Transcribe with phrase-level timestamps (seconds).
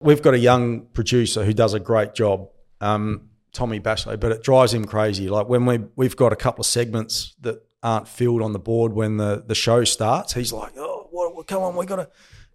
[0.00, 2.48] we've got a young producer who does a great job,
[2.80, 5.28] um, Tommy Bashley, but it drives him crazy.
[5.28, 8.92] Like when we we've got a couple of segments that aren't filled on the board
[8.92, 12.08] when the the show starts, he's like, "Oh, what, what, come on, we got to."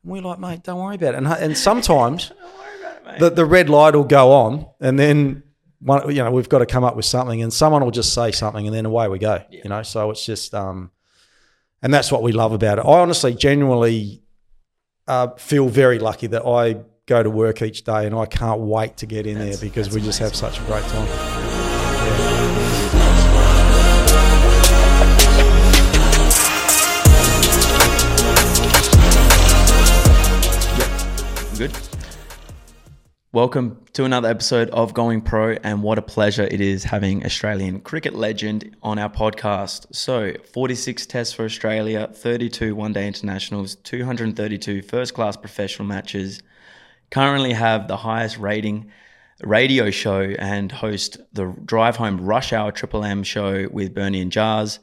[0.04, 1.18] We're like, mate, don't worry about it.
[1.18, 2.32] And and sometimes
[3.20, 5.44] the the red light will go on, and then
[5.80, 8.32] one, you know, we've got to come up with something, and someone will just say
[8.32, 9.44] something, and then away we go.
[9.50, 10.92] You know, so it's just, um,
[11.82, 12.86] and that's what we love about it.
[12.86, 14.22] I honestly, genuinely
[15.08, 16.78] uh, feel very lucky that I
[17.08, 19.88] go to work each day, and I can't wait to get in That's- there because
[19.88, 22.16] that's we just have such a great time.
[31.58, 31.72] Good.
[33.32, 37.80] Welcome to another episode of Going Pro, and what a pleasure it is having Australian
[37.82, 39.94] cricket legend on our podcast.
[39.96, 46.42] So, 46 tests for Australia, 32 one day internationals, 232 first class professional matches.
[47.12, 48.92] Currently have the highest rating
[49.42, 54.32] radio show and host the Drive Home Rush Hour Triple M show with Bernie and
[54.32, 54.80] Jars.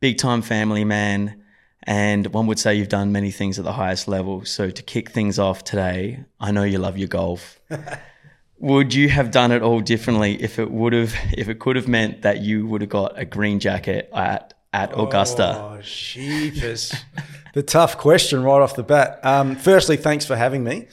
[0.00, 1.42] Big time family man.
[1.84, 4.44] And one would say you've done many things at the highest level.
[4.44, 7.58] So to kick things off today, I know you love your golf.
[8.58, 11.88] would you have done it all differently if it would have if it could have
[11.88, 15.56] meant that you would have got a green jacket at at Augusta?
[15.58, 16.94] Oh, sheepers.
[17.54, 19.18] the tough question right off the bat.
[19.24, 20.86] Um, firstly, thanks for having me.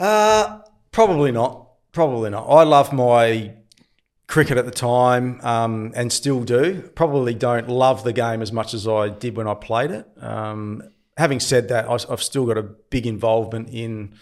[0.00, 1.68] Uh, probably not.
[1.92, 2.46] Probably not.
[2.48, 3.54] I love my
[4.26, 6.90] cricket at the time um, and still do.
[6.94, 10.06] Probably don't love the game as much as I did when I played it.
[10.18, 10.82] Um,
[11.16, 14.14] having said that, I've still got a big involvement in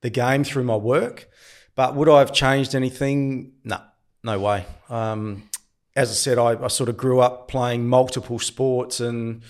[0.00, 1.28] the game through my work.
[1.74, 3.52] But would I have changed anything?
[3.64, 3.80] No,
[4.22, 4.64] no way.
[4.88, 5.48] Um,
[5.94, 9.42] as I said, I, I sort of grew up playing multiple sports and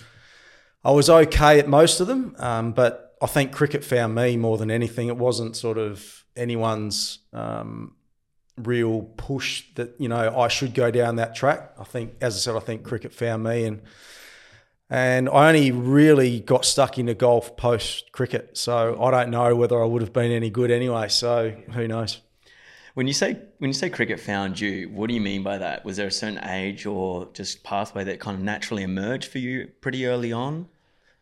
[0.82, 2.34] I was okay at most of them.
[2.38, 5.08] Um, but I think cricket found me more than anything.
[5.08, 7.96] It wasn't sort of anyone's um,
[8.56, 11.72] real push that you know I should go down that track.
[11.78, 13.82] I think, as I said, I think cricket found me, and
[14.90, 18.56] and I only really got stuck into golf post cricket.
[18.56, 21.08] So I don't know whether I would have been any good anyway.
[21.08, 22.20] So who knows?
[22.94, 25.84] When you say when you say cricket found you, what do you mean by that?
[25.84, 29.68] Was there a certain age or just pathway that kind of naturally emerged for you
[29.80, 30.68] pretty early on?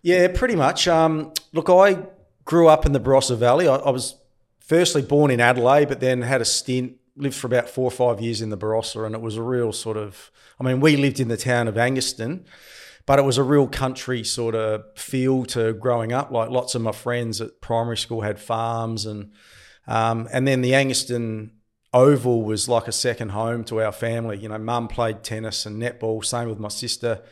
[0.06, 0.87] Yeah, pretty much.
[0.87, 2.06] Um, look, I
[2.44, 3.67] grew up in the Barossa Valley.
[3.67, 4.15] I, I was
[4.61, 8.21] firstly born in Adelaide, but then had a stint, lived for about four or five
[8.21, 10.31] years in the Barossa, and it was a real sort of.
[10.61, 12.44] I mean, we lived in the town of Angaston,
[13.05, 16.31] but it was a real country sort of feel to growing up.
[16.31, 19.33] Like lots of my friends at primary school had farms, and
[19.88, 21.50] um, and then the Angaston
[21.93, 24.38] Oval was like a second home to our family.
[24.38, 26.25] You know, mum played tennis and netball.
[26.25, 27.23] Same with my sister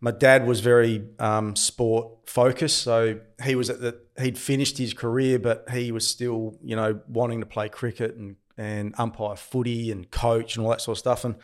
[0.00, 4.94] my dad was very um, sport focused, so he was at the he'd finished his
[4.94, 9.90] career, but he was still you know wanting to play cricket and and umpire footy
[9.90, 11.34] and coach and all that sort of stuff, and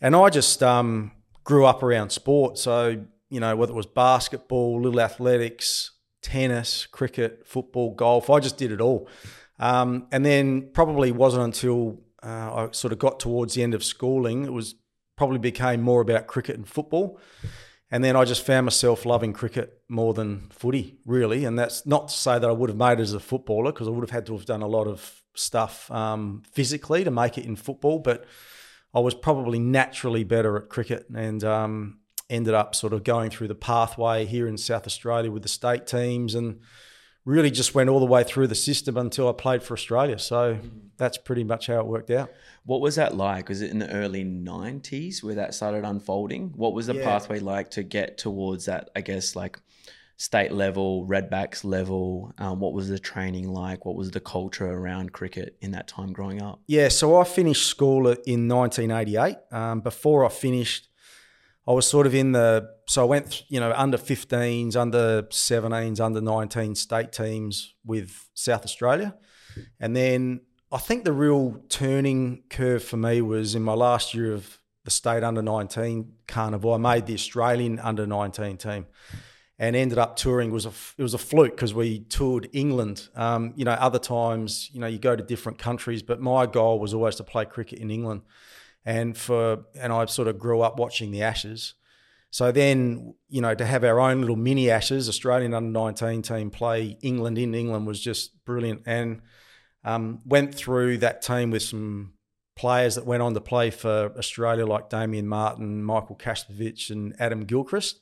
[0.00, 1.12] and I just um,
[1.44, 7.46] grew up around sport, so you know whether it was basketball, little athletics, tennis, cricket,
[7.46, 9.08] football, golf, I just did it all,
[9.58, 13.82] um, and then probably wasn't until uh, I sort of got towards the end of
[13.82, 14.74] schooling, it was
[15.16, 17.18] probably became more about cricket and football.
[17.90, 21.44] And then I just found myself loving cricket more than footy, really.
[21.44, 23.88] And that's not to say that I would have made it as a footballer, because
[23.88, 27.36] I would have had to have done a lot of stuff um, physically to make
[27.36, 27.98] it in football.
[27.98, 28.26] But
[28.94, 33.48] I was probably naturally better at cricket and um, ended up sort of going through
[33.48, 36.60] the pathway here in South Australia with the state teams and
[37.24, 40.18] really just went all the way through the system until I played for Australia.
[40.18, 40.58] So
[40.96, 42.30] that's pretty much how it worked out.
[42.64, 43.48] What was that like?
[43.48, 46.52] Was it in the early 90s where that started unfolding?
[46.56, 47.04] What was the Yeah.
[47.04, 49.58] pathway like to get towards that, I guess, like
[50.18, 52.32] state level, redbacks level?
[52.38, 53.86] Um, what was the training like?
[53.86, 56.60] What was the culture around cricket in that time growing up?
[56.66, 59.36] Yeah, so I finished school in 1988.
[59.50, 60.88] Um, before I finished,
[61.70, 66.00] I was sort of in the so I went you know under 15s, under 17s,
[66.00, 69.14] under 19 state teams with South Australia,
[69.78, 70.40] and then
[70.72, 74.90] I think the real turning curve for me was in my last year of the
[74.90, 76.74] state under 19 carnival.
[76.74, 78.86] I made the Australian under 19 team.
[79.56, 83.08] And ended up touring was a it was a fluke because we toured England.
[83.14, 86.80] Um, you know, other times you know you go to different countries, but my goal
[86.80, 88.22] was always to play cricket in England
[88.84, 91.74] and for and I sort of grew up watching the Ashes.
[92.32, 96.50] So then, you know, to have our own little mini Ashes, Australian under nineteen team
[96.50, 99.20] play England in England was just brilliant, and
[99.84, 102.12] um, went through that team with some
[102.54, 107.44] players that went on to play for Australia, like Damien Martyn, Michael Kasprowicz, and Adam
[107.46, 108.00] Gilchrist.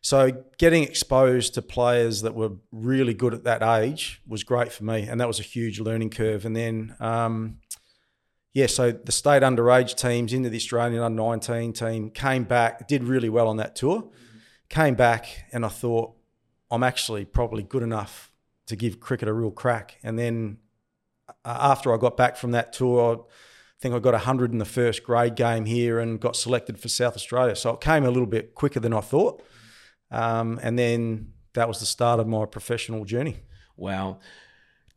[0.00, 4.84] so getting exposed to players that were really good at that age was great for
[4.84, 6.44] me, and that was a huge learning curve.
[6.44, 7.58] And then, um,
[8.58, 13.04] yeah, so the state underage teams into the Australian under 19 team came back, did
[13.04, 14.10] really well on that tour,
[14.68, 16.16] came back, and I thought
[16.68, 18.32] I'm actually probably good enough
[18.66, 19.98] to give cricket a real crack.
[20.02, 20.58] And then
[21.44, 24.64] uh, after I got back from that tour, I think I got 100 in the
[24.64, 27.54] first grade game here and got selected for South Australia.
[27.54, 29.40] So it came a little bit quicker than I thought.
[30.10, 33.36] Um, and then that was the start of my professional journey.
[33.76, 34.18] Wow.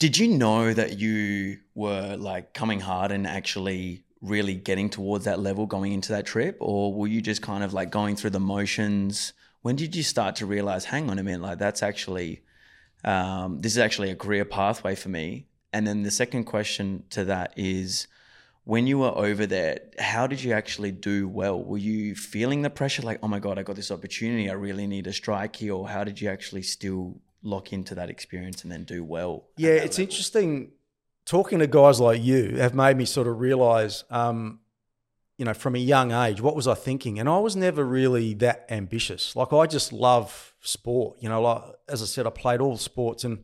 [0.01, 5.39] Did you know that you were like coming hard and actually really getting towards that
[5.39, 6.57] level going into that trip?
[6.59, 9.33] Or were you just kind of like going through the motions?
[9.61, 12.41] When did you start to realize, hang on a minute, like that's actually,
[13.03, 15.45] um, this is actually a career pathway for me?
[15.71, 18.07] And then the second question to that is,
[18.63, 21.63] when you were over there, how did you actually do well?
[21.63, 24.87] Were you feeling the pressure like, oh my God, I got this opportunity, I really
[24.87, 25.75] need a strike here?
[25.75, 29.47] Or how did you actually still lock into that experience and then do well?
[29.57, 30.11] Yeah, it's level?
[30.11, 30.71] interesting.
[31.25, 34.59] Talking to guys like you have made me sort of realize, um,
[35.37, 37.19] you know, from a young age, what was I thinking?
[37.19, 39.35] And I was never really that ambitious.
[39.35, 41.17] Like, I just love sport.
[41.21, 43.43] You know, like, as I said, I played all sports and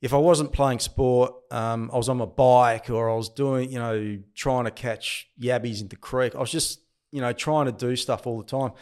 [0.00, 3.70] if I wasn't playing sport, um, I was on my bike or I was doing,
[3.70, 6.34] you know, trying to catch yabbies in the creek.
[6.34, 6.80] I was just,
[7.12, 8.72] you know, trying to do stuff all the time.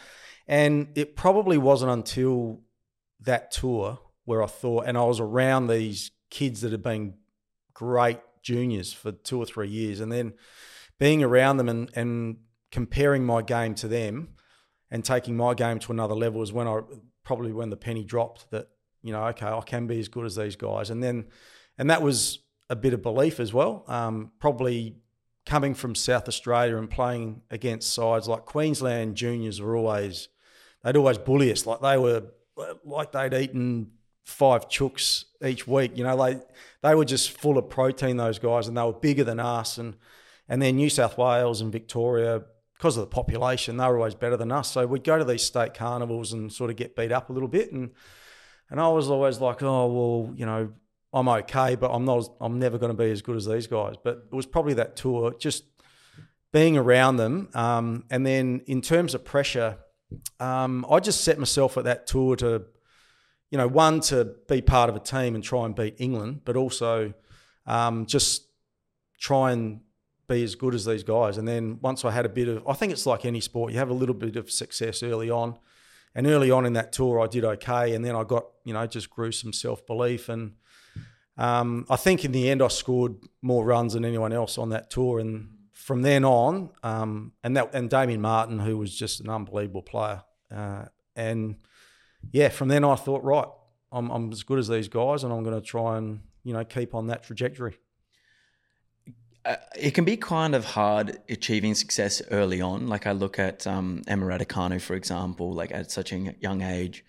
[0.47, 2.61] And it probably wasn't until
[3.21, 7.15] that tour where I thought, and I was around these kids that had been
[7.73, 10.33] great juniors for two or three years, and then
[10.99, 12.37] being around them and, and
[12.71, 14.29] comparing my game to them
[14.91, 16.81] and taking my game to another level was when I
[17.23, 18.67] probably when the penny dropped that
[19.01, 20.89] you know, okay, I can be as good as these guys.
[20.89, 21.27] And then,
[21.77, 22.39] and that was
[22.69, 23.83] a bit of belief as well.
[23.87, 24.97] Um, probably
[25.45, 30.27] coming from South Australia and playing against sides like Queensland juniors were always,
[30.83, 31.65] they'd always bully us.
[31.65, 32.23] Like they were,
[32.83, 33.91] like they'd eaten
[34.29, 35.97] five chooks each week.
[35.97, 36.39] You know, they
[36.81, 38.17] they were just full of protein.
[38.17, 39.77] Those guys, and they were bigger than us.
[39.77, 39.95] And
[40.47, 42.43] and then New South Wales and Victoria,
[42.77, 44.71] because of the population, they were always better than us.
[44.71, 47.49] So we'd go to these state carnivals and sort of get beat up a little
[47.49, 47.71] bit.
[47.71, 47.91] And
[48.69, 50.71] and I was always like, oh well, you know,
[51.11, 52.29] I'm okay, but I'm not.
[52.39, 53.95] I'm never going to be as good as these guys.
[54.03, 55.63] But it was probably that tour, just
[56.51, 59.77] being around them, um, and then in terms of pressure,
[60.39, 62.63] um, I just set myself at that tour to,
[63.51, 66.55] you know, one to be part of a team and try and beat England, but
[66.55, 67.13] also
[67.65, 68.47] um, just
[69.19, 69.81] try and
[70.27, 71.37] be as good as these guys.
[71.37, 73.79] And then once I had a bit of, I think it's like any sport, you
[73.79, 75.57] have a little bit of success early on.
[76.15, 78.85] And early on in that tour, I did okay, and then I got you know
[78.87, 80.53] just grew some self belief, and
[81.37, 83.13] um, I think in the end I scored
[83.43, 87.75] more runs than anyone else on that tour, and from then on, um, and that
[87.75, 90.85] and Damien Martyn, who was just an unbelievable player, uh,
[91.15, 91.57] and
[92.31, 93.47] yeah, from then I thought, right,
[93.91, 96.63] I'm, I'm as good as these guys, and I'm going to try and you know
[96.63, 97.77] keep on that trajectory.
[99.45, 102.87] Uh, it can be kind of hard achieving success early on.
[102.87, 107.05] Like I look at um, Emma Raducanu, for example, like at such a young age,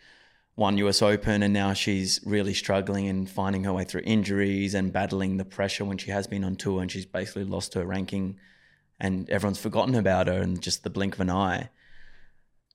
[0.57, 4.93] won US Open, and now she's really struggling and finding her way through injuries and
[4.93, 8.39] battling the pressure when she has been on tour and she's basically lost her ranking,
[8.99, 11.69] and everyone's forgotten about her in just the blink of an eye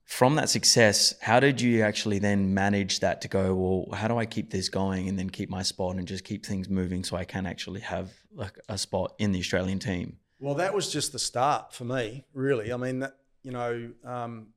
[0.06, 4.18] from that success, how did you actually then manage that to go, well, how do
[4.18, 7.18] I keep this going and then keep my spot and just keep things moving so
[7.18, 10.18] I can actually have like a spot in the Australian team?
[10.40, 12.72] Well, that was just the start for me, really.
[12.72, 14.50] I mean, that, you know, um,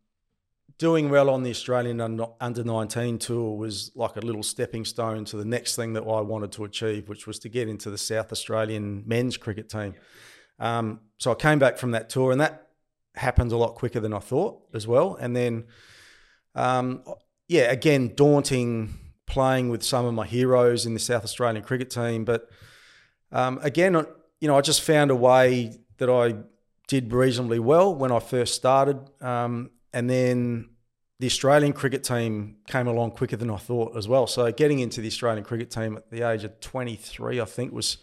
[0.76, 5.38] doing well on the Australian under 19 tour was like a little stepping stone to
[5.38, 8.32] the next thing that I wanted to achieve, which was to get into the South
[8.32, 9.94] Australian men's cricket team.
[10.58, 12.67] Um, so I came back from that tour, and that
[13.18, 15.16] happened a lot quicker than I thought as well.
[15.16, 15.64] And then,
[16.54, 17.02] um,
[17.48, 18.94] yeah, again, daunting
[19.26, 22.24] playing with some of my heroes in the South Australian cricket team.
[22.24, 22.48] But
[23.30, 23.94] um, again,
[24.40, 26.36] you know, I just found a way that I
[26.86, 28.98] did reasonably well when I first started.
[29.20, 30.70] Um, and then
[31.20, 34.26] the Australian cricket team came along quicker than I thought as well.
[34.26, 37.98] So getting into the Australian cricket team at the age of 23, I think was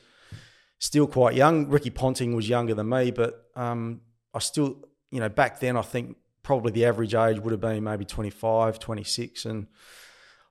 [0.80, 1.68] still quite young.
[1.70, 4.02] Ricky Ponting was younger than me, but um,
[4.34, 4.78] I still
[5.12, 8.80] you know, back then I think probably the average age would have been maybe 25,
[8.80, 9.46] 26.
[9.46, 9.68] And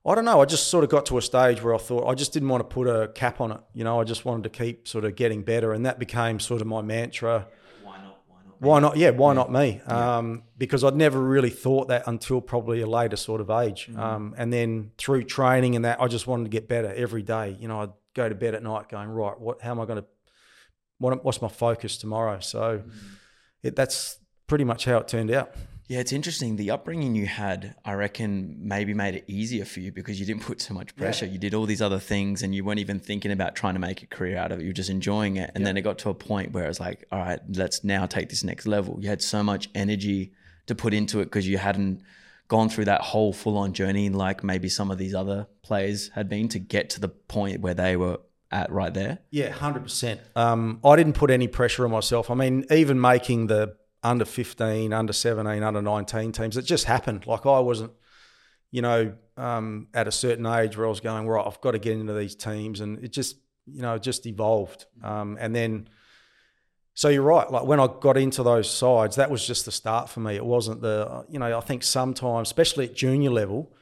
[0.05, 2.15] I don't know, I just sort of got to a stage where I thought I
[2.15, 3.61] just didn't want to put a cap on it.
[3.73, 5.73] You know, I just wanted to keep sort of getting better.
[5.73, 7.47] And that became sort of my mantra.
[7.83, 8.21] Why not?
[8.27, 8.61] Why not?
[8.61, 8.97] Why not?
[8.97, 9.35] Yeah, why yeah.
[9.35, 9.81] not me?
[9.87, 10.17] Yeah.
[10.17, 13.87] Um, because I'd never really thought that until probably a later sort of age.
[13.87, 14.01] Mm-hmm.
[14.01, 17.57] Um, and then through training and that, I just wanted to get better every day.
[17.59, 20.03] You know, I'd go to bed at night going, right, what, how am I going
[20.03, 20.07] to,
[20.99, 22.41] what, what's my focus tomorrow?
[22.41, 23.15] So mm-hmm.
[23.63, 25.55] it, that's, pretty much how it turned out.
[25.87, 26.57] Yeah, it's interesting.
[26.57, 30.43] The upbringing you had, I reckon, maybe made it easier for you because you didn't
[30.43, 31.27] put so much pressure.
[31.27, 31.33] Yeah.
[31.33, 34.03] You did all these other things and you weren't even thinking about trying to make
[34.03, 34.63] a career out of it.
[34.63, 35.51] You were just enjoying it.
[35.55, 35.67] And yeah.
[35.67, 38.31] then it got to a point where it was like, all right, let's now take
[38.31, 38.97] this next level.
[38.99, 40.33] You had so much energy
[40.67, 42.03] to put into it because you hadn't
[42.49, 46.29] gone through that whole full on journey like maybe some of these other players had
[46.31, 48.21] been to get to the point where they were
[48.51, 49.19] at right there?
[49.31, 50.19] Yeah, 100%.
[50.35, 52.31] Um, I didn't put any pressure on myself.
[52.31, 56.57] I mean, even making the under 15, under 17, under 19 teams.
[56.57, 57.27] It just happened.
[57.27, 57.93] Like I wasn't,
[58.71, 61.79] you know, um, at a certain age where I was going, right, I've got to
[61.79, 62.81] get into these teams.
[62.81, 64.85] And it just, you know, just evolved.
[65.03, 65.89] Um, and then,
[66.93, 67.51] so you're right.
[67.51, 70.37] Like when I got into those sides, that was just the start for me.
[70.37, 73.75] It wasn't the, you know, I think sometimes, especially at junior level,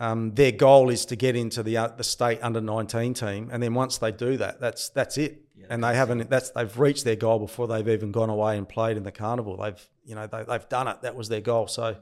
[0.00, 3.62] um, their goal is to get into the uh, the state under 19 team, and
[3.62, 6.28] then once they do that, that's that's it and they haven't.
[6.30, 9.56] That's they've reached their goal before they've even gone away and played in the carnival.
[9.56, 11.02] They've you know they, have done it.
[11.02, 11.66] That was their goal.
[11.66, 11.96] So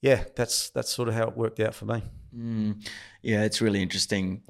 [0.00, 2.02] yeah, that's that's sort of how it worked out for me.
[2.36, 2.86] Mm,
[3.22, 4.42] yeah, it's really interesting.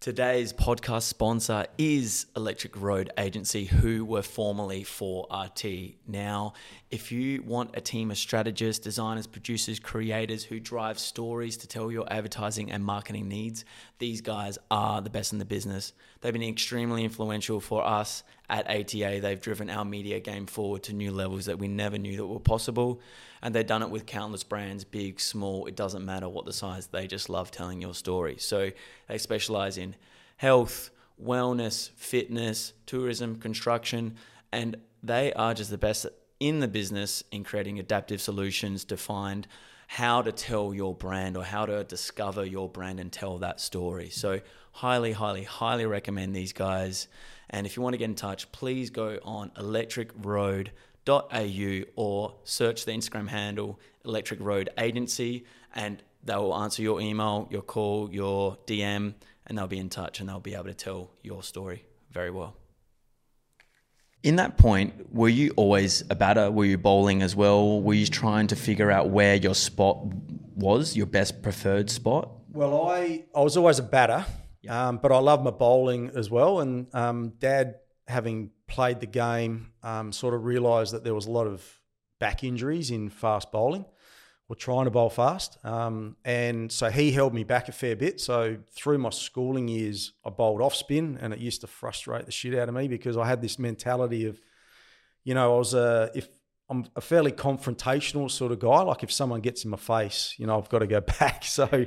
[0.00, 5.96] Today's podcast sponsor is Electric Road Agency, who were formerly 4RT.
[6.06, 6.54] Now,
[6.90, 11.92] if you want a team of strategists, designers, producers, creators who drive stories to tell
[11.92, 13.66] your advertising and marketing needs,
[13.98, 15.92] these guys are the best in the business.
[16.22, 19.18] They've been extremely influential for us at ATA.
[19.20, 22.40] They've driven our media game forward to new levels that we never knew that were
[22.40, 23.02] possible.
[23.42, 26.88] And they've done it with countless brands, big, small, it doesn't matter what the size,
[26.88, 28.36] they just love telling your story.
[28.38, 28.70] So
[29.08, 29.96] they specialize in
[30.36, 30.90] health,
[31.22, 34.16] wellness, fitness, tourism, construction,
[34.52, 36.06] and they are just the best
[36.38, 39.46] in the business in creating adaptive solutions to find
[39.86, 44.08] how to tell your brand or how to discover your brand and tell that story.
[44.08, 44.40] So,
[44.72, 47.08] highly, highly, highly recommend these guys.
[47.50, 49.50] And if you want to get in touch, please go on
[51.06, 57.48] electricroad.au or search the Instagram handle Electric Road Agency and they will answer your email,
[57.50, 59.14] your call, your DM,
[59.46, 62.56] and they'll be in touch and they'll be able to tell your story very well.
[64.22, 66.50] In that point, were you always a batter?
[66.50, 67.80] Were you bowling as well?
[67.80, 69.98] Were you trying to figure out where your spot
[70.54, 72.28] was, your best preferred spot?
[72.52, 74.26] Well, I, I was always a batter,
[74.68, 76.60] um, but I love my bowling as well.
[76.60, 77.76] And um, Dad,
[78.08, 81.64] having played the game, um, sort of realised that there was a lot of
[82.18, 83.84] back injuries in fast bowling
[84.50, 85.64] were trying to bowl fast.
[85.64, 88.20] Um, and so he held me back a fair bit.
[88.20, 92.32] So through my schooling years, I bowled off spin and it used to frustrate the
[92.32, 94.40] shit out of me because I had this mentality of,
[95.22, 96.28] you know, I was a, if
[96.68, 100.48] I'm a fairly confrontational sort of guy, like if someone gets in my face, you
[100.48, 101.44] know, I've got to go back.
[101.44, 101.86] So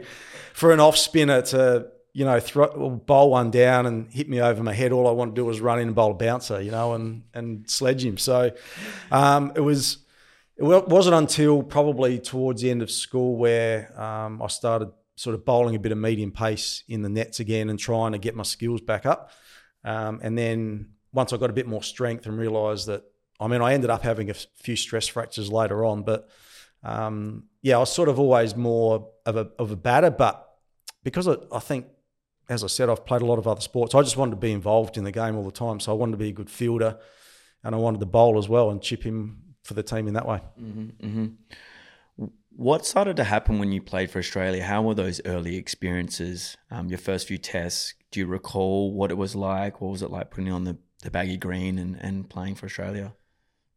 [0.54, 4.62] for an off spinner to, you know, throw, bowl one down and hit me over
[4.62, 6.70] my head, all I want to do was run in and bowl a bouncer, you
[6.70, 8.18] know, and, and sledge him.
[8.18, 8.52] So
[9.12, 9.98] um, it was,
[10.56, 15.44] it wasn't until probably towards the end of school where um, I started sort of
[15.44, 18.44] bowling a bit of medium pace in the nets again and trying to get my
[18.44, 19.32] skills back up.
[19.84, 23.04] Um, and then once I got a bit more strength and realised that,
[23.40, 26.30] I mean, I ended up having a few stress fractures later on, but
[26.84, 30.12] um, yeah, I was sort of always more of a, of a batter.
[30.12, 30.48] But
[31.04, 31.88] because I, I think,
[32.50, 34.52] as I said, I've played a lot of other sports, I just wanted to be
[34.52, 35.80] involved in the game all the time.
[35.80, 36.98] So I wanted to be a good fielder
[37.64, 40.28] and I wanted to bowl as well and chip him for the team in that
[40.28, 40.42] way.
[40.62, 42.26] Mm-hmm, mm-hmm.
[42.56, 44.64] What started to happen when you played for Australia?
[44.64, 46.56] How were those early experiences?
[46.70, 47.96] Um, your first few tests.
[48.12, 49.82] Do you recall what it was like?
[49.82, 53.16] What was it like putting on the, the baggy green and, and playing for Australia?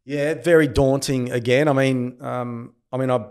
[0.04, 1.32] Yeah, very daunting.
[1.32, 3.26] Again, I mean, um, I mean, I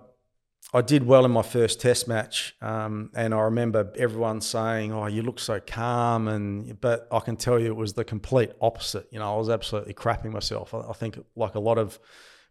[0.73, 5.05] I did well in my first Test match, um, and I remember everyone saying, "Oh,
[5.07, 9.07] you look so calm," and but I can tell you it was the complete opposite.
[9.11, 10.73] You know, I was absolutely crapping myself.
[10.73, 11.99] I, I think, like a lot of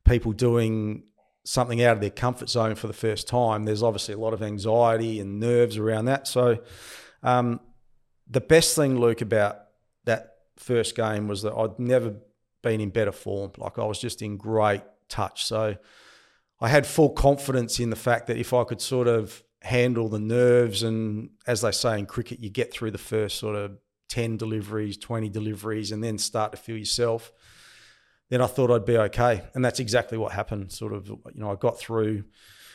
[0.05, 1.05] people doing
[1.45, 4.43] something out of their comfort zone for the first time, there's obviously a lot of
[4.43, 6.27] anxiety and nerves around that.
[6.27, 6.59] So,
[7.23, 7.61] um,
[8.29, 9.59] the best thing, Luke, about
[10.05, 12.15] that first game was that I'd never
[12.63, 13.53] been in better form.
[13.59, 15.45] Like I was just in great touch.
[15.45, 15.77] So,
[16.65, 20.19] I had full confidence in the fact that if I could sort of handle the
[20.19, 23.79] nerves and, as they say in cricket, you get through the first sort of
[24.09, 27.33] 10 deliveries, 20 deliveries, and then start to feel yourself
[28.31, 29.43] then I thought I'd be okay.
[29.55, 30.73] And that's exactly what happened.
[30.73, 32.25] Sort of, you know, I got through,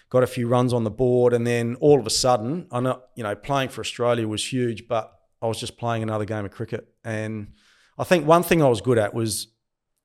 [0.09, 3.01] got a few runs on the board, and then all of a sudden, I know,
[3.15, 6.51] you know, playing for Australia was huge, but I was just playing another game of
[6.51, 6.87] cricket.
[7.03, 7.53] And
[7.97, 9.47] I think one thing I was good at was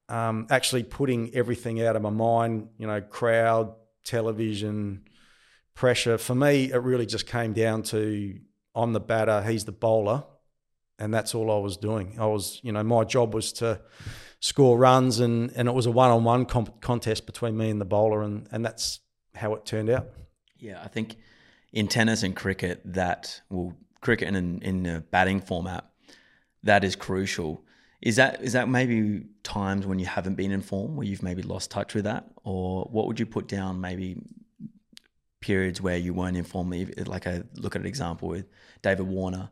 [0.09, 5.03] um, actually putting everything out of my mind, you know, crowd, television,
[5.75, 6.19] pressure.
[6.19, 8.39] For me, it really just came down to
[8.75, 10.25] I'm the batter, he's the bowler.
[10.99, 12.17] and that's all I was doing.
[12.19, 13.81] I was, you know, my job was to
[14.41, 17.85] score runs, and and it was a one on one contest between me and the
[17.85, 19.01] bowler, and and that's
[19.35, 20.09] how it turned out.
[20.59, 21.17] Yeah, I think
[21.73, 25.85] in tennis and cricket, that well, cricket in in a batting format,
[26.63, 27.64] that is crucial.
[28.05, 31.43] Is that is that maybe times when you haven't been in form, where you've maybe
[31.43, 33.81] lost touch with that, or what would you put down?
[33.81, 34.21] Maybe
[35.41, 36.71] periods where you weren't in form.
[36.71, 38.45] Like I look at an example with
[38.83, 39.51] David Warner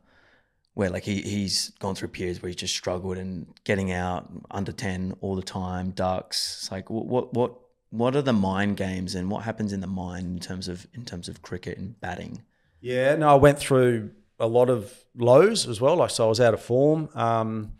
[0.75, 4.71] where like he he's gone through periods where he just struggled and getting out under
[4.71, 7.59] 10 all the time ducks it's like what what
[7.91, 11.05] what are the mind games and what happens in the mind in terms of in
[11.05, 12.43] terms of cricket and batting
[12.81, 16.39] yeah no i went through a lot of lows as well like so i was
[16.39, 17.71] out of form um,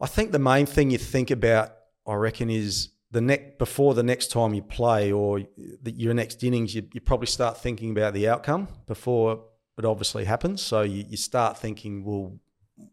[0.00, 1.72] i think the main thing you think about
[2.06, 5.40] i reckon is the next before the next time you play or
[5.82, 9.42] the, your next innings you, you probably start thinking about the outcome before
[9.78, 10.62] it obviously happens.
[10.62, 12.38] So you, you start thinking, well,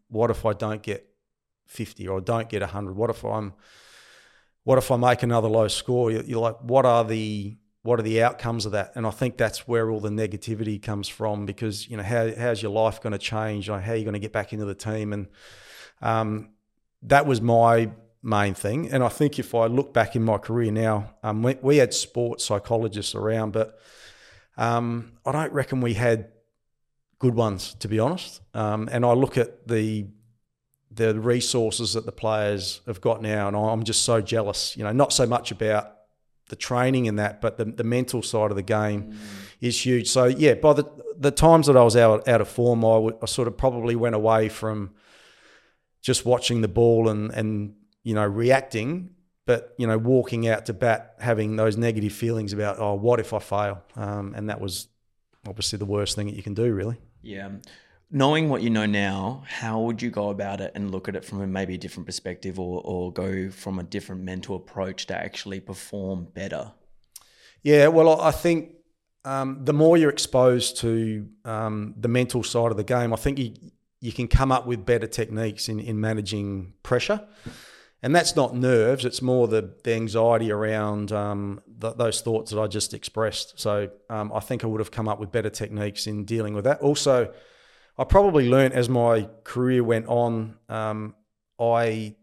[0.08, 1.06] what if I don't get
[1.66, 2.94] 50 or don't get 100?
[2.94, 3.54] What if I'm
[4.64, 6.10] what if I make another low score?
[6.10, 8.92] You're like, what are the what are the outcomes of that?
[8.94, 12.62] And I think that's where all the negativity comes from because you know how how's
[12.62, 13.68] your life going to change?
[13.68, 15.12] How are you going to get back into the team?
[15.12, 15.28] And
[16.00, 16.50] um,
[17.04, 17.90] that was my
[18.22, 18.90] main thing.
[18.90, 21.92] And I think if I look back in my career now, um, we, we, had
[21.92, 23.78] sports psychologists around, but
[24.56, 26.32] um, I don't reckon we had
[27.18, 28.40] good ones, to be honest.
[28.54, 30.06] Um, and I look at the
[30.90, 34.76] the resources that the players have got now, and I'm just so jealous.
[34.76, 35.92] You know, not so much about
[36.48, 39.16] the training and that, but the, the mental side of the game mm.
[39.60, 40.08] is huge.
[40.08, 40.84] So yeah, by the
[41.18, 43.96] the times that I was out out of form, I, w- I sort of probably
[43.96, 44.94] went away from
[46.04, 49.10] just watching the ball and and you know reacting,
[49.46, 53.32] but you know walking out to bat having those negative feelings about oh what if
[53.32, 54.88] I fail, um, and that was
[55.48, 56.98] obviously the worst thing that you can do, really.
[57.22, 57.50] Yeah.
[58.10, 61.24] Knowing what you know now, how would you go about it and look at it
[61.24, 65.16] from a maybe a different perspective or, or go from a different mental approach to
[65.16, 66.70] actually perform better?
[67.62, 68.74] Yeah, well, I think
[69.24, 73.38] um, the more you're exposed to um, the mental side of the game, I think
[73.38, 73.54] you,
[74.04, 77.26] you can come up with better techniques in, in managing pressure
[78.04, 82.60] and that's not nerves; it's more the, the anxiety around um, th- those thoughts that
[82.60, 83.58] I just expressed.
[83.58, 86.64] So um, I think I would have come up with better techniques in dealing with
[86.64, 86.82] that.
[86.82, 87.32] Also,
[87.96, 90.56] I probably learned as my career went on.
[90.68, 91.14] Um,
[91.58, 92.16] I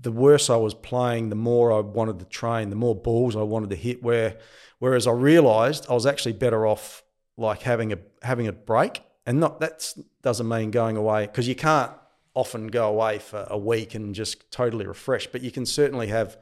[0.00, 3.42] the worse I was playing, the more I wanted to train, the more balls I
[3.42, 4.04] wanted to hit.
[4.04, 4.38] Where
[4.78, 7.02] whereas I realised I was actually better off
[7.36, 11.54] like having a having a break, and not that doesn't mean going away because you
[11.54, 11.92] can't
[12.34, 16.36] often go away for a week and just totally refresh, but you can certainly have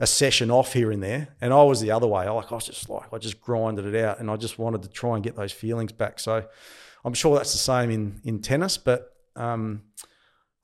[0.00, 1.28] a session off here and there.
[1.40, 2.26] And I was the other way.
[2.26, 4.82] I like I was just like I just grinded it out, and I just wanted
[4.82, 6.18] to try and get those feelings back.
[6.18, 6.44] So
[7.04, 9.82] I'm sure that's the same in in tennis, but um,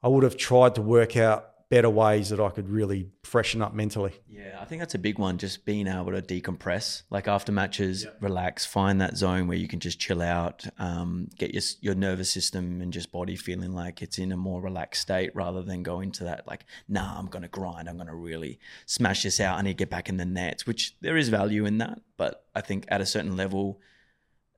[0.03, 3.75] I would have tried to work out better ways that I could really freshen up
[3.75, 4.13] mentally.
[4.27, 5.37] Yeah, I think that's a big one.
[5.37, 9.79] Just being able to decompress, like after matches, relax, find that zone where you can
[9.79, 14.19] just chill out, um, get your your nervous system and just body feeling like it's
[14.19, 17.89] in a more relaxed state, rather than go into that like, nah, I'm gonna grind,
[17.89, 20.67] I'm gonna really smash this out, I need to get back in the nets.
[20.67, 23.81] Which there is value in that, but I think at a certain level,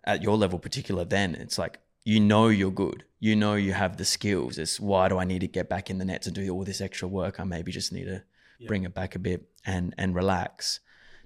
[0.04, 3.04] at your level particular, then it's like you know you're good.
[3.18, 4.58] You know you have the skills.
[4.58, 6.80] It's why do I need to get back in the net to do all this
[6.80, 7.38] extra work?
[7.38, 8.22] I maybe just need to
[8.58, 8.66] yeah.
[8.66, 10.80] bring it back a bit and and relax.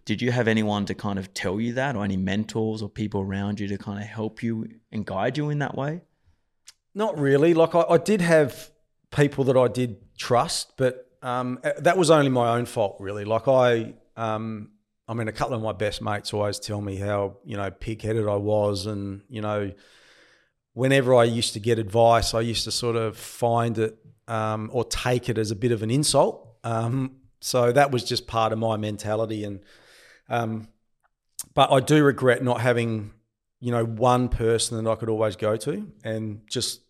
[0.05, 3.23] Did you have anyone to kind of tell you that, or any mentors or people
[3.23, 6.03] around you to kind of help you and guide you in that way?
[6.95, 7.55] Not really.
[7.55, 8.71] Like I, I did have
[9.11, 13.25] people that I did trust, but um, that was only my own fault, really.
[13.25, 14.73] Like I, um,
[15.09, 18.29] I mean, a couple of my best mates always tell me how you know pig-headed
[18.29, 19.73] I was, and you know
[20.75, 23.97] whenever I used to get advice, I used to sort of find it
[24.29, 26.47] um, or take it as a bit of an insult.
[26.63, 29.45] Um, so that was just part of my mentality.
[29.45, 29.61] And
[30.29, 30.69] um,
[31.55, 33.13] but I do regret not having,
[33.61, 36.81] you know, one person that I could always go to and just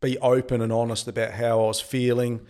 [0.00, 2.40] be open and honest about how I was feeling,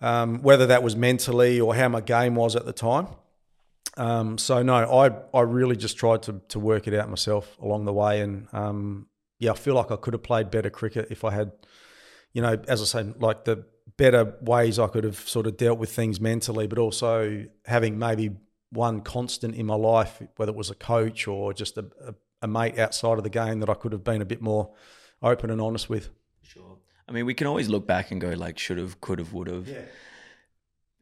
[0.00, 3.08] um, whether that was mentally or how my game was at the time.
[3.96, 7.84] Um, so no, I I really just tried to to work it out myself along
[7.84, 9.06] the way, and um,
[9.42, 11.50] yeah, I feel like I could have played better cricket if I had,
[12.32, 13.64] you know, as I say, like the
[13.96, 18.36] better ways I could have sort of dealt with things mentally, but also having maybe
[18.70, 22.46] one constant in my life, whether it was a coach or just a, a, a
[22.46, 24.72] mate outside of the game that I could have been a bit more
[25.20, 26.10] open and honest with.
[26.42, 26.78] Sure.
[27.08, 29.48] I mean, we can always look back and go like, should have, could have, would
[29.48, 29.66] have.
[29.66, 29.80] Yeah.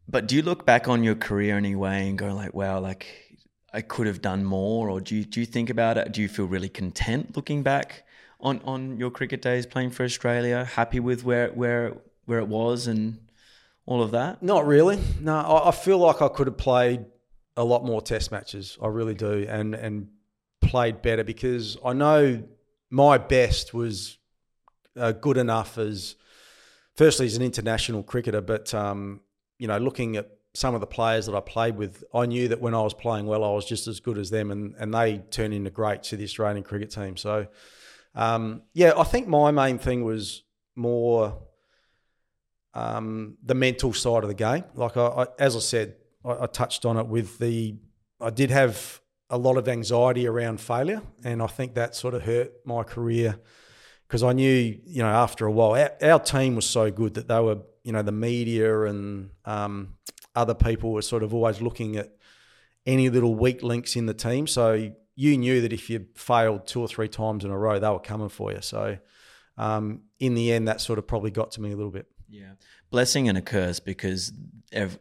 [0.09, 3.07] But do you look back on your career anyway and go like, wow, like
[3.71, 6.11] I could have done more, or do you do you think about it?
[6.13, 8.05] Do you feel really content looking back?
[8.43, 10.65] On on your cricket days playing for Australia?
[10.65, 13.19] Happy with where where where it was and
[13.87, 14.43] all of that?
[14.43, 14.99] Not really.
[15.21, 17.05] No, I, feel like I could have played
[17.57, 18.79] a lot more Test matches.
[18.81, 20.09] I really do, and and
[20.61, 22.43] played better because I know
[22.91, 24.19] my best was
[24.97, 26.17] uh, good enough as
[26.97, 29.21] firstly as an international cricketer, but um,
[29.59, 32.61] you know, looking at some of the players that I played with, I knew that
[32.61, 35.19] when I was playing well, I was just as good as them, and and they
[35.31, 37.17] turned into greats to the Australian cricket team.
[37.17, 37.47] So,
[38.15, 40.43] um, yeah, I think my main thing was
[40.77, 41.39] more
[42.75, 44.65] um, the mental side of the game.
[44.75, 47.77] Like I, I as I said, I, I touched on it with the.
[48.21, 52.23] I did have a lot of anxiety around failure, and I think that sort of
[52.23, 53.39] hurt my career
[54.11, 57.29] because I knew, you know, after a while, our, our, team was so good that
[57.29, 59.95] they were, you know, the media and um,
[60.35, 62.13] other people were sort of always looking at
[62.85, 64.49] any little weak links in the team.
[64.49, 67.91] So you knew that if you failed two or three times in a row, they
[67.91, 68.63] were coming for you.
[68.63, 68.97] So
[69.59, 72.07] um, in the end, that sort of probably got to me a little bit.
[72.31, 72.53] Yeah.
[72.91, 74.33] Blessing and a curse because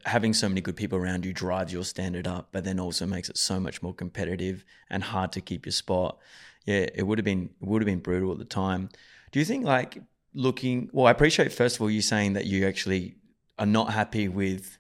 [0.04, 3.30] having so many good people around you drives your standard up, but then also makes
[3.30, 6.18] it so much more competitive and hard to keep your spot.
[6.66, 8.90] Yeah, it would have been would have been brutal at the time.
[9.32, 10.04] Do you think like
[10.34, 13.16] looking well, I appreciate first of all you saying that you actually
[13.58, 14.78] are not happy with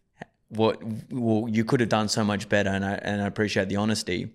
[0.49, 3.77] what well you could have done so much better and I and I appreciate the
[3.77, 4.33] honesty.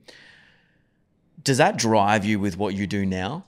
[1.44, 3.44] Does that drive you with what you do now?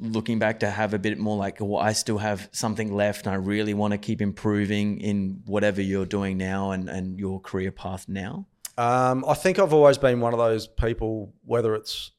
[0.00, 3.34] looking back to have a bit more like, well, I still have something left and
[3.34, 7.70] I really want to keep improving in whatever you're doing now and, and your career
[7.70, 8.46] path now?
[8.78, 12.12] Um, I think I've always been one of those people, whether it's,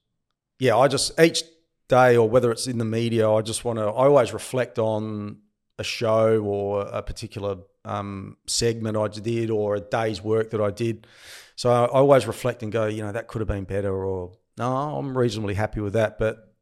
[0.60, 1.44] yeah, I just, each
[1.88, 5.40] day or whether it's in the media, I just want to, I always reflect on
[5.80, 10.70] a show or a particular um, segment I did or a day's work that I
[10.70, 11.08] did.
[11.56, 14.98] So I always reflect and go, you know, that could have been better or no,
[14.98, 16.18] I'm reasonably happy with that.
[16.18, 16.54] But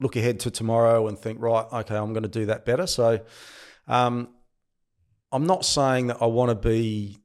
[0.00, 2.86] look ahead to tomorrow and think, right, okay, I'm going to do that better.
[2.86, 3.20] So
[3.86, 4.28] um,
[5.32, 7.18] I'm not saying that I want to be,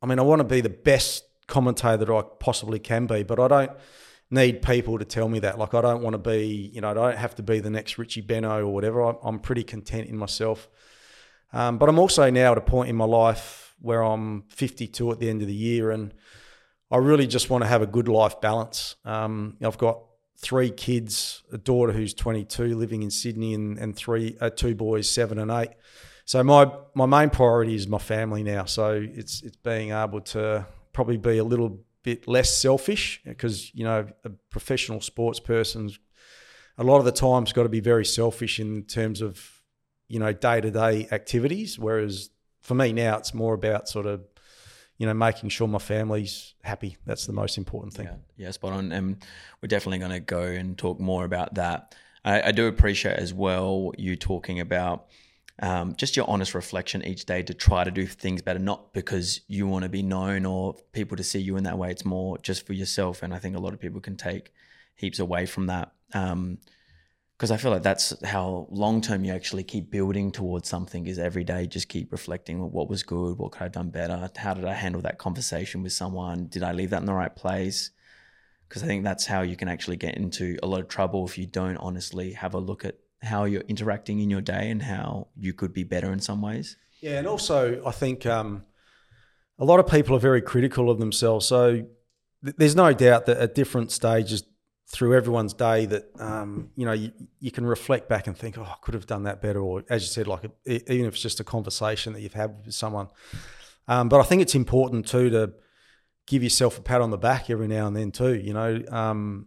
[0.00, 3.38] I mean, I want to be the best commentator that I possibly can be, but
[3.38, 3.72] I don't
[4.30, 5.58] need people to tell me that.
[5.58, 7.98] Like, I don't want to be, you know, I don't have to be the next
[7.98, 9.02] Richie Benaud or whatever.
[9.02, 10.68] I'm pretty content in myself.
[11.52, 15.18] Um, but I'm also now at a point in my life where I'm 52 at
[15.18, 16.14] the end of the year and
[16.92, 18.96] I really just want to have a good life balance.
[19.06, 20.02] Um, I've got
[20.36, 25.08] three kids, a daughter who's 22 living in Sydney, and, and three uh, two boys,
[25.08, 25.70] seven and eight.
[26.26, 28.66] So my my main priority is my family now.
[28.66, 33.84] So it's it's being able to probably be a little bit less selfish because you
[33.84, 35.98] know a professional sports person's
[36.78, 39.62] a lot of the times got to be very selfish in terms of
[40.08, 41.78] you know day to day activities.
[41.78, 44.22] Whereas for me now, it's more about sort of
[45.02, 46.96] you know, making sure my family's happy.
[47.06, 48.06] That's the most important thing.
[48.06, 48.92] Yeah, yeah spot on.
[48.92, 49.16] And
[49.60, 51.96] we're definitely going to go and talk more about that.
[52.24, 55.08] I, I do appreciate as well you talking about
[55.60, 59.40] um, just your honest reflection each day to try to do things better, not because
[59.48, 61.90] you want to be known or people to see you in that way.
[61.90, 63.24] It's more just for yourself.
[63.24, 64.52] And I think a lot of people can take
[64.94, 65.90] heaps away from that.
[66.14, 66.58] Um,
[67.36, 71.18] because I feel like that's how long term you actually keep building towards something is
[71.18, 74.30] every day just keep reflecting on what was good, what could I have done better,
[74.36, 77.34] how did I handle that conversation with someone, did I leave that in the right
[77.34, 77.90] place?
[78.68, 81.36] Because I think that's how you can actually get into a lot of trouble if
[81.36, 85.28] you don't honestly have a look at how you're interacting in your day and how
[85.36, 86.76] you could be better in some ways.
[87.00, 88.64] Yeah, and also I think um,
[89.58, 91.46] a lot of people are very critical of themselves.
[91.46, 91.84] So
[92.44, 94.44] th- there's no doubt that at different stages
[94.92, 98.62] through everyone's day that um, you know you, you, can reflect back and think, oh,
[98.62, 101.22] I could have done that better, or as you said, like a, even if it's
[101.22, 103.08] just a conversation that you've had with someone.
[103.88, 105.54] Um, but I think it's important too to
[106.26, 108.34] give yourself a pat on the back every now and then too.
[108.34, 109.46] You know, um,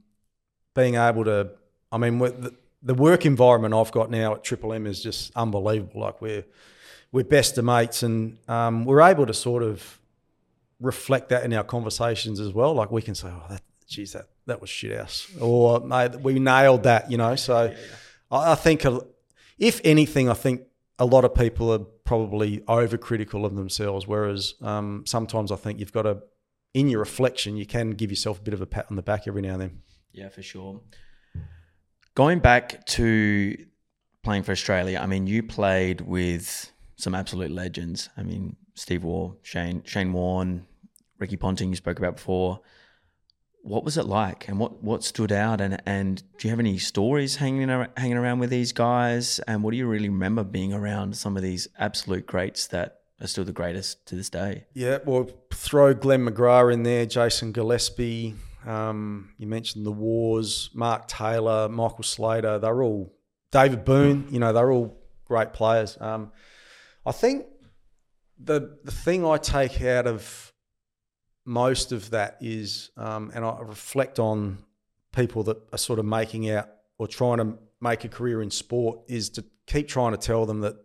[0.73, 1.51] being able to,
[1.91, 6.01] I mean, the, the work environment I've got now at Triple M is just unbelievable.
[6.01, 6.43] Like we're
[7.11, 9.99] we're best of mates, and um, we're able to sort of
[10.81, 12.73] reflect that in our conversations as well.
[12.73, 15.29] Like we can say, oh, that geez, that, that was shit house.
[15.39, 17.35] Or, mate, we nailed that, you know.
[17.35, 17.77] So yeah, yeah.
[18.37, 18.85] I, I, think,
[19.57, 20.61] if anything, I think
[20.99, 25.93] a lot of people are probably overcritical of themselves, whereas um, sometimes I think you've
[25.93, 26.19] got to,
[26.73, 29.27] in your reflection, you can give yourself a bit of a pat on the back
[29.27, 29.81] every now and then.
[30.11, 30.81] Yeah, for sure.
[32.15, 33.57] Going back to
[34.23, 38.09] playing for Australia, I mean, you played with some absolute legends.
[38.15, 40.65] I mean, Steve Waugh, Shane, Shane Warne,
[41.19, 42.61] Ricky Ponting, you spoke about before
[43.65, 46.77] what was it like and what, what stood out and, and do you have any
[46.77, 50.71] stories hanging around, hanging around with these guys and what do you really remember being
[50.71, 54.99] around some of these absolute greats that are still the greatest to this day yeah
[55.05, 61.69] well throw Glenn McGrath in there Jason Gillespie Um, you mentioned the Waughs, Mark Taylor,
[61.69, 62.59] Michael Slater.
[62.59, 63.13] They're all
[63.51, 64.27] David Boon.
[64.31, 65.97] You know, they're all great players.
[66.01, 66.31] Um,
[67.05, 67.45] I think
[68.39, 70.51] the the thing I take out of
[71.45, 74.57] most of that is, um, and I reflect on
[75.13, 78.99] people that are sort of making out or trying to make a career in sport,
[79.07, 80.75] is to keep trying to tell them that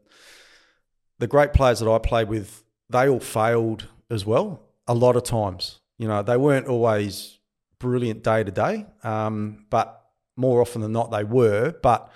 [1.19, 4.63] the great players that I played with, they all failed as well.
[4.87, 7.39] A lot of times, you know, they weren't always
[7.79, 10.05] brilliant day to day, um, but
[10.37, 11.75] more often than not, they were.
[11.83, 12.11] But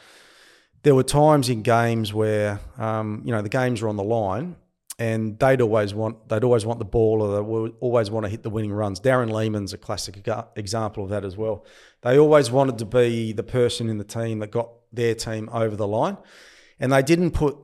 [0.82, 4.56] there were times in games where, um, you know, the games were on the line,
[4.98, 8.42] and they'd always want they'd always want the ball or they always want to hit
[8.42, 9.00] the winning runs.
[9.00, 10.26] Darren Lehmann's a classic
[10.56, 11.64] example of that as well.
[12.02, 15.74] They always wanted to be the person in the team that got their team over
[15.74, 16.16] the line,
[16.78, 17.56] and they didn't put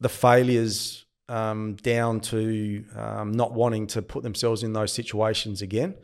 [0.00, 5.94] the failures um, down to um, not wanting to put themselves in those situations again.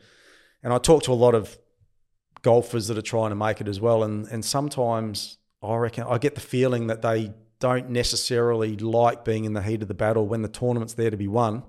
[0.63, 1.57] And I talk to a lot of
[2.41, 6.17] golfers that are trying to make it as well, and and sometimes I reckon I
[6.17, 10.25] get the feeling that they don't necessarily like being in the heat of the battle
[10.27, 11.63] when the tournament's there to be won,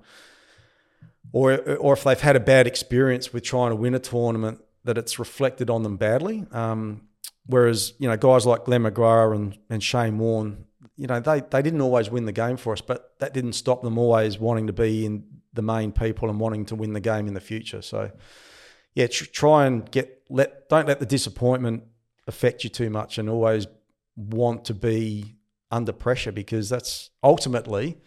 [1.33, 4.97] or or if they've had a bad experience with trying to win a tournament, that
[4.97, 6.47] it's reflected on them badly.
[6.53, 7.09] Um,
[7.47, 10.65] whereas you know guys like Glenn McGrath and, and Shane Warne,
[10.97, 13.83] you know they they didn't always win the game for us, but that didn't stop
[13.83, 17.27] them always wanting to be in the main people and wanting to win the game
[17.27, 17.83] in the future.
[17.83, 18.13] So
[18.95, 21.85] yeah, tr- try and get let don't let the disappointment
[22.27, 23.67] affect you too much, and always
[24.17, 25.37] want to be
[25.71, 27.99] under pressure because that's ultimately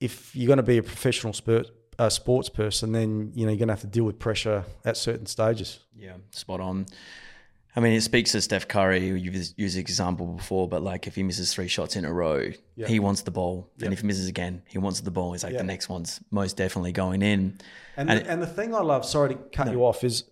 [0.00, 3.58] if you're going to be a professional sport, uh, sports person, then you know you're
[3.58, 5.80] going to have to deal with pressure at certain stages.
[5.96, 6.86] Yeah, spot on.
[7.76, 11.16] I mean, it speaks to Steph Curry, you've used the example before, but like if
[11.16, 12.88] he misses three shots in a row, yep.
[12.88, 13.68] he wants the ball.
[13.78, 13.86] Yep.
[13.86, 15.32] And if he misses again, he wants the ball.
[15.32, 15.60] He's like, yep.
[15.60, 17.58] the next one's most definitely going in.
[17.96, 19.72] And, and, the, and the thing I love, sorry to cut no.
[19.72, 20.22] you off, is,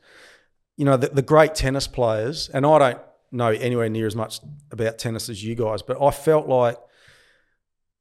[0.77, 3.01] you know, the, the great tennis players, and I don't
[3.33, 4.41] know anywhere near as much
[4.71, 6.77] about tennis as you guys, but I felt like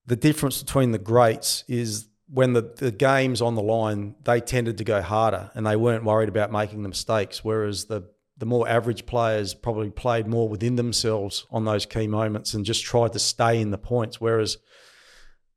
[0.06, 4.78] the difference between the greats is when the, the game's on the line, they tended
[4.78, 7.44] to go harder and they weren't worried about making the mistakes.
[7.44, 8.04] Whereas the,
[8.38, 12.84] the more average players probably played more within themselves on those key moments and just
[12.84, 14.22] tried to stay in the points.
[14.22, 14.58] Whereas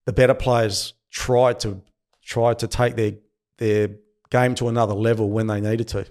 [0.04, 1.80] the better players tried to
[2.24, 3.12] tried to take their
[3.58, 3.88] their
[4.30, 6.06] game to another level when they needed to.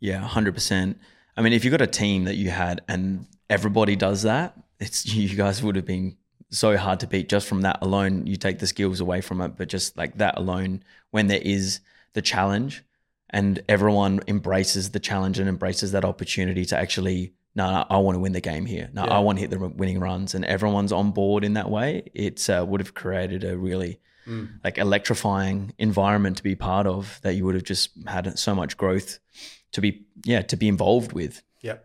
[0.00, 0.98] Yeah, hundred percent.
[1.38, 5.06] I mean, if you got a team that you had and everybody does that, it's
[5.14, 6.16] you guys would have been
[6.50, 8.26] so hard to beat just from that alone.
[8.26, 11.78] You take the skills away from it, but just like that alone, when there is
[12.14, 12.82] the challenge
[13.30, 18.16] and everyone embraces the challenge and embraces that opportunity to actually, no, no I want
[18.16, 18.90] to win the game here.
[18.92, 19.12] No, yeah.
[19.12, 22.10] I want to hit the winning runs, and everyone's on board in that way.
[22.14, 24.48] It uh, would have created a really mm.
[24.64, 28.76] like electrifying environment to be part of that you would have just had so much
[28.76, 29.18] growth
[29.72, 31.42] to be yeah to be involved with.
[31.60, 31.78] Yeah,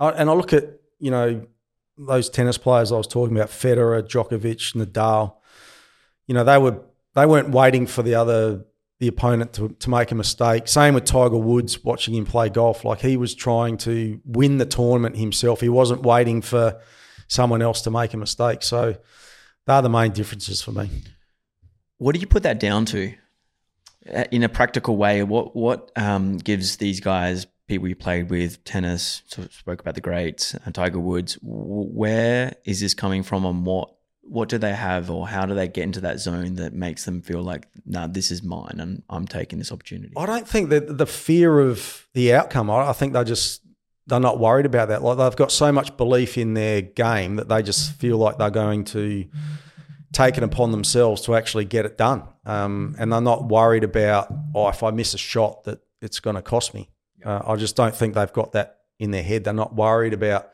[0.00, 0.64] and I look at
[0.98, 1.46] you know
[1.96, 5.34] those tennis players I was talking about, Federer, Djokovic, Nadal.
[6.26, 6.80] You know they were
[7.14, 8.64] they weren't waiting for the other
[9.00, 10.66] the opponent to, to make a mistake.
[10.66, 12.84] Same with Tiger Woods, watching him play golf.
[12.84, 15.60] Like he was trying to win the tournament himself.
[15.60, 16.80] He wasn't waiting for
[17.28, 18.62] someone else to make a mistake.
[18.62, 18.96] So
[19.66, 20.90] they're the main differences for me.
[21.98, 23.14] What do you put that down to?
[24.12, 28.62] Uh, in a practical way, what what um, gives these guys, people you played with,
[28.64, 33.90] tennis, spoke about the greats, and Tiger Woods, where is this coming from, and what
[34.22, 37.22] what do they have, or how do they get into that zone that makes them
[37.22, 40.12] feel like, no, nah, this is mine, and I'm taking this opportunity?
[40.16, 42.70] I don't think that the fear of the outcome.
[42.70, 43.62] I, I think they just
[44.06, 45.02] they're not worried about that.
[45.02, 48.50] Like they've got so much belief in their game that they just feel like they're
[48.50, 49.30] going to take
[50.38, 52.22] it upon themselves to actually get it done.
[52.44, 56.36] Um, and they're not worried about, oh, if I miss a shot, that it's going
[56.36, 56.88] to cost me.
[57.24, 59.44] Uh, I just don't think they've got that in their head.
[59.44, 60.50] They're not worried about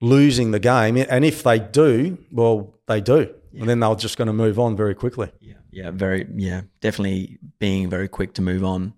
[0.00, 0.96] losing the game.
[0.96, 3.34] And if they do, well, they do.
[3.52, 3.60] Yeah.
[3.60, 5.30] And then they're just going to move on very quickly.
[5.40, 5.54] Yeah.
[5.70, 5.90] Yeah.
[5.90, 6.62] Very, yeah.
[6.80, 8.94] Definitely being very quick to move on.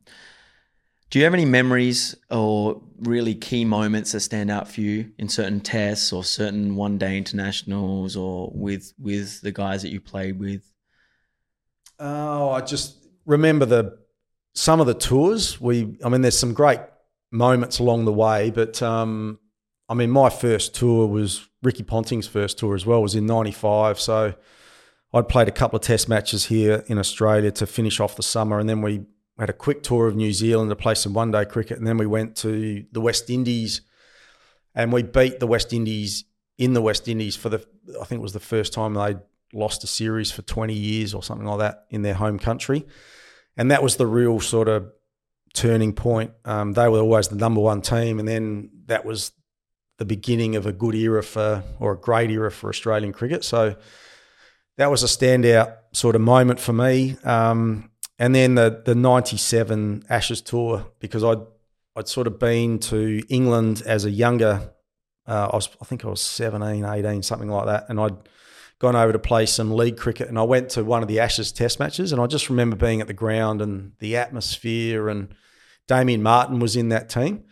[1.11, 5.28] Do you have any memories or really key moments that stand out for you in
[5.28, 10.38] certain tests or certain one day internationals or with with the guys that you played
[10.38, 10.62] with?
[11.98, 13.98] Oh, I just remember the
[14.54, 15.61] some of the tours.
[15.61, 16.80] We, I mean, there's some great
[17.30, 19.38] moments along the way, but um,
[19.88, 23.02] I mean, my first tour was Ricky Ponting's first tour as well.
[23.02, 24.35] Was in '95, so
[25.12, 28.59] I'd played a couple of test matches here in Australia to finish off the summer,
[28.59, 29.06] and then we we
[29.38, 31.99] had a quick tour of New Zealand to play some one day cricket, and then
[31.99, 33.83] we went to the West Indies,
[34.75, 36.25] and we beat the West Indies
[36.59, 37.66] in the West Indies for the
[38.01, 39.16] I think it was the first time they
[39.53, 42.87] lost a series for 20 years or something like that in their home country,
[43.57, 44.90] and that was the real sort of
[45.55, 46.33] turning point.
[46.44, 49.33] Um, they were always the number one team, and then that was
[49.99, 53.44] the beginning of a good era for or a great era for Australian cricket.
[53.44, 53.77] So
[54.77, 57.16] that was a standout sort of moment for me.
[57.25, 61.42] Um, and then the the '97 Ashes tour because I'd
[61.94, 64.72] I'd sort of been to England as a younger.
[65.26, 68.16] Uh, I was I think I was 17, 18, something like that, and I'd
[68.79, 71.52] gone over to play some league cricket, and I went to one of the Ashes
[71.52, 75.35] Test matches, and I just remember being at the ground and the atmosphere, and
[75.88, 77.44] Damien Martyn was in that team,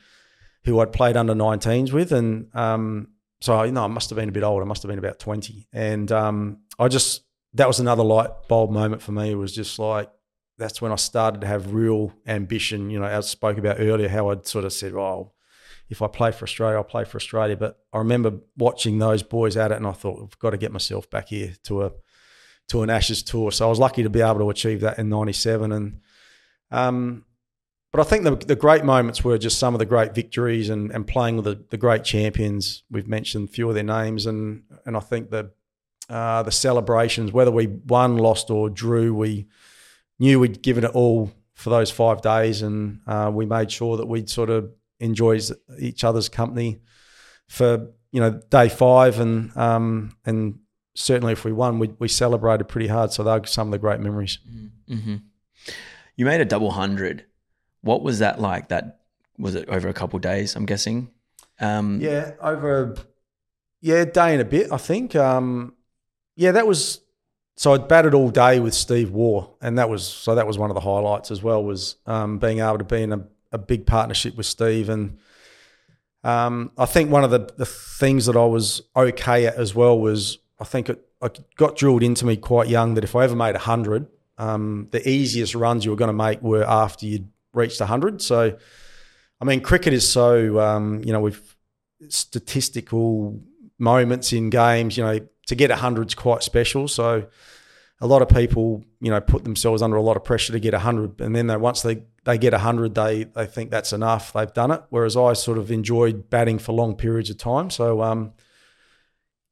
[0.64, 3.08] who I'd played under 19s with, and um,
[3.40, 5.18] so you know I must have been a bit older, I must have been about
[5.18, 7.22] 20, and um, I just
[7.54, 9.30] that was another light bulb moment for me.
[9.30, 10.10] It was just like
[10.58, 12.90] that's when I started to have real ambition.
[12.90, 15.32] You know, I spoke about earlier, how I'd sort of said, "Oh,
[15.88, 19.56] if I play for Australia, I'll play for Australia." But I remember watching those boys
[19.56, 21.92] at it, and I thought, "I've got to get myself back here to a
[22.68, 25.08] to an Ashes tour." So I was lucky to be able to achieve that in
[25.08, 26.00] '97, and
[26.70, 27.24] um,
[27.90, 30.90] but I think the, the great moments were just some of the great victories and,
[30.90, 32.82] and playing with the, the great champions.
[32.90, 35.52] We've mentioned a few of their names, and and I think the
[36.08, 39.46] uh, the celebrations, whether we won, lost, or drew, we
[40.24, 44.06] knew we'd given it all for those five days, and uh, we made sure that
[44.06, 45.38] we'd sort of enjoy
[45.78, 46.80] each other's company
[47.46, 50.58] for you know day five, and um, and
[50.94, 53.12] certainly if we won, we we celebrated pretty hard.
[53.12, 54.38] So they're some of the great memories.
[54.88, 55.16] Mm-hmm.
[56.16, 57.24] You made a double hundred.
[57.82, 58.68] What was that like?
[58.68, 59.00] That
[59.38, 60.56] was it over a couple days?
[60.56, 61.10] I'm guessing.
[61.60, 62.96] Um, yeah, over
[63.80, 64.72] yeah day and a bit.
[64.72, 65.14] I think.
[65.14, 65.74] Um,
[66.36, 67.00] yeah, that was
[67.56, 70.70] so I batted all day with Steve Waugh, and that was so that was one
[70.70, 73.86] of the highlights as well was um, being able to be in a, a, big
[73.86, 75.18] partnership with Steve, and
[76.24, 79.98] um, I think one of the, the things that I was okay at as well
[79.98, 83.36] was I think it, it got drilled into me quite young that if I ever
[83.36, 87.78] made hundred, um, the easiest runs you were going to make were after you'd reached
[87.78, 88.20] hundred.
[88.20, 88.58] So,
[89.40, 91.54] I mean, cricket is so um, you know with
[92.08, 93.40] statistical
[93.78, 96.88] moments in games, you know to get 100 is quite special.
[96.88, 97.26] So
[98.00, 100.72] a lot of people, you know, put themselves under a lot of pressure to get
[100.72, 101.20] 100.
[101.20, 104.32] And then they, once they, they get 100, they, they think that's enough.
[104.32, 104.82] They've done it.
[104.90, 107.70] Whereas I sort of enjoyed batting for long periods of time.
[107.70, 108.32] So, um,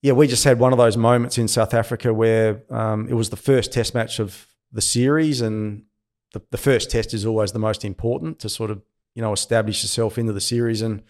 [0.01, 3.31] yeah, we just had one of those moments in South Africa where um, it was
[3.31, 5.41] the first test match of the series.
[5.41, 5.85] And
[6.33, 8.83] the, the first test is always the most important to sort of,
[9.15, 10.83] you know, establish yourself into the series.
[10.83, 11.03] And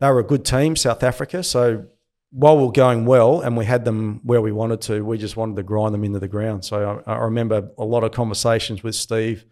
[0.00, 1.42] they were a good team, South Africa.
[1.42, 1.86] So
[2.30, 5.36] while we are going well and we had them where we wanted to, we just
[5.36, 6.64] wanted to grind them into the ground.
[6.64, 9.44] So I, I remember a lot of conversations with Steve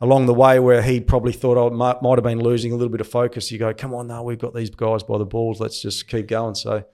[0.00, 2.90] along the way where he probably thought I might, might have been losing a little
[2.90, 3.52] bit of focus.
[3.52, 5.60] You go, come on, now we've got these guys by the balls.
[5.60, 6.54] Let's just keep going.
[6.54, 6.86] So it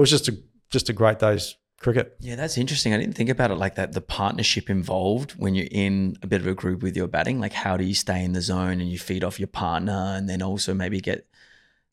[0.00, 0.36] was just a
[0.70, 2.16] just a great day's cricket.
[2.20, 2.92] Yeah, that's interesting.
[2.94, 3.92] I didn't think about it like that.
[3.92, 7.52] The partnership involved when you're in a bit of a group with your batting, like
[7.52, 10.42] how do you stay in the zone and you feed off your partner, and then
[10.42, 11.28] also maybe get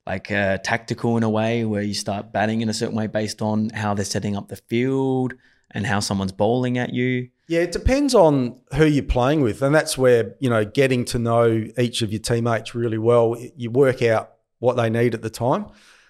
[0.06, 3.42] like uh, tactical in a way where you start batting in a certain way based
[3.42, 5.34] on how they're setting up the field
[5.72, 7.30] and how someone's bowling at you?
[7.48, 9.62] Yeah, it depends on who you're playing with.
[9.62, 13.70] And that's where, you know, getting to know each of your teammates really well, you
[13.70, 15.68] work out what they need at the time.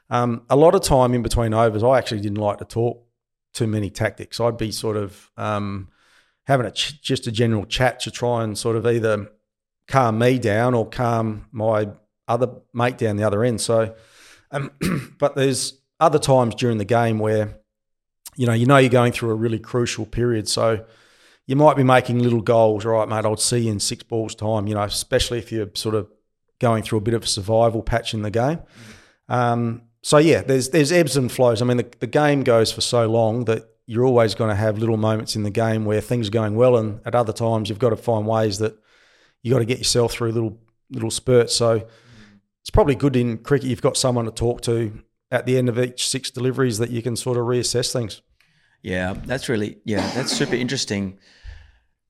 [0.09, 3.05] Um, a lot of time in between overs, I actually didn't like to talk
[3.53, 4.39] too many tactics.
[4.39, 5.89] I'd be sort of um,
[6.45, 9.31] having a ch- just a general chat to try and sort of either
[9.87, 11.89] calm me down or calm my
[12.31, 13.61] other mate down the other end.
[13.61, 13.95] So,
[14.51, 14.71] um,
[15.19, 17.59] but there's other times during the game where,
[18.35, 20.47] you know, you know you're going through a really crucial period.
[20.47, 20.85] So
[21.47, 22.85] you might be making little goals.
[22.85, 24.67] All right, mate, I'll see you in six balls time.
[24.67, 26.07] You know, especially if you're sort of
[26.59, 28.59] going through a bit of a survival patch in the game.
[29.27, 31.61] Um, so yeah, there's there's ebbs and flows.
[31.61, 34.77] I mean, the, the game goes for so long that you're always going to have
[34.77, 37.79] little moments in the game where things are going well, and at other times you've
[37.79, 38.77] got to find ways that
[39.43, 40.57] you got to get yourself through little
[40.89, 41.55] little spurts.
[41.55, 41.87] So
[42.61, 45.79] it's probably good in cricket you've got someone to talk to at the end of
[45.79, 48.21] each six deliveries that you can sort of reassess things.
[48.83, 51.17] Yeah, that's really yeah, that's super interesting.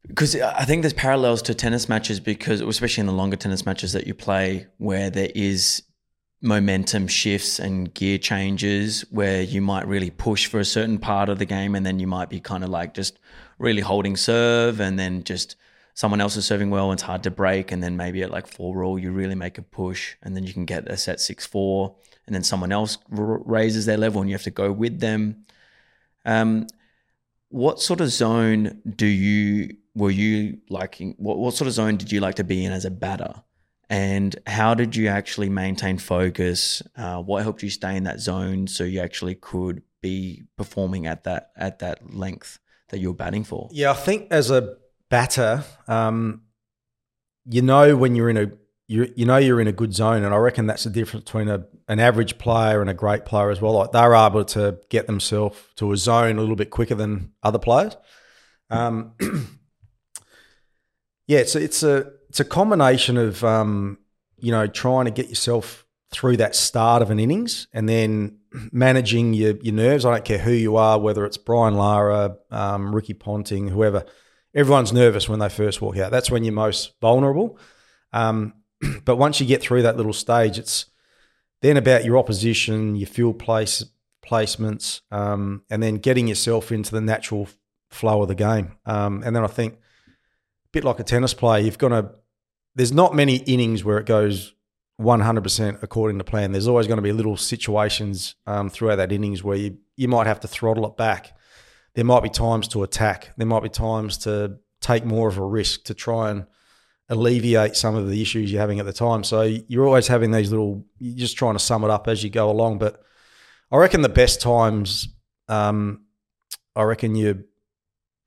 [0.07, 3.93] Because I think there's parallels to tennis matches because especially in the longer tennis matches
[3.93, 5.83] that you play where there is
[6.41, 11.37] momentum shifts and gear changes where you might really push for a certain part of
[11.37, 13.19] the game and then you might be kind of like just
[13.59, 15.55] really holding serve and then just
[15.93, 18.47] someone else is serving well and it's hard to break and then maybe at like
[18.47, 21.45] four all you really make a push and then you can get a set six
[21.45, 24.99] four and then someone else r- raises their level and you have to go with
[24.99, 25.45] them.
[26.25, 26.67] Um,
[27.49, 32.11] what sort of zone do you were you liking what, what sort of zone did
[32.11, 33.33] you like to be in as a batter?
[33.89, 36.81] And how did you actually maintain focus?
[36.95, 41.25] Uh, what helped you stay in that zone so you actually could be performing at
[41.25, 43.67] that at that length that you're batting for?
[43.71, 44.77] Yeah i think as a
[45.11, 46.41] batter, um,
[47.45, 48.51] you know when you're in a
[48.87, 51.49] you you know you're in a good zone, and I reckon that's the difference between
[51.49, 53.73] a, an average player and a great player as well.
[53.73, 57.59] Like they're able to get themselves to a zone a little bit quicker than other
[57.59, 57.95] players.
[58.71, 59.13] Um,
[61.27, 63.99] yeah, it's a, it's a it's a combination of um,
[64.37, 68.37] you know trying to get yourself through that start of an innings and then
[68.71, 70.05] managing your, your nerves.
[70.05, 74.05] I don't care who you are, whether it's Brian Lara, um, Ricky Ponting, whoever.
[74.53, 76.11] Everyone's nervous when they first walk out.
[76.11, 77.57] That's when you're most vulnerable.
[78.11, 78.53] Um,
[79.05, 80.87] but once you get through that little stage, it's
[81.61, 83.85] then about your opposition, your field place
[84.25, 87.47] placements, um, and then getting yourself into the natural
[87.89, 88.77] flow of the game.
[88.85, 92.11] Um, and then I think, a bit like a tennis player, you've got to.
[92.73, 94.53] There's not many innings where it goes
[95.01, 96.51] 100% according to plan.
[96.51, 100.27] There's always going to be little situations um, throughout that innings where you, you might
[100.27, 101.35] have to throttle it back.
[101.95, 103.31] There might be times to attack.
[103.37, 106.45] There might be times to take more of a risk to try and
[107.09, 109.23] alleviate some of the issues you're having at the time.
[109.23, 112.29] So you're always having these little, you're just trying to sum it up as you
[112.29, 112.79] go along.
[112.79, 113.03] But
[113.69, 115.09] I reckon the best times,
[115.47, 116.05] um,
[116.75, 117.43] I reckon you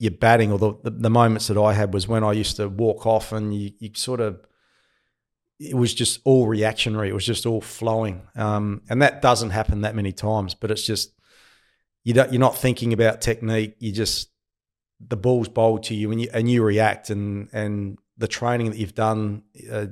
[0.01, 2.69] you're batting or the, the, the moments that I had was when I used to
[2.69, 4.41] walk off and you, you sort of
[5.61, 7.09] it was just all reactionary.
[7.09, 10.53] It was just all flowing, um, and that doesn't happen that many times.
[10.53, 11.14] But it's just
[12.05, 13.75] you don't, you're not thinking about technique.
[13.79, 14.31] You just
[15.01, 18.79] the ball's bowled to you, and you and you react, and and the training that
[18.79, 19.87] you've done uh,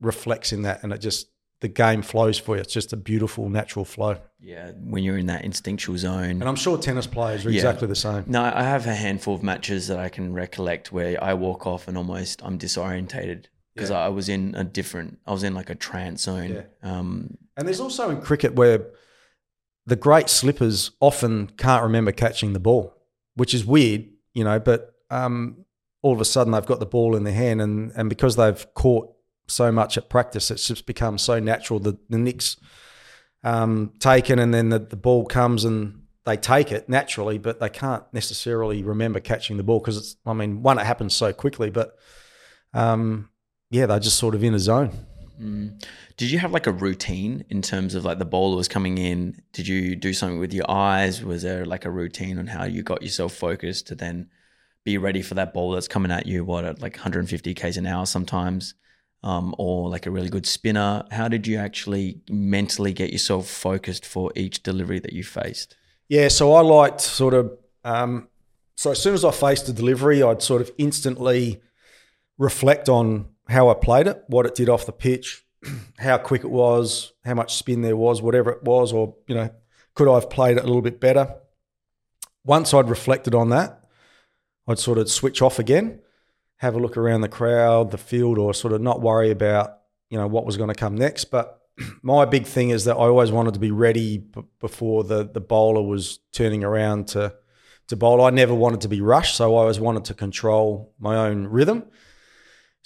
[0.00, 1.28] reflects in that, and it just
[1.60, 2.60] the game flows for you.
[2.60, 4.18] It's just a beautiful natural flow.
[4.40, 6.30] Yeah, when you're in that instinctual zone.
[6.30, 7.56] And I'm sure tennis players are yeah.
[7.56, 8.24] exactly the same.
[8.26, 11.88] No, I have a handful of matches that I can recollect where I walk off
[11.88, 13.98] and almost I'm disorientated because yeah.
[13.98, 16.52] I was in a different, I was in like a trance zone.
[16.52, 16.62] Yeah.
[16.82, 18.86] Um, and there's also in cricket where
[19.86, 22.94] the great slippers often can't remember catching the ball,
[23.34, 25.64] which is weird, you know, but um,
[26.02, 28.66] all of a sudden they've got the ball in their hand and, and because they've
[28.74, 29.12] caught
[29.46, 31.78] so much at practice, it's just become so natural.
[31.78, 32.56] The, the nick's
[33.44, 37.68] um, taken and then the, the ball comes and they take it naturally, but they
[37.68, 41.70] can't necessarily remember catching the ball because it's, I mean, one, it happens so quickly,
[41.70, 41.96] but
[42.74, 43.30] um,
[43.70, 44.90] yeah, they're just sort of in a zone.
[45.40, 45.82] Mm.
[46.16, 49.42] Did you have like a routine in terms of like the bowler was coming in?
[49.52, 51.22] Did you do something with your eyes?
[51.22, 54.30] Was there like a routine on how you got yourself focused to then
[54.84, 56.44] be ready for that ball that's coming at you?
[56.44, 58.74] What at like 150 k's an hour sometimes,
[59.22, 61.04] um, or like a really good spinner?
[61.10, 65.76] How did you actually mentally get yourself focused for each delivery that you faced?
[66.08, 67.52] Yeah, so I liked sort of.
[67.84, 68.28] Um,
[68.76, 71.62] so as soon as I faced a delivery, I'd sort of instantly
[72.38, 75.44] reflect on how I played it, what it did off the pitch,
[75.98, 79.50] how quick it was, how much spin there was, whatever it was, or you know,
[79.94, 81.34] could I have played it a little bit better?
[82.44, 83.84] Once I'd reflected on that,
[84.68, 86.00] I'd sort of switch off again,
[86.58, 89.78] have a look around the crowd, the field, or sort of not worry about
[90.10, 91.26] you know what was going to come next.
[91.26, 91.60] But
[92.02, 95.40] my big thing is that I always wanted to be ready b- before the the
[95.40, 97.34] bowler was turning around to
[97.88, 98.24] to bowl.
[98.24, 101.84] I never wanted to be rushed, so I always wanted to control my own rhythm.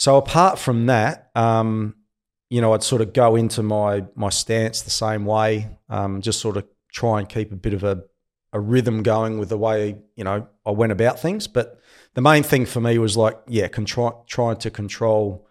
[0.01, 1.95] So apart from that, um,
[2.49, 6.41] you know, I'd sort of go into my my stance the same way, um, just
[6.41, 8.03] sort of try and keep a bit of a,
[8.55, 11.47] a rhythm going with the way you know I went about things.
[11.47, 11.79] But
[12.15, 15.47] the main thing for me was like, yeah, contri- trying to control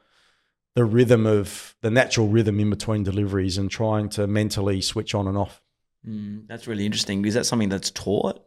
[0.74, 5.28] the rhythm of the natural rhythm in between deliveries and trying to mentally switch on
[5.28, 5.62] and off.
[6.04, 7.24] Mm, that's really interesting.
[7.24, 8.44] Is that something that's taught?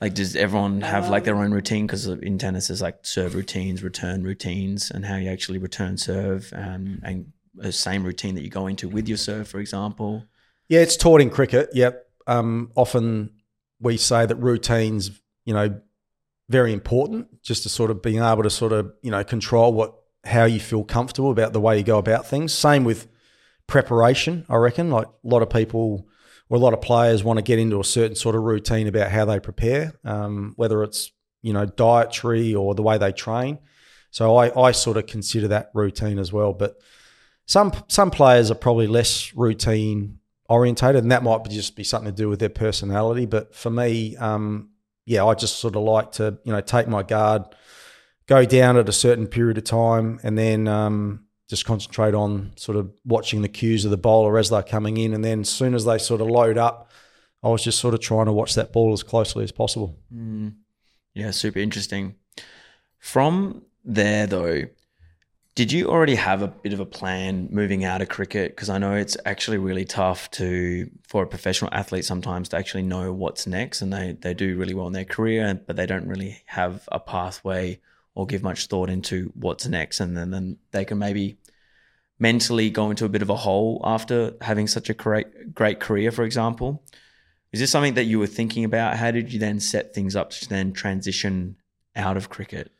[0.00, 1.86] Like, does everyone have like their own routine?
[1.86, 6.52] Because in tennis, there's like serve routines, return routines, and how you actually return serve,
[6.54, 10.24] um, and the same routine that you go into with your serve, for example.
[10.68, 11.70] Yeah, it's taught in cricket.
[11.72, 12.06] Yep.
[12.26, 13.30] Um, often
[13.80, 15.10] we say that routines,
[15.44, 15.80] you know,
[16.48, 19.94] very important, just to sort of being able to sort of you know control what
[20.24, 22.52] how you feel comfortable about the way you go about things.
[22.52, 23.08] Same with
[23.66, 24.44] preparation.
[24.48, 26.08] I reckon like a lot of people
[26.48, 29.10] or a lot of players want to get into a certain sort of routine about
[29.10, 31.10] how they prepare, um, whether it's
[31.42, 33.58] you know dietary or the way they train.
[34.10, 36.52] So I, I sort of consider that routine as well.
[36.52, 36.76] But
[37.46, 40.18] some some players are probably less routine
[40.48, 43.26] orientated, and that might just be something to do with their personality.
[43.26, 44.70] But for me, um,
[45.06, 47.42] yeah, I just sort of like to you know take my guard,
[48.26, 51.23] go down at a certain period of time, and then um,
[51.54, 55.14] just concentrate on sort of watching the cues of the bowler as they're coming in.
[55.14, 56.90] And then as soon as they sort of load up,
[57.42, 59.96] I was just sort of trying to watch that ball as closely as possible.
[60.12, 60.54] Mm.
[61.14, 62.16] Yeah, super interesting.
[62.98, 64.62] From there, though,
[65.54, 68.56] did you already have a bit of a plan moving out of cricket?
[68.56, 72.82] Because I know it's actually really tough to for a professional athlete sometimes to actually
[72.82, 76.08] know what's next, and they they do really well in their career, but they don't
[76.08, 77.78] really have a pathway
[78.16, 81.36] or give much thought into what's next, and then, then they can maybe
[82.18, 86.10] mentally go into a bit of a hole after having such a great great career,
[86.10, 86.82] for example.
[87.52, 88.96] Is this something that you were thinking about?
[88.96, 91.56] How did you then set things up to then transition
[91.94, 92.72] out of cricket?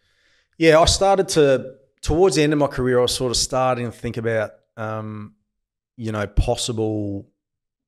[0.58, 2.98] Yeah, I started to towards the end of my career.
[2.98, 5.34] I was sort of starting to think about, um,
[5.96, 7.28] you know, possible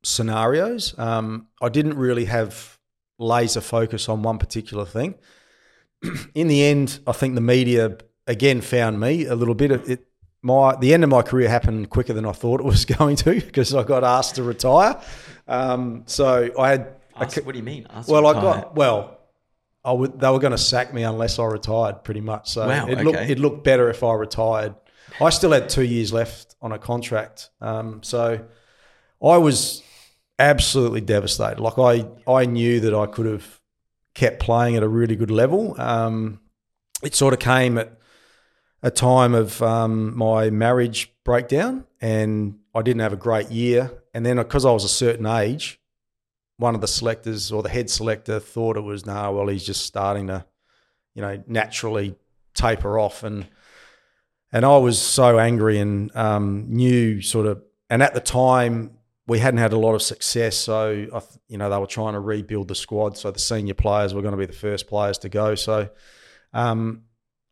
[0.02, 0.98] scenarios.
[0.98, 2.78] Um, I didn't really have
[3.18, 5.14] laser focus on one particular thing.
[6.34, 9.70] in the end, I think the media again found me a little bit.
[9.70, 10.05] It,
[10.46, 13.34] my the end of my career happened quicker than I thought it was going to
[13.34, 15.00] because I got asked to retire.
[15.48, 16.92] Um, so I had.
[17.16, 17.86] Asked, what do you mean?
[17.90, 19.18] Asked well, I got well.
[19.84, 20.20] I would.
[20.20, 22.50] They were going to sack me unless I retired, pretty much.
[22.50, 23.02] So wow, it okay.
[23.02, 24.74] looked it looked better if I retired.
[25.20, 28.44] I still had two years left on a contract, um, so
[29.22, 29.82] I was
[30.38, 31.58] absolutely devastated.
[31.60, 33.60] Like I, I knew that I could have
[34.14, 35.74] kept playing at a really good level.
[35.80, 36.40] Um,
[37.02, 37.96] it sort of came at
[38.86, 43.90] a time of um, my marriage breakdown, and I didn't have a great year.
[44.14, 45.80] And then because I was a certain age,
[46.58, 49.66] one of the selectors or the head selector thought it was no, nah, well, he's
[49.66, 50.46] just starting to,
[51.16, 52.14] you know, naturally
[52.54, 53.48] taper off, and
[54.52, 58.92] and I was so angry and um, knew sort of, and at the time
[59.26, 62.20] we hadn't had a lot of success, so I, you know they were trying to
[62.20, 65.28] rebuild the squad, so the senior players were going to be the first players to
[65.28, 65.88] go, so.
[66.52, 67.02] Um,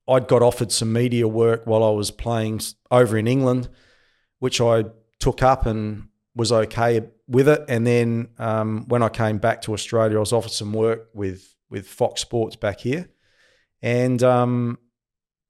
[0.08, 3.68] I'd got offered some media work while I was playing over in England,
[4.38, 4.84] which I
[5.18, 7.64] took up and was okay with it.
[7.68, 11.54] And then um, when I came back to Australia, I was offered some work with
[11.70, 13.08] with Fox Sports back here,
[13.82, 14.78] and um,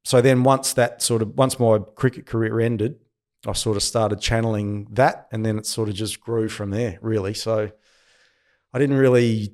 [0.03, 2.99] so then once that sort of once my cricket career ended,
[3.45, 6.97] I sort of started channeling that, and then it sort of just grew from there,
[7.01, 7.33] really.
[7.33, 7.71] So
[8.73, 9.53] I didn't really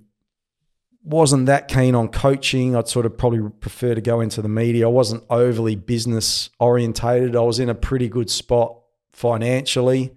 [1.03, 2.75] wasn't that keen on coaching.
[2.75, 4.87] I'd sort of probably prefer to go into the media.
[4.87, 7.35] I wasn't overly business orientated.
[7.35, 8.77] I was in a pretty good spot
[9.11, 10.15] financially.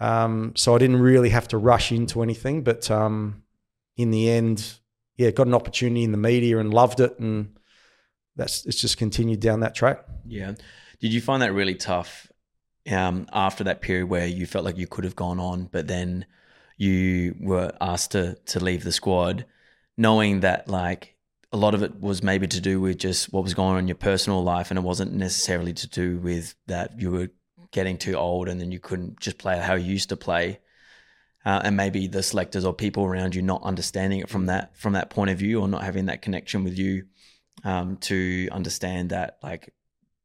[0.00, 2.62] Um, so I didn't really have to rush into anything.
[2.62, 3.42] But um,
[3.96, 4.78] in the end,
[5.16, 7.18] yeah, got an opportunity in the media and loved it.
[7.18, 7.58] And
[8.36, 10.04] that's it's just continued down that track.
[10.26, 10.54] Yeah.
[11.00, 12.30] Did you find that really tough
[12.90, 16.24] um, after that period where you felt like you could have gone on, but then
[16.78, 19.44] you were asked to to leave the squad?
[19.96, 21.16] Knowing that like
[21.52, 23.88] a lot of it was maybe to do with just what was going on in
[23.88, 27.30] your personal life and it wasn't necessarily to do with that you were
[27.70, 30.58] getting too old and then you couldn't just play how you used to play.
[31.44, 34.94] Uh, and maybe the selectors or people around you not understanding it from that from
[34.94, 37.04] that point of view or not having that connection with you
[37.62, 39.72] um, to understand that like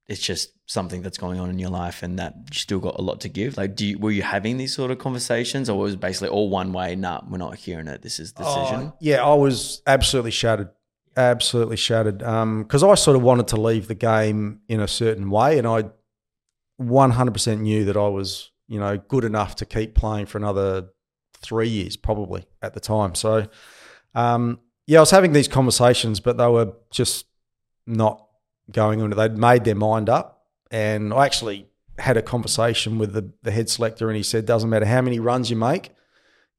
[0.08, 3.02] it's just something that's going on in your life and that you still got a
[3.02, 3.58] lot to give?
[3.58, 6.50] Like do you, were you having these sort of conversations or was it basically all
[6.50, 8.82] one way nah we're not hearing it this is decision?
[8.82, 10.70] Oh, yeah i was absolutely shattered
[11.18, 15.30] absolutely shattered because um, i sort of wanted to leave the game in a certain
[15.30, 15.84] way and i
[16.82, 20.90] 100% knew that i was you know good enough to keep playing for another
[21.38, 23.16] three years probably at the time.
[23.16, 23.48] So
[24.14, 27.26] um, yeah i was having these conversations but they were just
[27.86, 28.28] not
[28.74, 29.10] going on.
[29.12, 31.68] They'd made their mind up, and I actually
[31.98, 35.20] had a conversation with the, the head selector, and he said, "Doesn't matter how many
[35.20, 35.92] runs you make,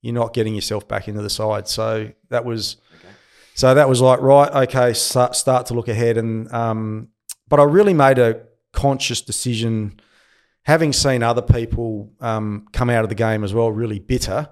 [0.00, 3.14] you're not getting yourself back into the side." So that was, okay.
[3.54, 7.08] so that was like right, okay, start, start to look ahead, and um,
[7.48, 8.42] but I really made a
[8.72, 10.00] conscious decision,
[10.62, 14.48] having seen other people um, come out of the game as well, really bitter.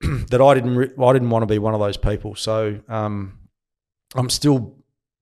[0.30, 2.34] that I didn't, re- I didn't want to be one of those people.
[2.34, 3.38] So um,
[4.14, 4.76] I'm still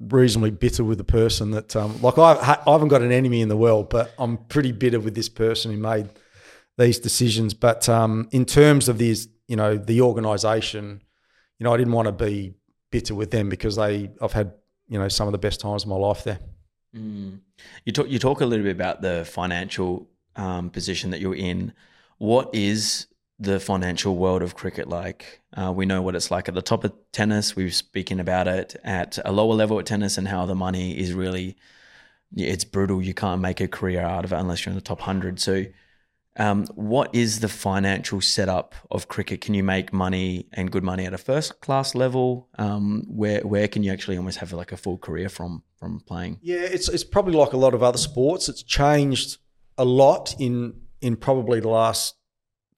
[0.08, 3.48] reasonably bitter with the person that, um, like, I, I haven't got an enemy in
[3.48, 6.08] the world, but I'm pretty bitter with this person who made
[6.78, 7.54] these decisions.
[7.54, 11.02] But um, in terms of these, you know, the organisation,
[11.58, 12.54] you know, I didn't want to be
[12.90, 14.52] bitter with them because they, I've had,
[14.88, 16.40] you know, some of the best times of my life there.
[16.94, 17.40] Mm.
[17.84, 21.72] You talk, you talk a little bit about the financial um, position that you're in.
[22.18, 23.06] What is
[23.42, 25.40] the financial world of cricket like.
[25.54, 27.56] Uh, we know what it's like at the top of tennis.
[27.56, 31.12] We've speaking about it at a lower level at tennis and how the money is
[31.12, 31.56] really
[32.34, 33.02] it's brutal.
[33.02, 35.40] You can't make a career out of it unless you're in the top hundred.
[35.40, 35.64] So,
[36.36, 39.42] um, what is the financial setup of cricket?
[39.42, 42.48] Can you make money and good money at a first class level?
[42.58, 46.38] Um, where where can you actually almost have like a full career from from playing?
[46.42, 48.48] Yeah, it's it's probably like a lot of other sports.
[48.48, 49.38] It's changed
[49.76, 52.14] a lot in in probably the last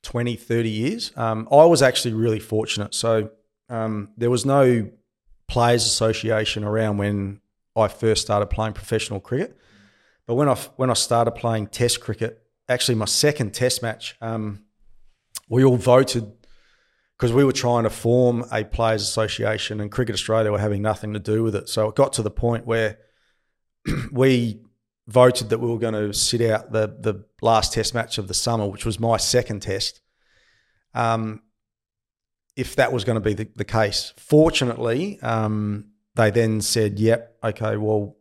[0.05, 1.13] 20, 30 years.
[1.17, 2.95] Um, I was actually really fortunate.
[2.95, 3.31] So
[3.69, 4.91] um, there was no
[5.49, 7.41] players association around when
[7.77, 9.59] I first started playing professional cricket.
[10.27, 14.65] But when I when I started playing Test cricket, actually my second Test match, um,
[15.49, 16.33] we all voted
[17.17, 21.13] because we were trying to form a players association, and Cricket Australia were having nothing
[21.13, 21.69] to do with it.
[21.69, 22.99] So it got to the point where
[24.13, 24.61] we
[25.07, 28.35] voted that we were going to sit out the the last Test match of the
[28.35, 30.01] summer, which was my second Test.
[30.95, 31.43] Um,
[32.57, 37.39] if that was going to be the, the case, fortunately, um, they then said, "Yep,
[37.45, 38.17] okay, well,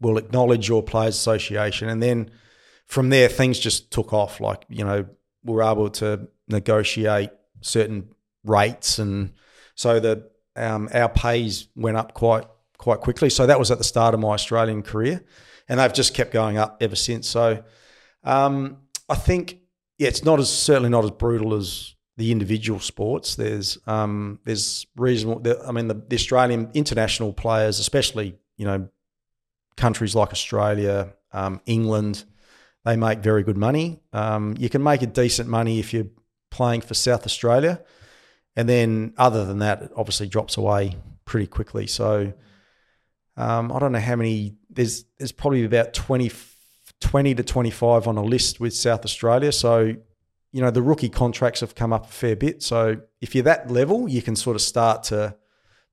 [0.00, 2.30] we'll acknowledge your players' association," and then
[2.86, 4.40] from there things just took off.
[4.40, 5.06] Like you know,
[5.42, 7.30] we were able to negotiate
[7.60, 8.10] certain
[8.44, 9.32] rates, and
[9.74, 12.44] so the um, our pays went up quite
[12.78, 13.30] quite quickly.
[13.30, 15.24] So that was at the start of my Australian career,
[15.68, 17.26] and they've just kept going up ever since.
[17.26, 17.64] So
[18.24, 19.58] um, I think
[19.98, 23.36] yeah, it's not as certainly not as brutal as the individual sports.
[23.36, 25.42] There's um, there's reasonable.
[25.66, 28.88] I mean, the, the Australian international players, especially you know
[29.76, 32.24] countries like Australia, um, England,
[32.84, 34.00] they make very good money.
[34.12, 36.08] Um, you can make a decent money if you're
[36.50, 37.82] playing for South Australia,
[38.56, 41.86] and then other than that, it obviously drops away pretty quickly.
[41.86, 42.32] So
[43.36, 44.56] um, I don't know how many.
[44.70, 46.30] There's there's probably about 20,
[47.04, 49.52] 20 to twenty five on a list with South Australia.
[49.52, 49.94] So
[50.52, 52.62] you know the rookie contracts have come up a fair bit.
[52.62, 55.36] So if you're that level, you can sort of start to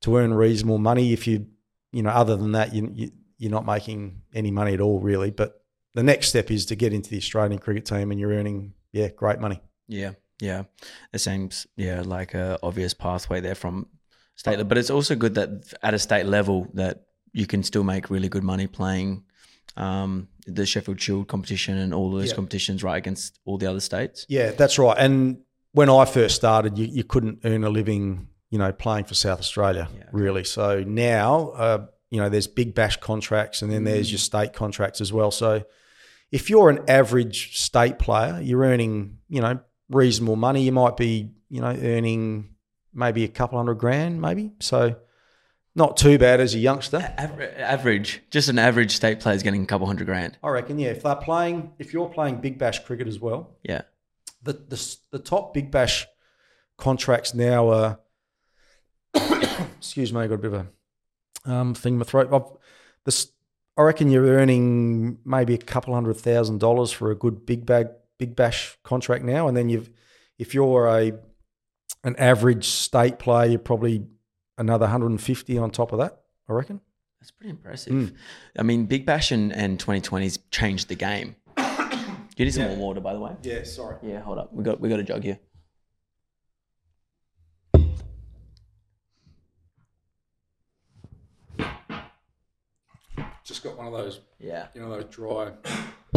[0.01, 1.11] to earn reasonable money.
[1.11, 1.47] If you
[1.91, 5.31] you know other than that, you, you you're not making any money at all really.
[5.31, 5.61] But
[5.93, 9.09] the next step is to get into the Australian cricket team, and you're earning yeah
[9.09, 9.61] great money.
[9.87, 10.63] Yeah, yeah,
[11.11, 13.87] it seems yeah like a obvious pathway there from
[14.35, 14.65] state, level.
[14.65, 17.03] but it's also good that at a state level that
[17.33, 19.23] you can still make really good money playing
[19.77, 22.35] um, the Sheffield Shield competition and all those Yeah.
[22.35, 24.25] competitions right against all the other states.
[24.29, 24.97] Yeah, that's right.
[24.97, 25.39] And
[25.73, 29.39] when I first started, you, you couldn't earn a living, you know, playing for South
[29.39, 30.03] Australia, Yeah.
[30.11, 30.43] really.
[30.43, 34.99] So now, uh, you know, there's big bash contracts and then there's your state contracts
[34.99, 35.31] as well.
[35.31, 35.63] So
[36.31, 40.63] if you're an average state player, you're earning, you know, reasonable money.
[40.63, 42.49] You might be, you know, earning
[42.93, 44.51] maybe a couple hundred grand, maybe.
[44.59, 44.95] So
[45.75, 47.13] not too bad as a youngster.
[47.17, 50.37] Aver- average, just an average state player is getting a couple hundred grand.
[50.43, 50.89] I reckon, yeah.
[50.89, 53.83] If they're playing, if you're playing big bash cricket as well, Yeah,
[54.43, 56.07] the the, the top big bash
[56.77, 57.99] contracts now are
[59.77, 60.67] excuse me, I got a bit of
[61.45, 62.29] a um, thing in my throat.
[62.33, 62.57] I've,
[63.05, 63.31] this,
[63.77, 67.87] I reckon you're earning maybe a couple hundred thousand dollars for a good big bag
[68.17, 69.89] big bash contract now, and then you've
[70.37, 71.13] if you're a
[72.03, 74.05] an average state player, you're probably
[74.61, 76.21] another 150 on top of that.
[76.47, 76.79] I reckon.
[77.19, 77.91] that's pretty impressive.
[77.93, 78.05] Hmm.
[78.57, 81.35] I mean, Big Bash and, and 2020's changed the game.
[82.37, 83.33] You need some more water, by the way.
[83.43, 83.97] Yeah, sorry.
[84.01, 84.51] Yeah, hold up.
[84.51, 85.37] We got we got a jug here.
[93.43, 95.51] Just got one of those, Yeah, you know, those dry.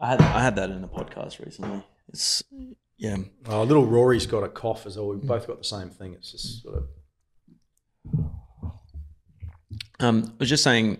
[0.00, 1.84] I had I had that in a podcast recently.
[2.08, 2.42] It's
[2.98, 3.16] yeah.
[3.46, 5.08] Oh, little Rory's got a cough as well.
[5.08, 6.14] We've both got the same thing.
[6.14, 6.88] It's just sort of
[10.00, 10.98] Um, I was just saying.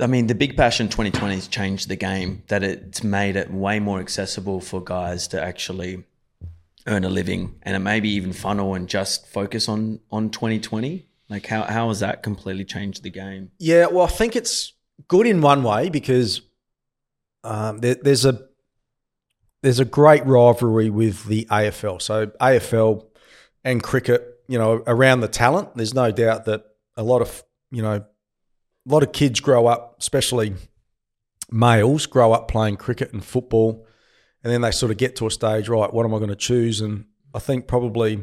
[0.00, 2.42] I mean, the Big Bash and in 2020 has changed the game.
[2.48, 6.04] That it's made it way more accessible for guys to actually
[6.88, 11.06] earn a living, and it maybe even funnel and just focus on on 2020.
[11.28, 13.52] Like how how has that completely changed the game?
[13.58, 14.72] Yeah, well, I think it's
[15.06, 16.42] good in one way because
[17.44, 18.48] um, there, there's a
[19.62, 22.02] there's a great rivalry with the AFL.
[22.02, 23.06] So AFL
[23.64, 25.76] and cricket, you know, around the talent.
[25.76, 26.64] There's no doubt that
[26.96, 27.42] a lot of
[27.72, 28.04] you know, a
[28.86, 30.54] lot of kids grow up, especially
[31.50, 33.86] males, grow up playing cricket and football,
[34.44, 35.92] and then they sort of get to a stage, right?
[35.92, 36.80] What am I going to choose?
[36.80, 38.22] And I think probably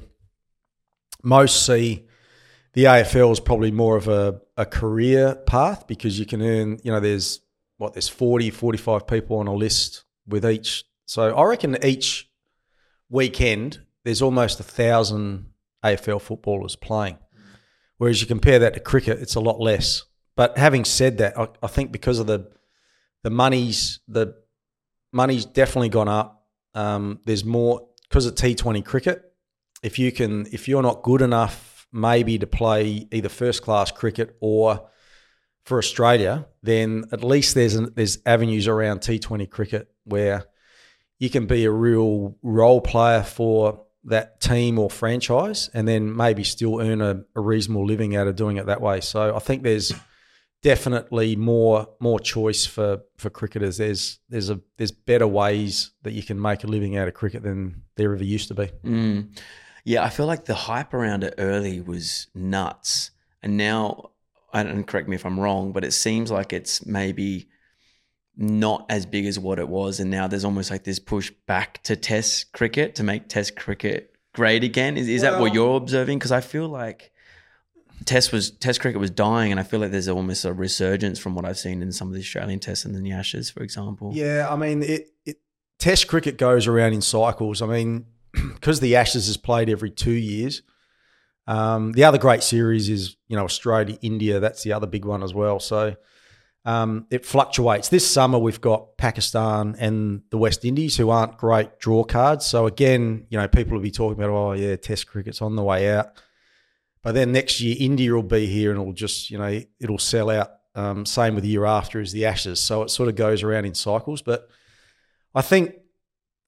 [1.23, 2.07] most see
[2.73, 6.91] the AFL is probably more of a, a career path because you can earn, you
[6.91, 7.41] know, there's
[7.77, 10.83] what, there's 40, 45 people on a list with each.
[11.09, 12.29] So I reckon each
[13.09, 15.47] weekend there's almost a thousand
[15.83, 17.17] AFL footballers playing.
[17.97, 20.03] Whereas you compare that to cricket, it's a lot less.
[20.35, 22.51] But having said that, I, I think because of the
[23.23, 24.35] the money's the
[25.11, 26.45] money's definitely gone up.
[26.75, 29.23] Um, there's more because of T20 cricket.
[29.81, 34.37] If you can, if you're not good enough, maybe to play either first class cricket
[34.41, 34.87] or
[35.63, 40.45] for Australia, then at least there's an, there's avenues around T20 cricket where
[41.19, 46.43] you can be a real role player for that team or franchise, and then maybe
[46.43, 49.01] still earn a, a reasonable living out of doing it that way.
[49.01, 49.93] So I think there's
[50.61, 53.77] definitely more more choice for for cricketers.
[53.77, 57.43] There's there's a there's better ways that you can make a living out of cricket
[57.43, 58.71] than there ever used to be.
[58.83, 59.37] Mm.
[59.83, 63.11] Yeah, I feel like the hype around it early was nuts,
[63.43, 64.11] and now,
[64.53, 67.49] and correct me if I'm wrong, but it seems like it's maybe
[68.39, 71.83] not as big as what it was, and now there's almost like this push back
[71.83, 74.95] to Test cricket to make Test cricket great again.
[74.95, 76.19] Is is that what you're observing?
[76.19, 77.11] Because I feel like
[78.05, 81.35] Test was Test cricket was dying, and I feel like there's almost a resurgence from
[81.35, 84.11] what I've seen in some of the Australian Tests and the Ashes, for example.
[84.13, 85.37] Yeah, I mean, it, it
[85.77, 87.61] Test cricket goes around in cycles.
[87.61, 90.61] I mean, because the Ashes is played every two years.
[91.45, 94.39] Um, the other great series is you know Australia, India.
[94.39, 95.59] That's the other big one as well.
[95.59, 95.97] So
[96.65, 97.89] um, it fluctuates.
[97.89, 102.45] This summer we've got Pakistan and the West Indies, who aren't great draw cards.
[102.45, 105.63] So again, you know, people will be talking about, oh yeah, Test cricket's on the
[105.63, 106.07] way out.
[107.01, 110.29] But then next year, India will be here and it'll just, you know, it'll sell
[110.29, 110.51] out.
[110.75, 112.59] Um, same with the year after as the Ashes.
[112.59, 114.21] So it sort of goes around in cycles.
[114.21, 114.47] But
[115.33, 115.75] I think,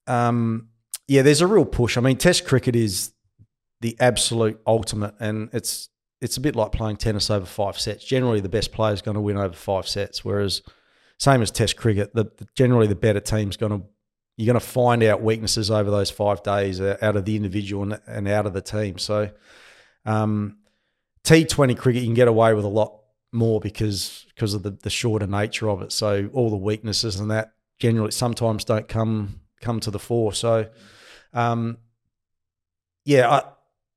[0.08, 0.70] um,
[1.08, 1.98] yeah, there's a real push.
[1.98, 3.14] I mean, Test cricket is
[3.82, 5.90] the absolute ultimate, and it's
[6.22, 8.06] it's a bit like playing tennis over five sets.
[8.06, 10.62] Generally, the best player is going to win over five sets, whereas
[11.18, 13.86] same as Test cricket, the, the generally the better team's going to
[14.38, 17.84] you're going to find out weaknesses over those five days uh, out of the individual
[17.84, 18.98] and, and out of the team.
[18.98, 19.30] So
[20.06, 20.58] um,
[21.24, 23.02] T20 cricket, you can get away with a lot
[23.32, 25.92] more because because of the, the shorter nature of it.
[25.92, 30.34] So all the weaknesses and that generally sometimes don't come come to the fore.
[30.34, 30.68] So
[31.34, 31.78] um,
[33.06, 33.44] yeah, I,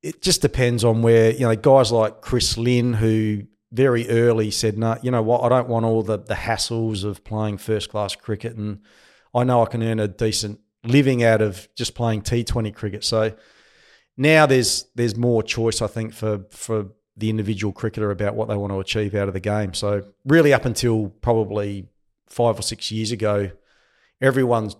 [0.04, 4.76] it just depends on where you know guys like Chris Lynn who very early said,
[4.76, 5.42] "No, you know what?
[5.42, 8.80] I don't want all the the hassles of playing first class cricket, and
[9.34, 13.34] I know I can earn a decent living out of just playing T20 cricket." So
[14.18, 18.56] now there's there's more choice, I think, for for the individual cricketer about what they
[18.56, 19.72] want to achieve out of the game.
[19.72, 21.88] So really, up until probably
[22.28, 23.52] five or six years ago,
[24.20, 24.76] everyone's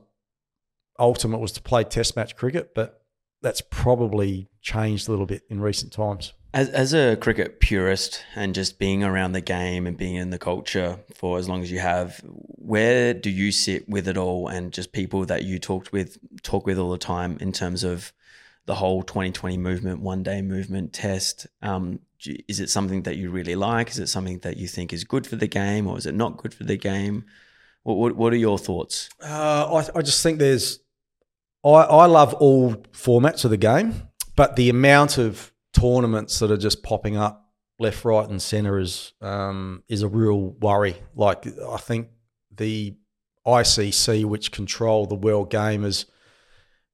[0.98, 3.03] ultimate was to play Test match cricket, but
[3.44, 6.32] that's probably changed a little bit in recent times.
[6.54, 10.38] As, as a cricket purist and just being around the game and being in the
[10.38, 14.72] culture for as long as you have, where do you sit with it all and
[14.72, 18.12] just people that you talked with talk with all the time in terms of
[18.66, 21.46] the whole 2020 movement, one day movement test?
[21.60, 22.00] Um,
[22.48, 23.90] is it something that you really like?
[23.90, 26.38] Is it something that you think is good for the game or is it not
[26.38, 27.26] good for the game?
[27.82, 29.10] What, what, what are your thoughts?
[29.22, 30.80] Uh, I, I just think there's,
[31.64, 36.56] I, I love all formats of the game, but the amount of tournaments that are
[36.56, 40.96] just popping up left, right, and centre is um, is a real worry.
[41.14, 42.08] Like I think
[42.54, 42.94] the
[43.46, 46.06] ICC, which control the world game, has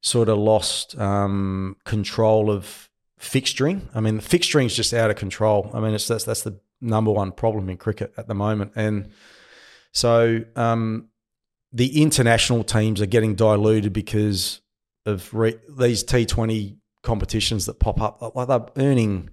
[0.01, 2.89] sort of lost um, control of
[3.21, 3.83] fixturing.
[3.95, 5.71] I mean, the fixturing is just out of control.
[5.75, 9.11] I mean, it's that's that's the number one problem in cricket at the moment, and
[9.93, 11.09] so um,
[11.73, 14.61] the international teams are getting diluted because
[15.07, 18.35] of re- these T Twenty competitions that pop up.
[18.35, 19.31] Like they're earning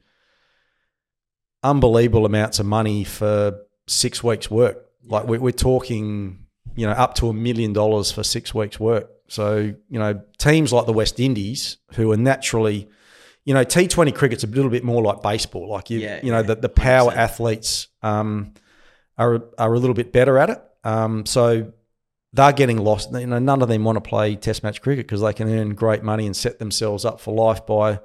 [1.63, 4.85] unbelievable amounts of money for six weeks' work.
[5.05, 9.09] Like we're, we're talking, you know, up to a million dollars for six weeks' work.
[9.27, 12.87] So you know, teams like the West Indies, who are naturally,
[13.45, 15.69] you know, T Twenty cricket's a little bit more like baseball.
[15.69, 17.15] Like you, Yeah, you know, yeah, the, the power 100%.
[17.15, 18.53] athletes um,
[19.17, 20.61] are are a little bit better at it.
[20.83, 21.73] Um, so
[22.37, 23.11] they're getting lost.
[23.11, 25.73] You know, none of them want to play Test match cricket because they can earn
[25.73, 27.99] great money and set themselves up for life by,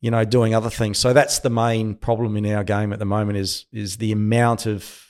[0.00, 0.96] you know, doing other things.
[0.96, 4.66] So that's the main problem in our game at the moment is is the amount
[4.66, 5.04] of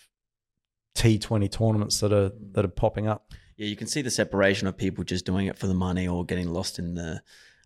[0.95, 3.31] T Twenty tournaments that are that are popping up.
[3.57, 6.25] Yeah, you can see the separation of people just doing it for the money or
[6.25, 7.21] getting lost in the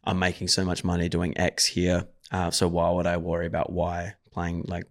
[0.05, 2.09] I'm making so much money doing X here.
[2.33, 4.87] Uh, so why would I worry about Y playing like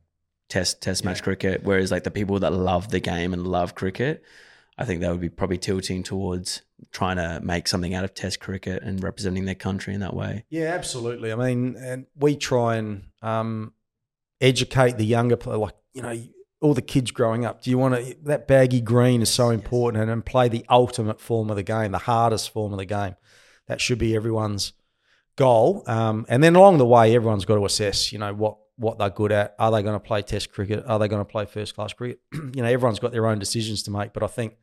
[0.47, 1.63] test test match cricket?
[1.63, 4.23] Whereas like the people that love the game and love cricket,
[4.77, 6.61] I think they would be probably tilting towards
[6.91, 10.45] trying to make something out of test cricket and representing their country in that way.
[10.49, 11.31] Yeah, absolutely.
[11.31, 13.73] I mean, and we try and um,
[14.39, 16.19] educate the younger, like you know,
[16.61, 17.61] all the kids growing up.
[17.61, 18.15] Do you want to?
[18.23, 21.91] That baggy green is so important, and, and play the ultimate form of the game,
[21.91, 23.15] the hardest form of the game.
[23.67, 24.73] That should be everyone's
[25.35, 25.83] goal.
[25.87, 29.09] Um, and then along the way, everyone's got to assess, you know, what what they're
[29.09, 29.55] good at.
[29.59, 30.83] Are they going to play Test cricket?
[30.87, 32.19] Are they going to play first class cricket?
[32.33, 34.55] you know, everyone's got their own decisions to make, but I think.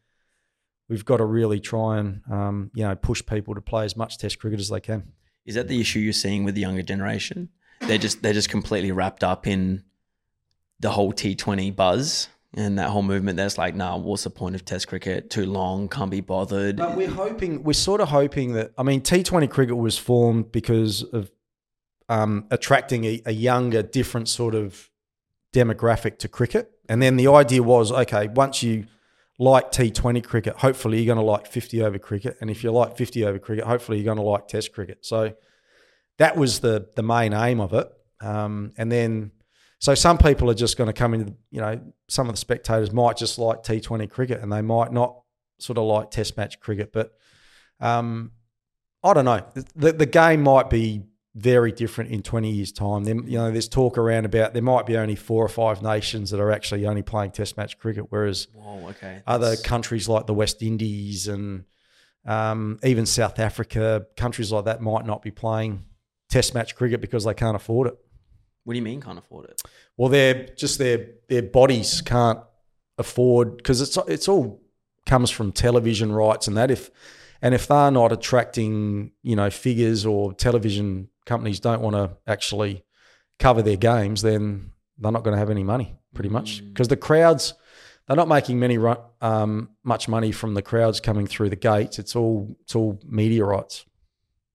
[0.91, 4.17] We've got to really try and um, you know push people to play as much
[4.17, 5.13] Test cricket as they can.
[5.45, 7.51] Is that the issue you're seeing with the younger generation?
[7.81, 9.85] They're just they're just completely wrapped up in
[10.81, 13.37] the whole T20 buzz and that whole movement.
[13.37, 15.31] That's like, nah, what's the point of Test cricket?
[15.31, 16.77] Too long, can't be bothered.
[16.77, 21.03] But we're hoping, we're sort of hoping that, I mean, T20 cricket was formed because
[21.03, 21.31] of
[22.09, 24.91] um, attracting a, a younger, different sort of
[25.53, 26.71] demographic to cricket.
[26.89, 28.87] And then the idea was, okay, once you
[29.39, 32.37] like T20 cricket, hopefully you're going to like 50 over cricket.
[32.41, 35.05] And if you like 50 over cricket, hopefully you're going to like Test cricket.
[35.05, 35.35] So
[36.19, 37.89] that was the the main aim of it.
[38.21, 39.31] Um, and then,
[39.79, 42.91] so some people are just going to come in, you know, some of the spectators
[42.93, 45.21] might just like T20 cricket and they might not
[45.61, 46.93] sort of like Test match cricket.
[46.93, 47.13] But
[47.81, 48.33] um,
[49.05, 49.47] I don't know.
[49.77, 51.05] The, the game might be
[51.39, 53.05] very different in 20 years' time.
[53.05, 56.31] Then you know, there's talk around about there might be only four or five nations
[56.31, 59.23] that are actually only playing Test match cricket, whereas Whoa, okay.
[59.27, 61.65] other countries like the West Indies and
[62.27, 65.85] um, even South Africa, countries like that might not be playing
[66.29, 67.97] Test match cricket because they can't afford it.
[68.65, 69.63] What do you mean can't afford it?
[69.97, 72.41] Well, they're just their their bodies can't
[72.99, 74.61] afford because it's it's all
[75.07, 76.91] comes from television rights and that if
[77.41, 82.83] and if they're not attracting you know figures or television companies don't want to actually
[83.39, 86.69] cover their games, then they're not going to have any money pretty much Mm.
[86.73, 87.55] because the crowds
[88.07, 88.79] they're not making many
[89.21, 91.99] um, much money from the crowds coming through the gates.
[91.99, 93.85] It's all it's all media rights.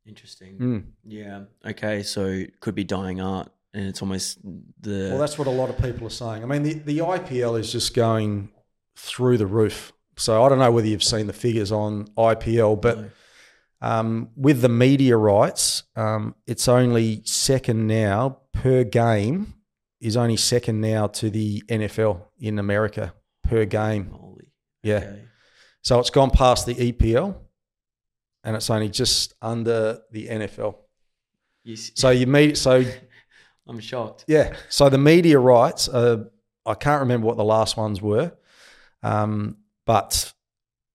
[0.05, 0.57] Interesting.
[0.57, 0.83] Mm.
[1.05, 1.43] Yeah.
[1.65, 2.03] Okay.
[2.03, 4.39] So it could be dying art, and it's almost
[4.81, 5.09] the.
[5.11, 6.43] Well, that's what a lot of people are saying.
[6.43, 8.49] I mean, the, the IPL is just going
[8.97, 9.93] through the roof.
[10.17, 13.09] So I don't know whether you've seen the figures on IPL, but No.
[13.83, 19.53] Um, with the media rights, um, it's only second now per game
[19.99, 23.13] is only second now to the NFL in America
[23.43, 24.09] per game.
[24.11, 24.47] Holy.
[24.83, 24.97] Yeah.
[24.97, 25.21] Okay.
[25.81, 27.35] So it's gone past the EPL
[28.43, 30.75] and it's only just under the NFL.
[31.63, 32.83] You s- So you meet so
[33.67, 34.25] I'm shocked.
[34.27, 34.55] Yeah.
[34.69, 36.25] So the media rights, uh,
[36.65, 38.31] I can't remember what the last ones were,
[39.03, 40.33] um, but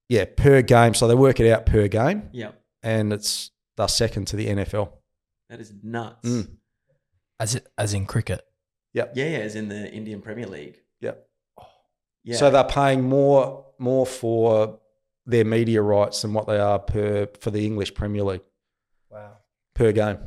[0.08, 0.94] yeah, per game.
[0.94, 2.52] So they work it out per game, Yeah.
[2.82, 4.90] And it's they're second to the NFL.
[5.48, 6.28] That is nuts.
[6.28, 6.48] Mm.
[7.40, 8.42] As it, as in cricket.
[8.92, 9.06] Yeah.
[9.14, 9.24] Yeah.
[9.26, 10.80] As in the Indian Premier League.
[11.00, 11.26] Yep.
[12.24, 12.36] Yeah.
[12.36, 14.80] So they're paying more more for
[15.26, 18.40] their media rights than what they are per for the English Premier League
[19.10, 19.32] Wow.
[19.74, 20.18] per game.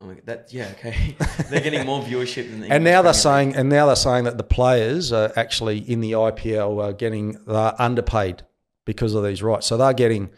[0.00, 0.68] Oh my God, that yeah.
[0.72, 1.16] Okay.
[1.50, 3.14] They're getting more viewership than the And English now they're Premier League.
[3.14, 7.38] saying, and now they're saying that the players are actually in the IPL are getting
[7.46, 8.42] they're underpaid
[8.84, 9.66] because of these rights.
[9.66, 10.28] So they're getting,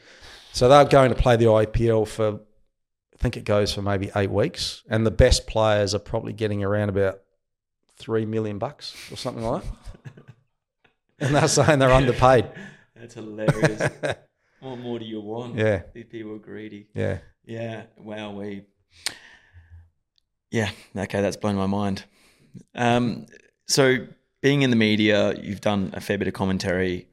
[0.52, 4.30] so they're going to play the IPL for, I think it goes for maybe eight
[4.30, 7.20] weeks, and the best players are probably getting around about
[7.96, 10.24] three million bucks or something like that.
[11.20, 12.46] and they're saying they're underpaid.
[12.94, 13.90] That's hilarious.
[14.60, 15.56] what more do you want?
[15.56, 16.88] yeah, These people are greedy.
[16.94, 17.18] yeah.
[17.44, 17.84] Yeah.
[17.96, 18.32] Wow.
[18.32, 18.64] We.
[20.50, 20.70] Yeah.
[20.94, 21.22] Okay.
[21.22, 22.04] That's blown my mind.
[22.74, 23.24] Um,
[23.66, 24.06] so,
[24.42, 27.08] being in the media, you've done a fair bit of commentary.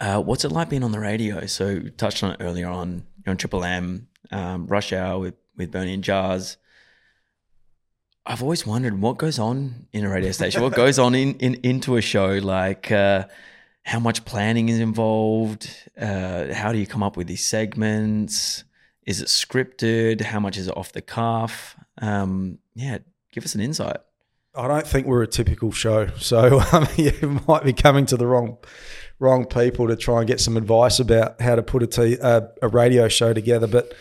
[0.00, 1.46] Uh, what's it like being on the radio?
[1.46, 3.04] So, touched on it earlier on.
[3.26, 6.56] On Triple M, um, Rush Hour with with Bernie and Jars.
[8.24, 10.62] I've always wondered what goes on in a radio station.
[10.62, 12.38] what goes on in, in into a show?
[12.42, 13.26] Like, uh,
[13.82, 15.70] how much planning is involved?
[15.98, 18.64] Uh, how do you come up with these segments?
[19.06, 20.20] Is it scripted?
[20.20, 21.76] How much is it off the cuff?
[21.98, 22.98] Um, yeah,
[23.32, 23.98] give us an insight.
[24.54, 28.26] I don't think we're a typical show, so um, you might be coming to the
[28.26, 28.58] wrong
[29.18, 32.42] wrong people to try and get some advice about how to put a t- uh,
[32.62, 33.66] a radio show together.
[33.66, 33.92] But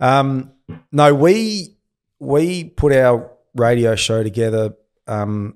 [0.00, 0.52] um,
[0.92, 1.76] no, we
[2.18, 4.74] we put our radio show together
[5.06, 5.54] um,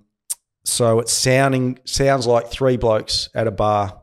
[0.64, 4.02] so it's sounding sounds like three blokes at a bar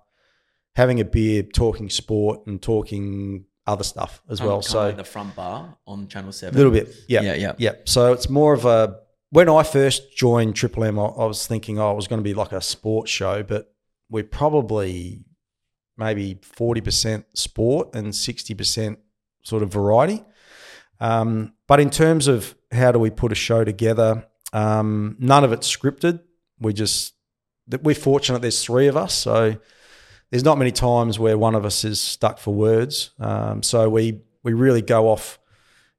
[0.75, 4.61] having a beer, talking sport and talking other stuff as well.
[4.61, 7.53] Kinda so like the front bar on Channel Seven, a little bit, yeah, Yeah, yeah.
[7.57, 7.71] yeah.
[7.85, 8.99] So it's more of a.
[9.29, 12.23] When I first joined Triple M, I, I was thinking, oh, it was going to
[12.23, 13.73] be like a sports show, but
[14.09, 15.19] we're probably
[15.97, 18.99] maybe forty percent sport and sixty percent
[19.43, 20.23] sort of variety.
[20.99, 25.51] Um, but in terms of how do we put a show together, um, none of
[25.51, 26.21] it's scripted.
[26.59, 27.13] We just
[27.83, 28.41] we're fortunate.
[28.41, 29.57] There's three of us, so
[30.29, 33.11] there's not many times where one of us is stuck for words.
[33.19, 35.37] Um, so we we really go off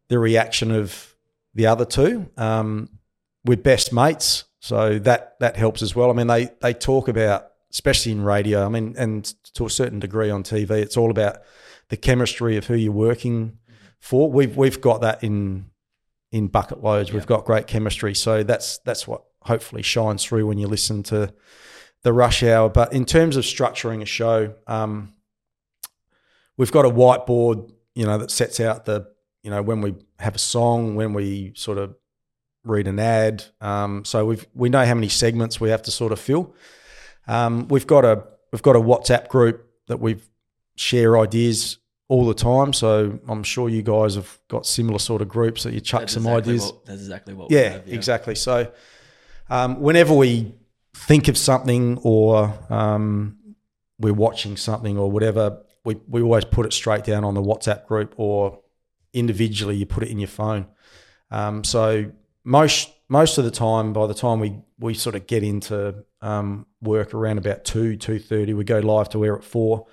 [0.09, 1.15] the reaction of
[1.55, 2.31] the other two.
[3.45, 6.11] We're best mates, so that that helps as well.
[6.11, 8.65] I mean, they they talk about, especially in radio.
[8.65, 9.25] I mean, and
[9.55, 11.39] to a certain degree on TV, it's all about
[11.89, 13.59] the chemistry of who you're working
[14.01, 14.31] for.
[14.31, 15.71] We've we've got that in
[16.33, 17.13] in bucket loads.
[17.13, 21.33] We've got great chemistry, so that's that's what hopefully shines through when you listen to
[22.03, 22.69] the rush hour.
[22.69, 25.15] But in terms of structuring a show, um,
[26.57, 29.09] we've got a whiteboard, you know, that sets out the,
[29.43, 31.95] you know, when we have a song, when we sort of
[32.69, 33.45] read an ad.
[33.61, 36.55] Um, so we've we know how many segments we have to sort of fill.
[37.27, 40.17] Um, we've got a we've got a WhatsApp group that we
[40.77, 42.73] share ideas all the time.
[42.73, 46.15] So I'm sure you guys have got similar sort of groups that you chuck That's
[46.15, 46.65] some exactly ideas.
[46.65, 47.51] What, that's exactly what.
[47.51, 48.35] we Yeah, have, exactly.
[48.35, 48.73] So
[49.51, 50.55] um, whenever we
[50.95, 53.39] think of something or um,
[53.99, 57.87] we're watching something or whatever, we, we always put it straight down on the WhatsApp
[57.87, 58.61] group or
[59.13, 60.67] individually you put it in your phone.
[61.31, 62.11] Um, so
[62.45, 66.67] most most of the time, by the time we, we sort of get into um,
[66.83, 69.87] work around about two two thirty, we go live to air at four.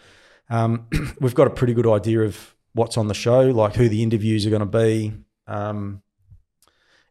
[0.49, 0.87] Um,
[1.21, 4.45] we've got a pretty good idea of what's on the show, like who the interviews
[4.45, 5.13] are going to be,
[5.47, 6.01] Um,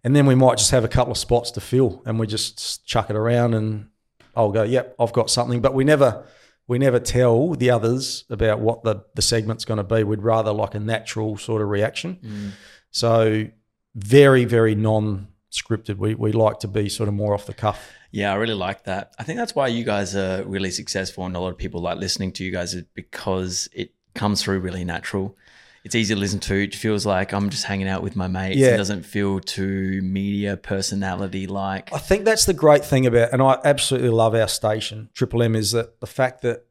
[0.03, 2.87] and then we might just have a couple of spots to fill, and we just
[2.87, 3.89] chuck it around, and
[4.37, 6.26] I'll go, "Yep, I've got something." But we never
[6.66, 10.05] we never tell the others about what the the segment's going to be.
[10.05, 12.53] We'd rather like a natural sort of reaction.
[12.91, 13.47] So
[13.95, 15.97] very very non scripted.
[15.97, 17.92] We we like to be sort of more off the cuff.
[18.11, 19.14] Yeah, I really like that.
[19.18, 21.99] I think that's why you guys are really successful and a lot of people like
[21.99, 25.36] listening to you guys is because it comes through really natural.
[25.84, 26.55] It's easy to listen to.
[26.55, 28.57] It feels like I'm just hanging out with my mates.
[28.57, 28.68] Yeah.
[28.68, 31.92] It doesn't feel too media personality like.
[31.92, 35.55] I think that's the great thing about, and I absolutely love our station, Triple M,
[35.55, 36.64] is that the fact that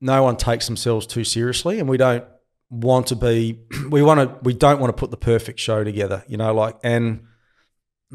[0.00, 2.24] no one takes themselves too seriously, and we don't
[2.70, 3.60] want to be,
[3.90, 6.76] we want to, we don't want to put the perfect show together, you know, like,
[6.82, 7.24] and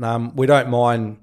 [0.02, 1.18] um, we don't mind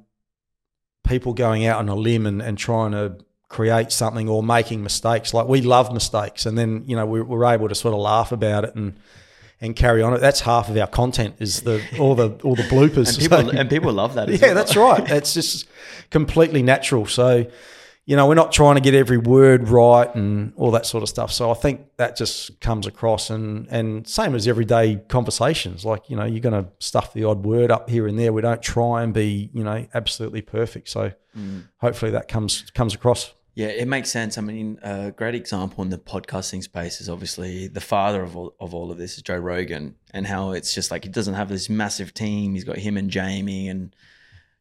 [1.07, 3.16] people going out on a limb and, and trying to
[3.49, 5.33] create something or making mistakes.
[5.33, 8.31] Like we love mistakes, and then you know we're, we're able to sort of laugh
[8.31, 8.99] about it and
[9.61, 10.12] and carry on.
[10.12, 10.20] It.
[10.20, 13.09] That's half of our content is the all the all the bloopers.
[13.18, 14.29] And people So- and people love that.
[14.29, 14.55] Yeah, well.
[14.55, 15.11] that's right.
[15.11, 15.66] It's just
[16.11, 17.07] completely natural.
[17.07, 17.47] So,
[18.09, 21.11] you know, we're not trying to get every word right and all that sort of
[21.11, 21.31] stuff.
[21.31, 25.85] So I think that just comes across and and same as everyday conversations.
[25.85, 28.33] Like, you know, you're gonna stuff the odd word up here and there.
[28.33, 30.89] We don't try and be, you know, absolutely perfect.
[30.89, 31.65] So mm.
[31.83, 33.35] hopefully that comes comes across.
[33.55, 34.39] Yeah, it makes sense.
[34.39, 38.55] I mean, a great example in the podcasting space is obviously the father of all,
[38.59, 41.51] of all of this is Joe Rogan, and how it's just like he doesn't have
[41.51, 42.55] this massive team.
[42.55, 43.95] He's got him and Jamie, and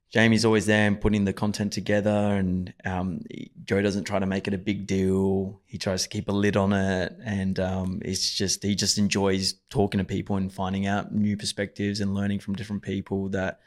[0.09, 2.09] Jamie's always there and putting the content together.
[2.09, 3.21] And um,
[3.65, 5.59] Joe doesn't try to make it a big deal.
[5.65, 9.53] He tries to keep a lid on it, and um, it's just he just enjoys
[9.69, 13.59] talking to people and finding out new perspectives and learning from different people that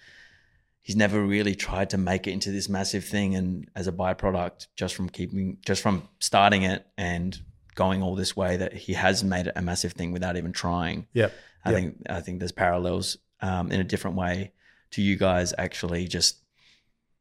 [0.82, 4.66] he's never really tried to make it into this massive thing and as a byproduct
[4.76, 7.38] just from keeping just from starting it and
[7.74, 11.06] going all this way that he has made it a massive thing without even trying
[11.12, 11.32] Yep.
[11.66, 11.78] i Yep.
[11.78, 14.52] think i think there's parallels um, in a different way
[14.92, 16.36] to you guys actually just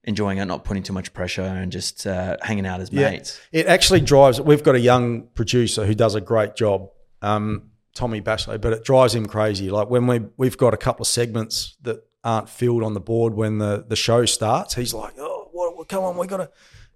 [0.05, 3.09] enjoying it not putting too much pressure and just uh, hanging out as Yeah.
[3.11, 4.39] mates It actually drives.
[4.41, 6.89] We've got a young producer who does a great job,
[7.21, 9.69] um, Tommy Bashley, but it drives him crazy.
[9.69, 13.33] Like when we we've got a couple of segments that aren't filled on the board
[13.33, 16.49] when the the show starts, he's like, "Oh, what, come on, we got to."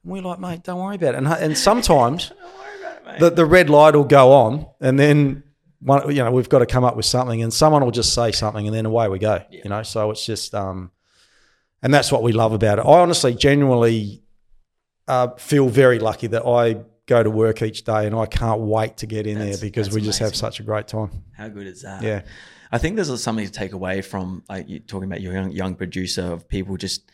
[0.05, 1.17] We're like, mate, don't worry about it.
[1.17, 2.32] And and sometimes
[3.19, 5.43] the the red light will go on, and then
[5.84, 8.31] one, you know, we've got to come up with something, and someone will just say
[8.31, 9.43] something, and then away we go.
[9.51, 10.91] You know, so it's just, um,
[11.81, 12.86] and that's what we love about it.
[12.86, 14.23] I honestly, genuinely
[15.07, 18.97] uh, feel very lucky that I go to work each day, and I can't wait
[18.97, 21.11] to get in That's- there because we just have such a great time.
[21.36, 22.21] how good is that Yeah.
[22.71, 25.75] I think there's something to take away from like you talking about your young, young
[25.75, 27.11] producer of people just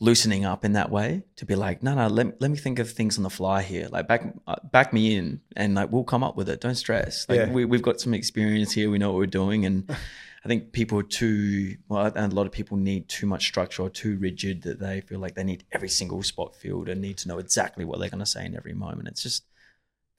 [0.00, 2.88] loosening up in that way to be like, no, no, let, let me think of
[2.90, 3.88] things on the fly here.
[3.90, 6.60] Like back uh, back me in, and like we'll come up with it.
[6.60, 7.26] Don't stress.
[7.28, 7.50] Like Yeah.
[7.52, 8.90] we we've got some experience here.
[8.90, 9.90] We know what we're doing, and
[10.44, 13.82] I think people are too well, and a lot of people need too much structure
[13.82, 17.18] or too rigid that they feel like they need every single spot filled and need
[17.18, 19.08] to know exactly what they're going to say in every moment.
[19.08, 19.44] It's just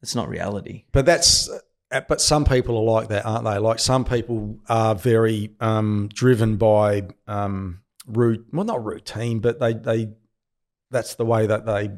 [0.02, 0.84] it's not reality.
[0.92, 1.50] But that's
[1.92, 3.58] uh, but some people are like that, aren't they?
[3.58, 9.74] Like some people are very um, driven by um, root, well, not routine, but they
[9.74, 10.12] they
[10.92, 11.92] that's the way that they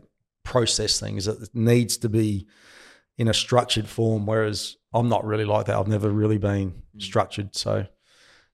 [0.43, 1.27] process things.
[1.27, 2.47] It needs to be
[3.17, 4.25] in a structured form.
[4.25, 5.77] Whereas I'm not really like that.
[5.77, 7.55] I've never really been structured.
[7.55, 7.87] So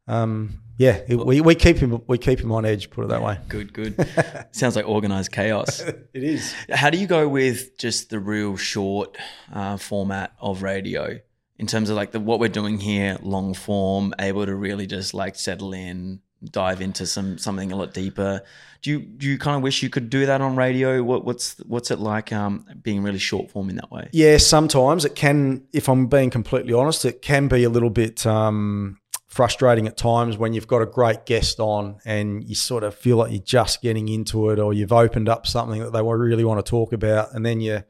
[0.08, 2.90] um, yeah, it, we we keep him we keep him on edge.
[2.90, 3.40] Put it that way.
[3.50, 3.96] Good, good.
[4.52, 5.82] Sounds like organized chaos.
[6.14, 6.54] It is.
[6.72, 9.18] How do you go with just the real short
[9.54, 11.20] uh, format of radio
[11.60, 15.14] in terms of like the what we're doing here, long form, able to really just
[15.14, 18.42] like settle in, dive into some something a lot deeper?
[18.82, 21.04] Do you do you kind of wish you could do that on radio?
[21.04, 24.10] What, what's what's it like um, being really short form in that way?
[24.12, 28.26] Yeah, sometimes it can, if I'm being completely honest, it can be a little bit
[28.26, 32.96] um, frustrating at times when you've got a great guest on and you sort of
[32.96, 36.46] feel like you're just getting into it or you've opened up something that they really
[36.46, 37.34] want to talk about.
[37.34, 37.86] And then you're,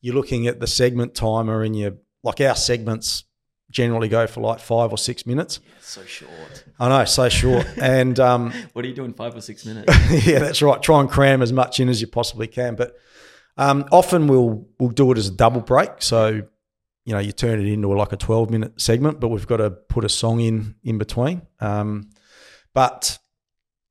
[0.00, 3.24] you're looking at the segment timer and you like our segments
[3.76, 5.60] generally go for like five or six minutes.
[5.76, 6.64] It's so short.
[6.80, 7.66] I know, so short.
[7.80, 9.92] and um, What are you doing five or six minutes?
[10.26, 10.82] yeah, that's right.
[10.82, 12.74] Try and cram as much in as you possibly can.
[12.74, 12.96] But
[13.58, 15.90] um, often we'll we'll do it as a double break.
[15.98, 16.42] So
[17.04, 19.70] you know, you turn it into like a twelve minute segment, but we've got to
[19.70, 21.42] put a song in in between.
[21.60, 22.08] Um,
[22.72, 23.18] but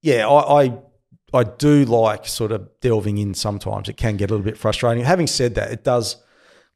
[0.01, 0.77] yeah, I, I
[1.31, 3.35] I do like sort of delving in.
[3.35, 5.03] Sometimes it can get a little bit frustrating.
[5.03, 6.17] Having said that, it does.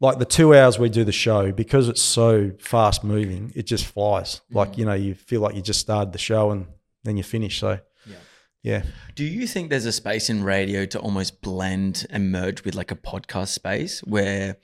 [0.01, 3.85] Like the two hours we do the show, because it's so fast moving, it just
[3.85, 4.41] flies.
[4.51, 4.55] Mm.
[4.55, 6.67] Like you know, you feel like you just started the show and
[7.03, 7.59] then you finish.
[7.59, 8.15] So Yeah.
[8.63, 8.83] yeah.
[9.15, 12.91] Do you think there's a space in radio to almost blend and merge with like
[12.91, 14.57] a podcast space where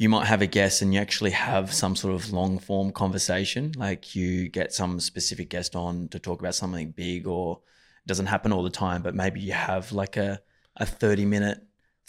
[0.00, 3.72] you might have a guest and you actually have some sort of long form conversation.
[3.76, 7.60] Like you get some specific guest on to talk about something big, or
[8.04, 10.40] it doesn't happen all the time, but maybe you have like a,
[10.76, 11.58] a 30 minute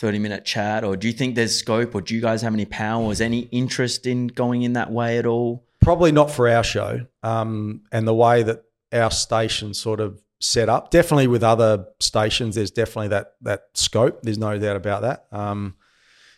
[0.02, 2.66] 30 minute chat or do you think there's scope or do you guys have any
[2.66, 6.48] power or is any interest in going in that way at all Probably not for
[6.48, 10.92] our show, um, and the way that our station sort of set up.
[10.92, 14.22] Definitely with other stations, there's definitely that that scope.
[14.22, 15.26] There's no doubt about that.
[15.32, 15.74] Um,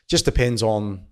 [0.08, 1.08] just depends on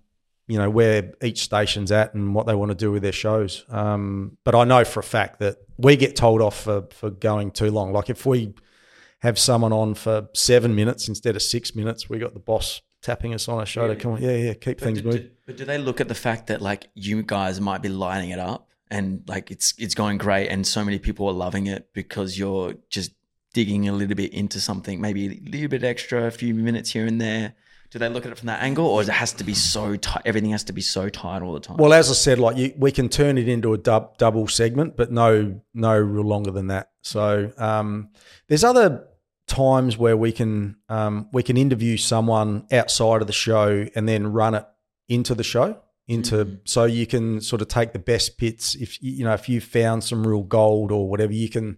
[0.46, 3.66] you know where each station's at and what they want to do with their shows.
[3.68, 7.50] Um, but I know for a fact that we get told off for for going
[7.50, 7.92] too long.
[7.92, 8.54] Like if we
[9.22, 13.32] have someone on for seven minutes instead of six minutes, we got the boss tapping
[13.34, 13.90] us on our shoulder.
[13.90, 14.00] Really?
[14.00, 15.30] Come on, yeah, yeah, keep things do, moving.
[15.46, 18.40] but do they look at the fact that like you guys might be lining it
[18.40, 22.36] up and like it's it's going great and so many people are loving it because
[22.36, 23.12] you're just
[23.54, 27.06] digging a little bit into something, maybe a little bit extra, a few minutes here
[27.06, 27.54] and there.
[27.90, 29.96] Do they look at it from that angle, or is it has to be so
[29.96, 30.22] tight?
[30.24, 31.76] Everything has to be so tight all the time.
[31.76, 34.96] Well, as I said, like you, we can turn it into a dub, double segment,
[34.96, 36.90] but no, no real longer than that.
[37.02, 38.08] So um,
[38.48, 39.08] there's other
[39.52, 44.32] times where we can um, we can interview someone outside of the show and then
[44.32, 44.64] run it
[45.08, 45.68] into the show
[46.08, 46.60] into Mhm.
[46.64, 49.60] so you can sort of take the best bits if you you know if you
[49.60, 51.76] found some real gold or whatever you can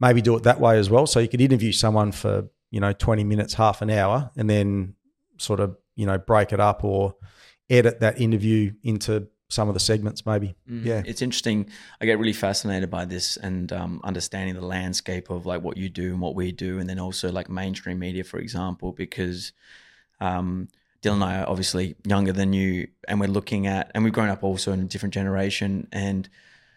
[0.00, 2.34] maybe do it that way as well so you could interview someone for
[2.70, 4.94] you know 20 minutes half an hour and then
[5.38, 7.14] sort of you know break it up or
[7.70, 11.02] edit that interview into some of the segments maybe Mm, yeah.
[11.06, 11.70] it's interesting.
[12.00, 15.88] I get really fascinated by this and um, understanding the landscape of like what you
[15.88, 19.52] do and what we do, and then also like mainstream media, for example, because
[20.20, 20.68] um,
[21.02, 24.28] Dylan and I are obviously younger than you, and we're looking at, and we've grown
[24.28, 26.28] up also in a different generation, and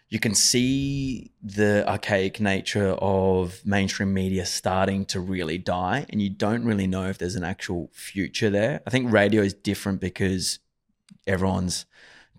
[0.08, 6.30] you can see the archaic nature of mainstream media starting to really die, and you
[6.30, 8.80] don't really know if there's an actual future there.
[8.86, 10.60] I think radio is different because
[11.26, 11.86] everyone's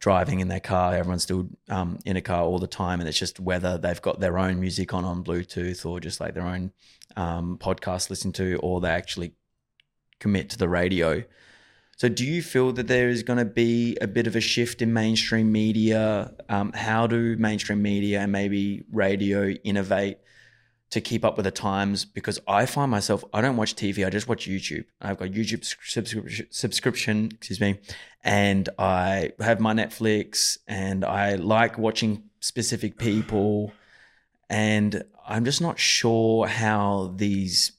[0.02, 0.94] driving in their car.
[0.94, 4.20] Everyone's still um, in a car all the time, and it's just whether they've got
[4.20, 6.74] their own music on on Bluetooth or just like their own
[7.16, 9.36] um, podcast to listen to, or they actually
[10.20, 11.24] commit to the radio.
[11.98, 14.82] So, do you feel that there is going to be a bit of a shift
[14.82, 16.34] in mainstream media?
[16.50, 20.18] Um, how do mainstream media and maybe radio innovate
[20.92, 22.06] to keep up with the times?
[22.06, 24.86] Because I find myself, I don't watch TV, I just watch YouTube.
[25.02, 27.80] I've got YouTube subscription, subscription excuse me,
[28.24, 33.74] and I have my Netflix, and I like watching specific people,
[34.50, 37.74] and I'm just not sure how these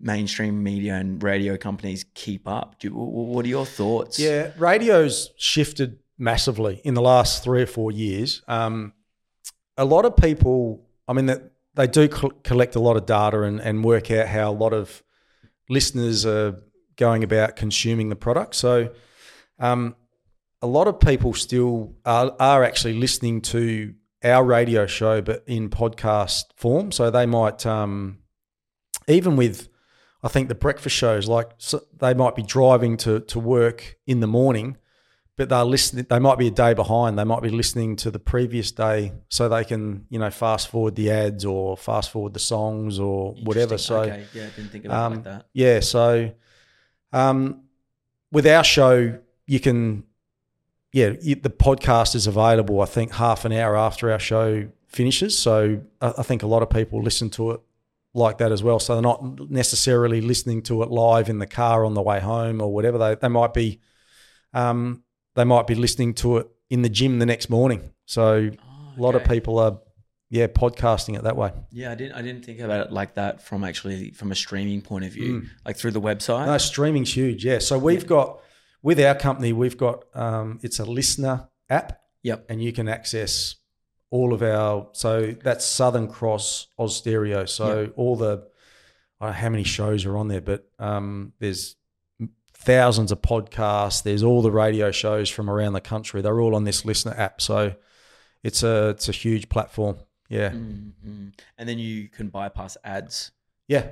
[0.00, 2.78] mainstream media and radio companies keep up.
[2.78, 4.18] Do, what are your thoughts?
[4.18, 8.42] Yeah, radio's shifted massively in the last three or four years.
[8.48, 8.92] Um,
[9.76, 13.42] a lot of people, I mean, that they do co- collect a lot of data
[13.42, 15.02] and, and work out how a lot of
[15.70, 16.60] listeners are
[16.96, 18.56] going about consuming the product.
[18.56, 18.90] So,
[19.60, 19.94] um,
[20.60, 25.70] a lot of people still are, are actually listening to our radio show, but in
[25.70, 26.90] podcast form.
[26.90, 28.18] So they might, um,
[29.06, 29.68] even with,
[30.24, 34.18] I think the breakfast shows, like so they might be driving to to work in
[34.18, 34.78] the morning,
[35.38, 36.04] but they're listening.
[36.10, 37.16] They might be a day behind.
[37.16, 40.96] They might be listening to the previous day, so they can you know fast forward
[40.96, 43.78] the ads or fast forward the songs or whatever.
[43.78, 45.46] So okay, yeah, I didn't think about um, like that.
[45.54, 46.32] yeah, so
[47.12, 47.62] um,
[48.32, 49.16] with our show,
[49.46, 50.02] you can,
[50.92, 52.80] yeah, you, the podcast is available.
[52.80, 55.38] I think half an hour after our show finishes.
[55.38, 57.60] So I, I think a lot of people listen to it
[58.12, 58.80] like that as well.
[58.80, 62.60] So they're not necessarily listening to it live in the car on the way home
[62.60, 62.98] or whatever.
[62.98, 63.78] They they might be,
[64.52, 65.04] um,
[65.38, 67.90] they might be listening to it in the gym the next morning.
[68.06, 69.78] So Oh, a lot of people are,
[70.30, 71.52] yeah, podcasting it that way.
[71.70, 72.12] Yeah, I didn't.
[72.14, 75.14] I didn't think about it like that from actually from a streaming point of Mm.
[75.14, 76.46] view, like through the website.
[76.46, 77.44] No, streaming's huge.
[77.44, 77.58] Yeah.
[77.60, 78.40] So we've got
[78.82, 82.46] with our company, we've got um, it's a LiSTNR app, Yep.
[82.50, 83.56] and you can access
[84.10, 84.88] all of our.
[84.92, 87.48] So that's Southern Cross Austereo.
[87.48, 88.48] So all the
[89.20, 91.76] I don't know how many shows are on there, but um, there's
[92.68, 94.02] thousands of podcasts.
[94.02, 96.20] There's all the radio shows from around the country.
[96.20, 97.40] They're all on this LiSTNR app.
[97.40, 97.74] So
[98.44, 99.96] it's a it's a huge platform.
[100.28, 100.50] Yeah.
[100.50, 101.32] Mm, mm.
[101.56, 103.32] And then you can bypass ads.
[103.68, 103.86] Yeah.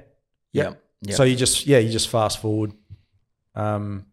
[0.53, 0.75] Yeah.
[1.01, 1.17] Yep.
[1.17, 2.75] So you just yeah, you just fast forward.
[3.55, 4.07] Um,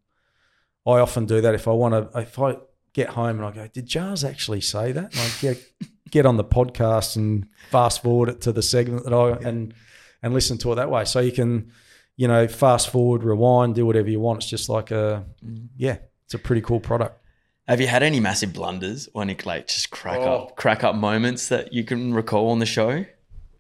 [0.85, 2.19] I often do that if I want to.
[2.19, 2.55] If I
[2.93, 5.13] get home and I go, did Jars actually say that?
[5.13, 5.61] I get
[6.09, 9.73] get on the podcast and fast forward it to the segment that I and
[10.21, 11.03] and listen to it that way.
[11.03, 11.73] So you can,
[12.15, 14.39] you know, fast forward, rewind, do whatever you want.
[14.41, 15.67] It's just like a Mm.
[15.77, 17.19] yeah, it's a pretty cool product.
[17.67, 20.33] Have you had any massive blunders or any like just crack Oh.
[20.47, 23.05] up crack up moments that you can recall on the show?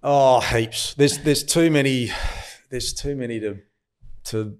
[0.03, 0.93] Oh, heaps.
[0.95, 2.11] There's there's too many.
[2.69, 3.59] There's too many to
[4.25, 4.57] to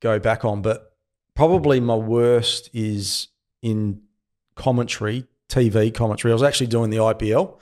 [0.00, 0.92] go back on, but
[1.34, 3.28] probably my worst is
[3.62, 4.02] in
[4.54, 6.30] commentary, TV commentary.
[6.30, 7.58] I was actually doing the IPL,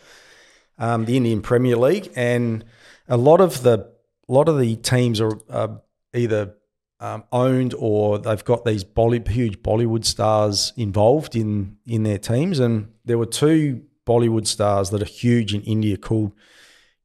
[0.78, 2.64] um, the Indian Premier League, and
[3.08, 3.91] a lot of the
[4.32, 5.68] a lot of the teams are uh,
[6.14, 6.54] either
[7.00, 12.58] um, owned or they've got these Bolly, huge Bollywood stars involved in in their teams.
[12.58, 16.32] And there were two Bollywood stars that are huge in India called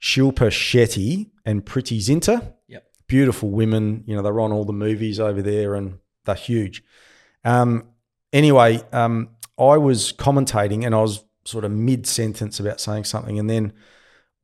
[0.02, 2.54] Shilpa Shetty and Preity Zinta.
[2.70, 2.86] Yep.
[3.08, 4.06] Beautiful women.
[4.08, 6.82] You know, they're on all the movies over there and they're huge.
[7.44, 7.90] Um,
[8.32, 13.38] anyway, um, I was commentating and I was sort of mid sentence about saying something.
[13.38, 13.74] And then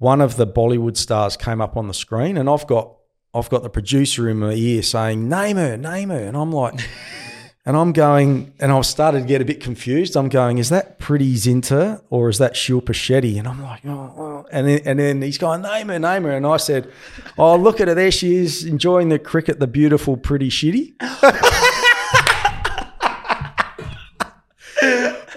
[0.03, 2.93] one of the Bollywood stars came up on the screen and I've got
[3.33, 6.19] I've got the producer in my ear saying, name her, name her.
[6.19, 6.75] And I'm like,
[7.65, 10.15] and I'm going, and I've started to get a bit confused.
[10.15, 13.39] I'm going, is that Preity Zinta or is that Shilpa Shetty?
[13.39, 14.45] And I'm like, oh, oh.
[14.51, 16.31] And, then, and then he's going, name her, name her.
[16.31, 16.91] And I said,
[17.37, 17.95] oh, look at her.
[17.95, 20.93] There she is enjoying the cricket, the beautiful, pretty shitty.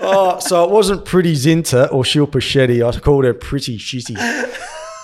[0.06, 2.86] oh, so it wasn't Preity Zinta or Shilpa Shetty.
[2.86, 4.16] I called her Pretty Shitty.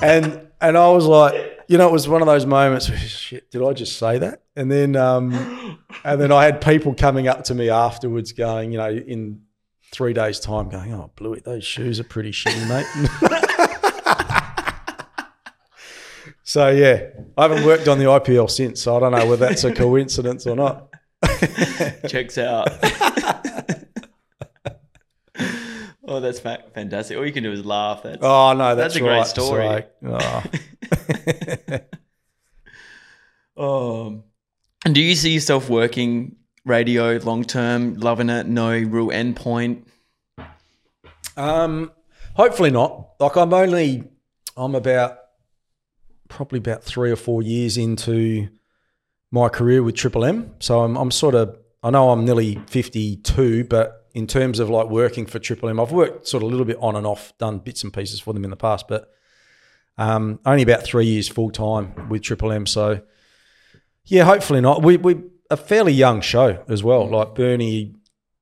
[0.00, 2.88] And, and I was like, you know, it was one of those moments.
[2.88, 4.42] Where, Shit, did I just say that?
[4.56, 8.78] And then, um, and then I had people coming up to me afterwards, going, you
[8.78, 9.42] know, in
[9.92, 12.86] three days' time, going, "Oh, Bluey, those shoes are pretty shitty, mate."
[16.42, 19.64] so yeah, I haven't worked on the IPL since, so I don't know whether that's
[19.64, 20.88] a coincidence or not.
[22.08, 22.68] Checks out.
[26.06, 27.16] oh, that's fantastic.
[27.16, 28.02] All you can do is laugh.
[28.02, 29.26] That's, Oh no, that's, That's a great right.
[29.26, 29.84] story.
[30.02, 31.88] So, oh.
[33.54, 34.24] Um,
[34.84, 39.86] and do you see yourself working radio long term, loving it, no real end point?
[41.36, 41.92] Um,
[42.34, 43.10] hopefully not.
[43.20, 44.04] Like I'm only,
[44.56, 45.18] I'm about
[46.28, 48.48] probably about three or four years into
[49.30, 50.54] my career with Triple M.
[50.58, 54.89] So I'm, I'm sort of, I know I'm nearly 52, but in terms of like
[54.89, 57.59] working for Triple M, I've worked sort of a little bit on and off, done
[57.59, 59.10] bits and pieces for them in the past, but
[59.98, 62.66] um, only about three years full time with Triple M.
[62.66, 63.02] So
[64.05, 64.82] yeah, hopefully not.
[64.82, 67.09] We we a fairly young show as well.
[67.09, 67.94] Like Bernie,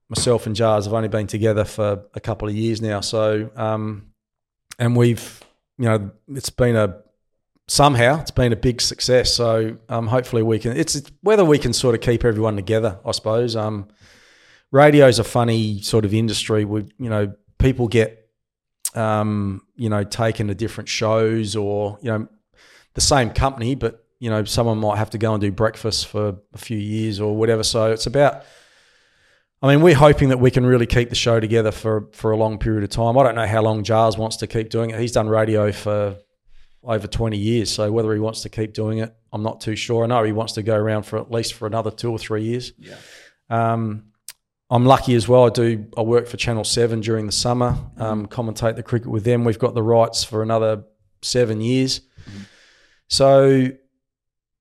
[0.08, 3.00] myself, and Jars have only been together for a couple of years now.
[3.00, 4.12] So um,
[4.78, 5.42] and we've
[5.78, 6.98] you know it's been a
[7.68, 9.34] somehow it's been a big success.
[9.34, 10.76] So um, hopefully we can.
[10.76, 12.98] It's, it's whether we can sort of keep everyone together.
[13.04, 13.54] I suppose.
[13.56, 13.88] Um,
[14.70, 16.64] radio's a funny sort of industry.
[16.64, 18.28] We you know people get
[18.94, 22.28] um, you know taken to different shows or you know
[22.94, 26.36] the same company, but you know someone might have to go and do breakfast for
[26.54, 27.62] a few years or whatever.
[27.62, 28.44] So it's about.
[29.62, 32.36] I mean, we're hoping that we can really keep the show together for for a
[32.36, 33.18] long period of time.
[33.18, 34.98] I don't know how long Jars wants to keep doing it.
[34.98, 36.16] He's done radio for
[36.82, 40.04] over 20 years, so whether he wants to keep doing it, I'm not too sure.
[40.04, 42.44] I know he wants to go around for at least for another two or three
[42.44, 42.72] years.
[42.78, 42.96] Yeah.
[43.50, 44.09] Um,
[44.70, 45.46] I'm lucky as well.
[45.46, 45.86] I do.
[45.96, 47.76] I work for Channel Seven during the summer.
[47.96, 49.44] Um, commentate the cricket with them.
[49.44, 50.84] We've got the rights for another
[51.22, 52.00] seven years.
[53.08, 53.68] So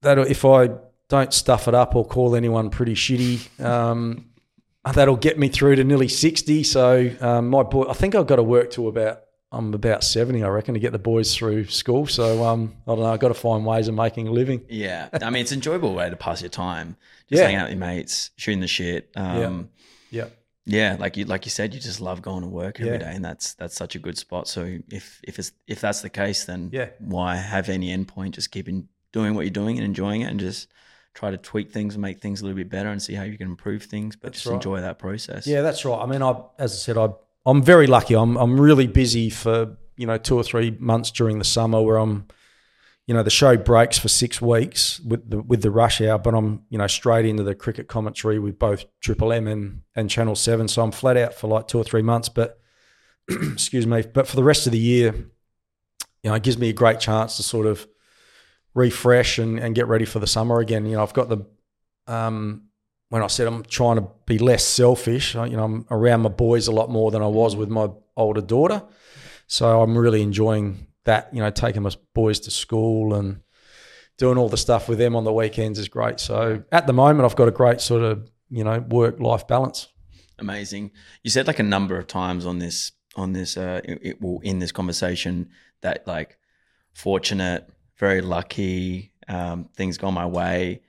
[0.01, 0.69] that if I
[1.09, 4.25] don't stuff it up or call anyone pretty shitty, um,
[4.93, 6.63] that'll get me through to nearly sixty.
[6.63, 9.21] So um, my boy, I think I've got to work to about
[9.51, 12.07] I'm about seventy, I reckon, to get the boys through school.
[12.07, 13.13] So um, I don't know.
[13.13, 14.61] I've got to find ways of making a living.
[14.69, 15.09] Yeah.
[15.21, 16.97] I mean, it's an enjoyable way to pass your time.
[17.29, 17.45] Just Yeah.
[17.45, 19.09] hanging out with your mates, shooting the shit.
[19.15, 19.63] Um, Yeah.
[20.69, 20.95] Yeah.
[20.99, 23.15] like you like you said, you just love going to work every day, Yeah.
[23.15, 24.47] and that's that's such a good spot.
[24.47, 26.89] So if if it's if that's the case, then Yeah.
[26.99, 28.31] why have any endpoint?
[28.31, 30.67] Just keep in, doing what you're doing and enjoying it, and just
[31.13, 33.37] try to tweak things and make things a little bit better, and see how you
[33.37, 34.15] can improve things.
[34.15, 34.55] But That's just right.
[34.55, 35.47] enjoy that process.
[35.47, 35.99] Yeah, that's right.
[35.99, 37.09] I mean, I as I said, I
[37.45, 38.15] I'm very lucky.
[38.15, 41.97] I'm I'm really busy for you know two or three months during the summer where
[41.97, 42.27] I'm,
[43.09, 46.35] you know, the show breaks for six weeks with the with the rush hour, but
[46.35, 50.35] I'm you know straight into the cricket commentary with both Triple M and and Channel
[50.35, 52.29] Seven, so I'm flat out for like two or three months.
[52.29, 52.59] But
[53.27, 55.15] excuse me, but for the rest of the year,
[56.21, 57.87] you know, it gives me a great chance to sort of
[58.75, 60.85] refresh and, and get ready for the summer again.
[60.85, 61.47] You know, I've got the
[62.05, 62.65] um,
[63.09, 66.67] when I said I'm trying to be less selfish, you know, I'm around my boys
[66.67, 68.83] a lot more than I was with my older daughter.
[69.47, 73.41] So I'm really enjoying that, you know, taking my boys to school and
[74.17, 76.19] doing all the stuff with them on the weekends is great.
[76.19, 79.87] So at the moment, I've got a great sort of, you know, work life balance.
[80.39, 80.91] amazing.
[81.23, 84.59] You said like a number of times on this on this uh it, well in
[84.59, 85.49] this conversation
[85.81, 86.37] that like
[86.93, 90.81] fortunate, very lucky, um, things gone my way.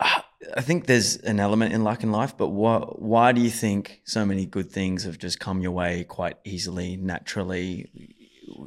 [0.00, 4.02] I think there's an element in luck in life, but why why do you think
[4.04, 8.14] so many good things have just come your way quite easily, naturally?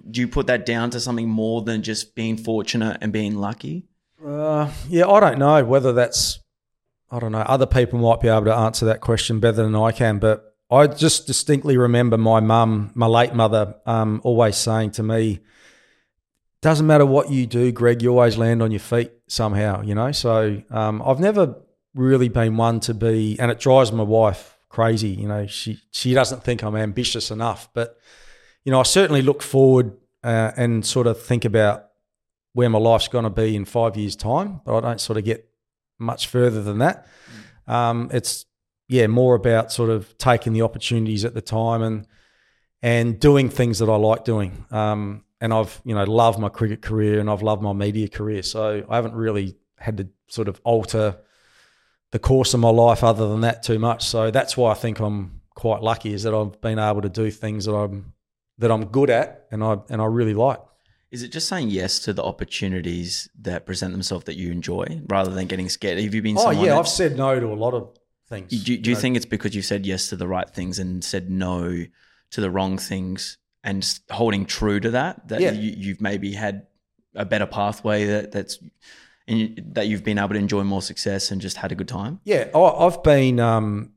[0.10, 3.86] Do you put that down to something more than just being fortunate and being lucky?
[4.26, 6.40] Uh, yeah, I don't know whether that's
[7.12, 7.40] I don't know.
[7.40, 10.86] Other people might be able to answer that question better than I can, but I
[10.88, 15.40] just distinctly remember my mum, my late mother, um, always saying to me,
[16.62, 18.04] "Doesn't matter what you do, Greg.
[18.04, 20.12] You always land on your feet somehow." You know.
[20.12, 21.56] So um, I've never
[21.96, 25.10] really been one to be, and it drives my wife crazy.
[25.10, 27.98] You know, she she doesn't think I'm ambitious enough, but
[28.66, 31.86] you know, I certainly look forward uh, and sort of think about
[32.54, 35.26] where my life's going to be in five years' time, but I don't sort of
[35.26, 35.50] get
[35.98, 37.08] much further than that.
[37.68, 38.46] Um, it's
[38.88, 42.08] yeah, more about sort of taking the opportunities at the time and
[42.82, 44.66] and doing things that I like doing.
[44.72, 48.42] Um, and I've you know loved my cricket career and I've loved my media career,
[48.42, 51.18] so I haven't really had to sort of alter
[52.12, 54.06] the course of my life other than that too much.
[54.06, 57.30] So that's why I think I'm quite lucky is that I've been able to do
[57.30, 58.14] things that I'm
[58.60, 60.60] that I'm good at and I and I really like.
[61.12, 65.32] Is it just saying yes to the opportunities that present themselves that you enjoy rather
[65.32, 65.98] than getting scared?
[65.98, 66.38] Have you been?
[66.38, 68.52] Oh yeah, I've said no to a lot of things.
[68.52, 69.02] Do, do you know.
[69.02, 71.86] think it's because you've said yes to the right things and said no
[72.32, 75.28] to the wrong things, and holding true to that?
[75.30, 75.52] That Yeah.
[75.52, 76.68] you, you've maybe had
[77.16, 78.60] a better pathway that that's
[79.28, 81.88] and you, that you've been able to enjoy more success and just had a good
[81.88, 82.20] time.
[82.24, 83.40] Yeah, I, I've been.
[83.40, 83.94] Um,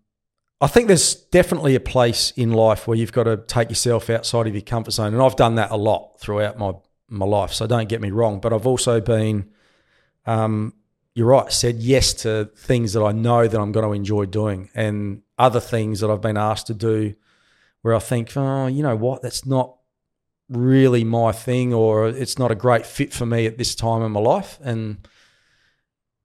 [0.62, 4.46] I think there's definitely a place in life where you've got to take yourself outside
[4.46, 6.72] of your comfort zone, and I've done that a lot throughout my
[7.08, 7.52] my life.
[7.52, 9.50] So don't get me wrong, but I've also been.
[10.24, 10.74] Um,
[11.14, 11.52] you're right.
[11.52, 15.60] Said yes to things that I know that I'm going to enjoy doing, and other
[15.60, 17.14] things that I've been asked to do,
[17.82, 19.76] where I think, oh, you know what, that's not
[20.48, 24.12] really my thing, or it's not a great fit for me at this time in
[24.12, 25.06] my life, and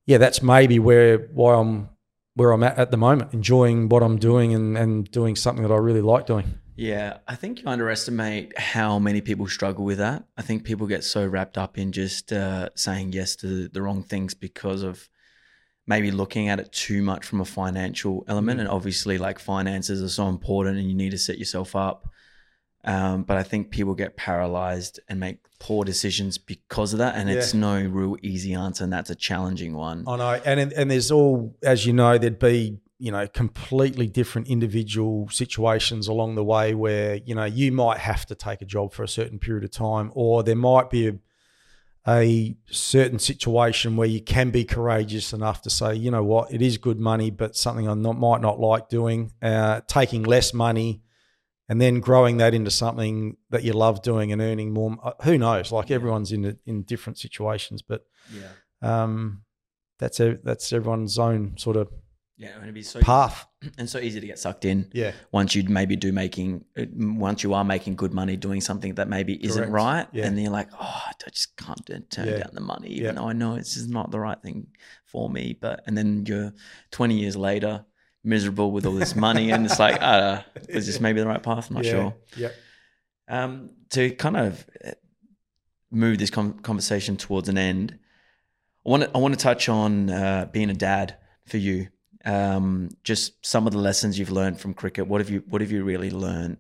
[0.06, 1.90] yeah, that's maybe where why I'm
[2.38, 5.74] where I'm at at the moment, enjoying what I'm doing and, and doing something that
[5.74, 6.60] I really like doing.
[6.76, 10.26] Yeah, I think you underestimate how many people struggle with that.
[10.38, 14.04] I think people get so wrapped up in just uh, saying yes to the wrong
[14.04, 15.10] things because of
[15.88, 18.60] maybe looking at it too much from a financial element.
[18.60, 22.08] And obviously, like finances are so important and you need to set yourself up.
[22.88, 27.16] Um, but I think people get paralyzed and make poor decisions because of that.
[27.16, 28.86] And it's no real easy answer.
[28.86, 30.06] And that's a challenging one.
[30.08, 34.48] I know, and and there's all as you know, there'd be you know completely different
[34.48, 38.94] individual situations along the way where you know you might have to take a job
[38.94, 41.16] for a certain period of time, or there might be a
[42.10, 46.62] a certain situation where you can be courageous enough to say, you know what, it
[46.62, 49.34] is good money, but something I not, might not like doing.
[49.42, 51.02] Uh, taking less money
[51.70, 54.98] and then growing that into something that you love doing and earning more.
[55.04, 55.72] uh, Who knows?
[55.72, 58.52] Like everyone's in in different situations, but Yeah.
[58.82, 59.44] um,
[60.00, 61.90] that's a, that's everyone's own sort of
[62.40, 62.54] Yeah.
[62.54, 63.46] And it'd be so path.
[63.80, 64.90] and so easy to get sucked in.
[64.94, 68.94] Yeah, once you maybe do making uh, once you are making good money doing something
[68.96, 69.74] that maybe isn't Correct.
[69.74, 70.26] right Yeah.
[70.26, 72.38] and then you're like oh i just can't turn Yeah.
[72.44, 73.12] down the money even Yeah.
[73.14, 74.68] though i know this is not the right thing
[75.06, 76.54] for me but and then you're
[76.92, 77.86] 20 years later
[78.28, 80.42] miserable with all this money and it's like uh
[80.74, 82.50] was this maybe the right path i'm not yeah, sure Yeah,
[83.30, 84.66] um, to kind of
[85.92, 87.98] move this con conversation towards an end,
[88.86, 91.88] I want to I want to touch on uh, being a dad for you.
[92.26, 95.08] Um, just some of the lessons you've learned from cricket.
[95.08, 96.58] What have you What have you really learned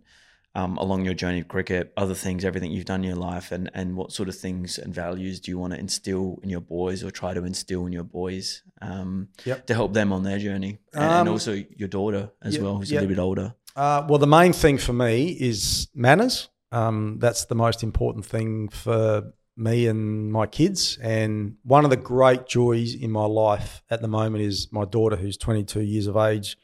[0.57, 1.93] um, along your journey of cricket?
[1.95, 4.93] Other things, everything you've done in your life, and and what sort of things and
[4.93, 8.03] values do you want to instill in your boys or try to instill in your
[8.03, 9.67] boys um, Yep.
[9.67, 12.75] to help them on their journey, and, and Um, also your daughter as yeah, well,
[12.77, 12.99] who's yeah.
[12.99, 13.53] a little bit older.
[13.75, 16.49] Uh, well, the main thing for me is manners.
[16.71, 20.97] Um, that's the most important thing for me and my kids.
[21.01, 25.15] And one of the great joys in my life at the moment is my daughter,
[25.15, 26.57] who's 22 years of age.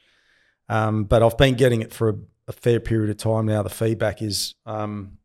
[0.70, 3.64] Um, but I've been getting it for a, fair period of time now.
[3.64, 5.18] The feedback is, um,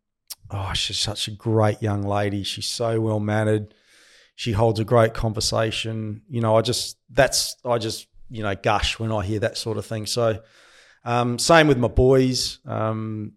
[0.50, 2.42] oh, she's such a great young lady.
[2.42, 3.74] She's so well mannered.
[4.34, 6.22] She holds a great conversation.
[6.28, 9.78] You know, I just, that's, I just, you know, gush when I hear that sort
[9.78, 10.06] of thing.
[10.06, 10.40] So,
[11.04, 12.58] um, same with my boys.
[12.66, 13.32] Um,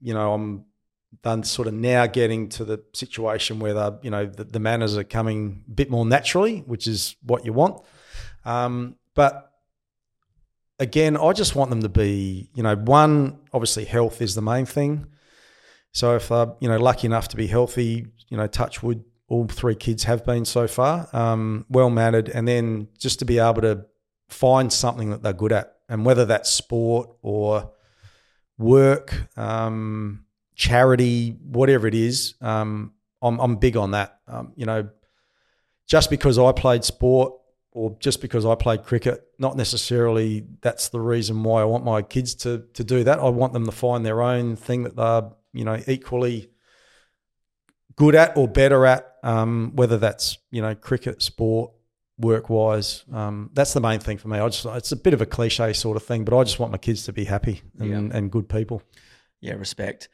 [0.00, 0.64] you know, I'm
[1.22, 4.96] done sort of now getting to the situation where the you know the, the manners
[4.96, 7.82] are coming a bit more naturally, which is what you want.
[8.44, 9.50] Um, but
[10.78, 14.66] again, I just want them to be, you know, one obviously health is the main
[14.66, 15.06] thing.
[15.92, 19.46] So if they're you know lucky enough to be healthy, you know, touch wood, all
[19.46, 23.62] three kids have been so far, um, well mannered, and then just to be able
[23.62, 23.86] to
[24.28, 27.70] find something that they're good at, and whether that's sport or
[28.58, 30.24] work, um,
[30.56, 32.92] charity, whatever it is, um,
[33.22, 34.18] I'm, I'm big on that.
[34.26, 34.88] Um, you know,
[35.86, 37.34] just because I played sport
[37.74, 42.00] or just because I played cricket, not necessarily that's the reason why I want my
[42.00, 43.18] kids to to do that.
[43.18, 46.50] I want them to find their own thing that they're you know equally
[47.96, 51.72] good at or better at, um, whether that's you know cricket, sport,
[52.18, 53.04] work wise.
[53.12, 54.38] Um, that's the main thing for me.
[54.38, 56.72] I just it's a bit of a cliche sort of thing, but I just want
[56.72, 58.82] my kids to be happy and, and good people.
[59.40, 60.08] Yeah, respect.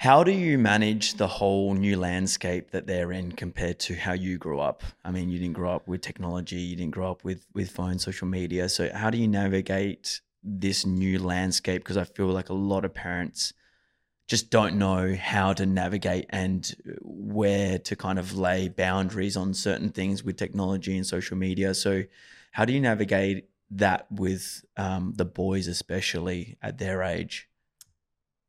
[0.00, 4.38] How do you manage the whole new landscape that they're in compared to how you
[4.38, 4.82] grew up?
[5.04, 7.98] I mean, you didn't grow up with technology, you didn't grow up with with phone,
[7.98, 8.70] social media.
[8.70, 11.82] So how do you navigate this new landscape?
[11.82, 13.52] Because I feel like a lot of parents
[14.26, 19.90] just don't know how to navigate and where to kind of lay boundaries on certain
[19.90, 21.74] things with technology and social media.
[21.74, 22.04] So
[22.52, 27.49] how do you navigate that with um, the boys, especially at their age?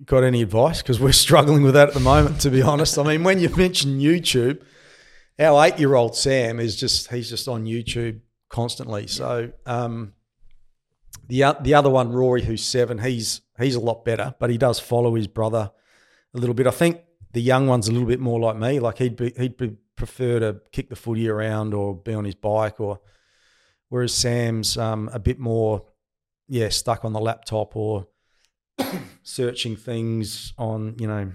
[0.05, 0.81] Got any advice?
[0.81, 2.97] Because we're struggling with that at the moment, to be honest.
[2.97, 4.61] I mean, when you mention YouTube,
[5.39, 9.07] our eight year old Sam is just, he's just on YouTube constantly.
[9.07, 10.13] So, um,
[11.27, 14.79] the, the other one, Rory, who's seven, he's, he's a lot better, but he does
[14.79, 15.71] follow his brother
[16.33, 16.67] a little bit.
[16.67, 17.01] I think
[17.33, 18.79] the young one's a little bit more like me.
[18.79, 22.35] Like he'd be, he'd be, prefer to kick the footy around or be on his
[22.35, 22.99] bike or,
[23.89, 25.85] whereas Sam's um, a bit more,
[26.47, 28.07] yeah, stuck on the laptop or,
[29.23, 31.31] searching things on, you know,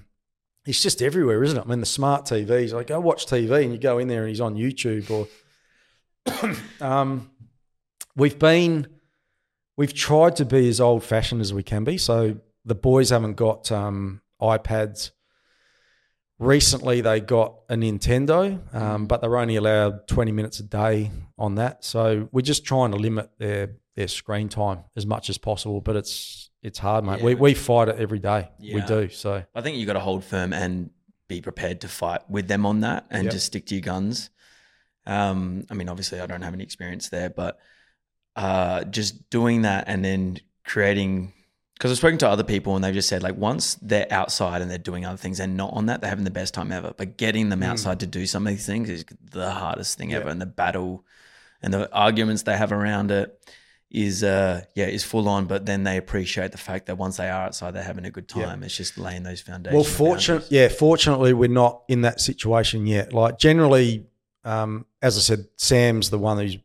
[0.66, 1.64] it's just everywhere, isn't it?
[1.64, 4.28] I mean, the smart TVs, like go watch TV and you go in there and
[4.28, 5.28] he's on YouTube or,
[6.84, 7.30] um,
[8.16, 8.88] we've been,
[9.76, 11.98] we've tried to be as old fashioned as we can be.
[11.98, 15.12] So the boys haven't got um, iPads.
[16.38, 21.54] Recently, they got a Nintendo, um, but they're only allowed 20 minutes a day on
[21.54, 21.82] that.
[21.84, 25.80] So we're just trying to limit their their screen time as much as possible.
[25.80, 27.18] But it's it's hard, mate.
[27.20, 27.24] Yeah.
[27.26, 28.48] We, we fight it every day.
[28.60, 29.08] We do.
[29.08, 30.90] So I think you got to hold firm and
[31.28, 33.32] be prepared to fight with them on that and Yep.
[33.32, 34.30] just stick to your guns.
[35.06, 37.58] Um, I mean, obviously, I don't have any experience there, but
[38.34, 41.32] uh, just doing that and then creating.
[41.74, 44.70] Because I've spoken to other people and they've just said like once they're outside and
[44.70, 46.94] they're doing other things and not on that, they're having the best time ever.
[46.96, 50.28] But getting them outside to do some of these things is the hardest thing ever.
[50.28, 51.04] And the battle
[51.62, 53.38] and the arguments they have around it
[53.90, 55.46] is uh yeah is full on.
[55.46, 58.30] But then they appreciate the fact that once they are outside, they're having a good
[58.34, 58.46] Yeah.
[58.46, 58.62] time.
[58.62, 59.74] It's just laying those foundations.
[59.74, 60.68] Well, fortunate, yeah.
[60.68, 63.12] Fortunately, we're not in that situation yet.
[63.12, 64.06] Like generally,
[64.44, 66.56] um, as I said, Sam's the one who's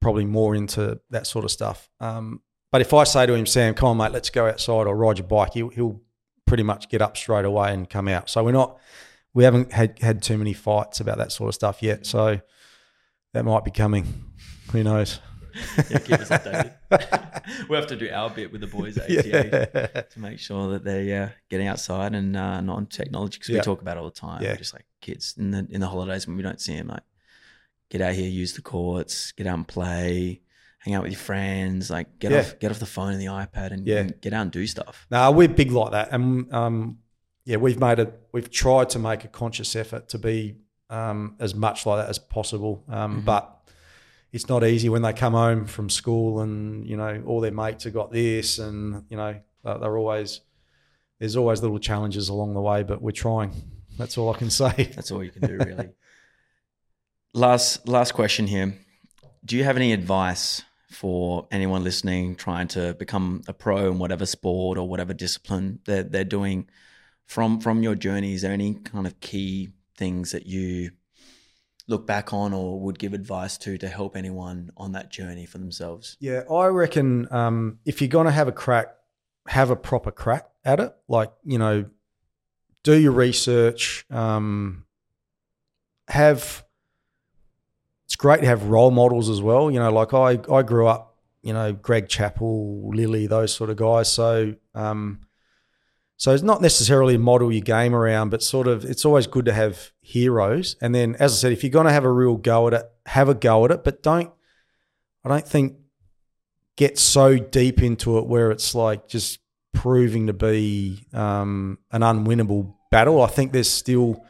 [0.00, 1.88] probably more into that sort of stuff.
[2.00, 2.40] Um,
[2.70, 5.18] but if I say to him, Sam, come on, mate, let's go outside or ride
[5.18, 6.00] your bike, he'll, he'll
[6.46, 8.28] pretty much get up straight away and come out.
[8.30, 8.78] So we're not,
[9.34, 12.06] we haven't had had too many fights about that sort of stuff yet.
[12.06, 12.40] So
[13.34, 14.24] that might be coming.
[14.72, 15.18] Who knows?
[15.90, 16.72] Yeah, keep us updated.
[17.68, 20.02] we have to do our bit with the boys at ATA Yeah.
[20.02, 23.60] to make sure that they're yeah, getting outside and uh, not on technology because we
[23.60, 24.42] talk about it all the time.
[24.42, 24.50] Yeah.
[24.52, 27.02] We're just like kids in the in the holidays when we don't see them, like
[27.90, 30.40] get out here, use the courts, get out and play,
[30.80, 32.38] hang out with your friends, like get Yeah.
[32.40, 33.98] off get off the phone and the iPad and, Yeah.
[34.00, 35.06] and get out and do stuff.
[35.10, 36.98] No, we're big like that, and um,
[37.44, 38.12] yeah, we've made it.
[38.32, 40.56] We've tried to make a conscious effort to be
[40.90, 43.54] um, as much like that as possible, um, but
[44.32, 47.84] it's not easy when they come home from school and you know all their mates
[47.84, 50.40] have got this, and you know they're always
[51.18, 53.52] there's always little challenges along the way, but we're trying.
[53.96, 54.90] That's all I can say.
[54.94, 55.90] That's all you can do, really.
[57.34, 58.74] last last question here.
[59.44, 64.26] Do you have any advice for anyone listening trying to become a pro in whatever
[64.26, 66.68] sport or whatever discipline they're, they're doing
[67.24, 68.34] from from your journey?
[68.34, 70.90] Is there any kind of key things that you
[71.88, 75.58] look back on or would give advice to to help anyone on that journey for
[75.58, 76.16] themselves?
[76.20, 78.94] Yeah, I reckon um, if you're going to have a crack,
[79.48, 80.94] have a proper crack at it.
[81.08, 81.86] Like, you know,
[82.84, 84.04] do your research.
[84.10, 84.84] Um,
[86.08, 86.64] have,
[88.06, 89.70] it's great to have role models as well.
[89.70, 93.76] You know, like I, I grew up, you know, Greg Chappell, Lillee, those sort of
[93.76, 94.12] guys.
[94.12, 95.20] So, um,
[96.18, 99.52] so it's not necessarily model your game around, but sort of it's always good to
[99.52, 100.74] have heroes.
[100.82, 102.82] And then, as I said, if you're going to have a real go at it,
[103.06, 104.32] have a go at it, but don't.
[105.24, 105.76] I don't think
[106.76, 109.38] get so deep into it where it's like just
[109.72, 113.22] proving to be um, an unwinnable battle.
[113.22, 114.24] I think there's still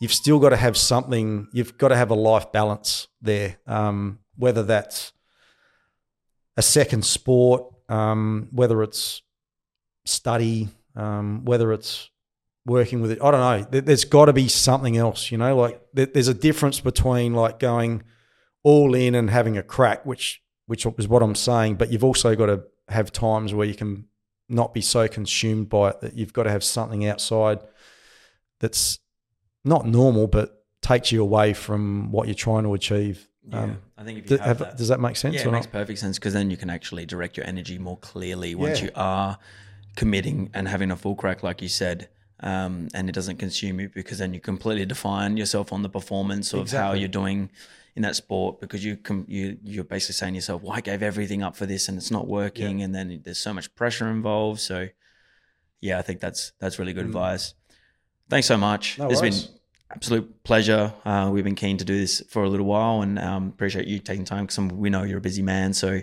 [0.00, 1.48] you've still got to have something.
[1.52, 5.12] You've got to have a life balance there, um, whether that's
[6.56, 9.22] a second sport, um, whether it's
[10.04, 12.10] study, um, whether it's
[12.64, 13.18] working with it.
[13.22, 13.68] I don't know.
[13.70, 15.56] There- There's got to be something else, you know.
[15.56, 18.02] Like there's a difference between like going
[18.64, 21.76] all in and having a crack, which which is what I'm saying.
[21.76, 24.06] But you've also got to have times where you can
[24.48, 27.60] not be so consumed by it that you've got to have something outside
[28.60, 28.98] that's
[29.64, 33.28] not normal, but takes you away from what you're trying to achieve.
[33.52, 35.52] Um, I think if you does, have, have- that, does that make sense yeah, it
[35.52, 35.72] makes not?
[35.72, 38.86] perfect sense because then you can actually direct your energy more clearly once Yeah.
[38.86, 39.38] you are
[39.96, 42.08] committing and having a full crack, like you said.
[42.40, 46.52] um, and it doesn't consume you because then you completely define yourself on the performance
[46.52, 47.50] of how you're doing
[47.94, 51.02] in that sport because you com- you you're basically saying to yourself, "Well, I gave
[51.02, 54.60] everything up for this and it's not working," and then there's so much pressure involved.
[54.60, 54.88] So,
[55.80, 57.54] yeah, I think that's that's really good advice.
[58.28, 58.96] Thanks so much.
[58.96, 58.98] Mm.
[58.98, 59.44] No it's worries.
[59.44, 59.54] been
[59.92, 60.92] absolute pleasure.
[61.06, 63.98] Uh, we've been keen to do this for a little while, and um, appreciate you
[63.98, 65.72] taking time because we know you're a busy man.
[65.72, 66.02] So,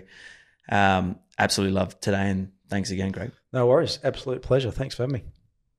[0.68, 3.30] um, absolutely love today, and thanks again, Greg.
[3.54, 4.00] No worries.
[4.02, 4.72] Absolute pleasure.
[4.72, 5.24] Thanks for having me.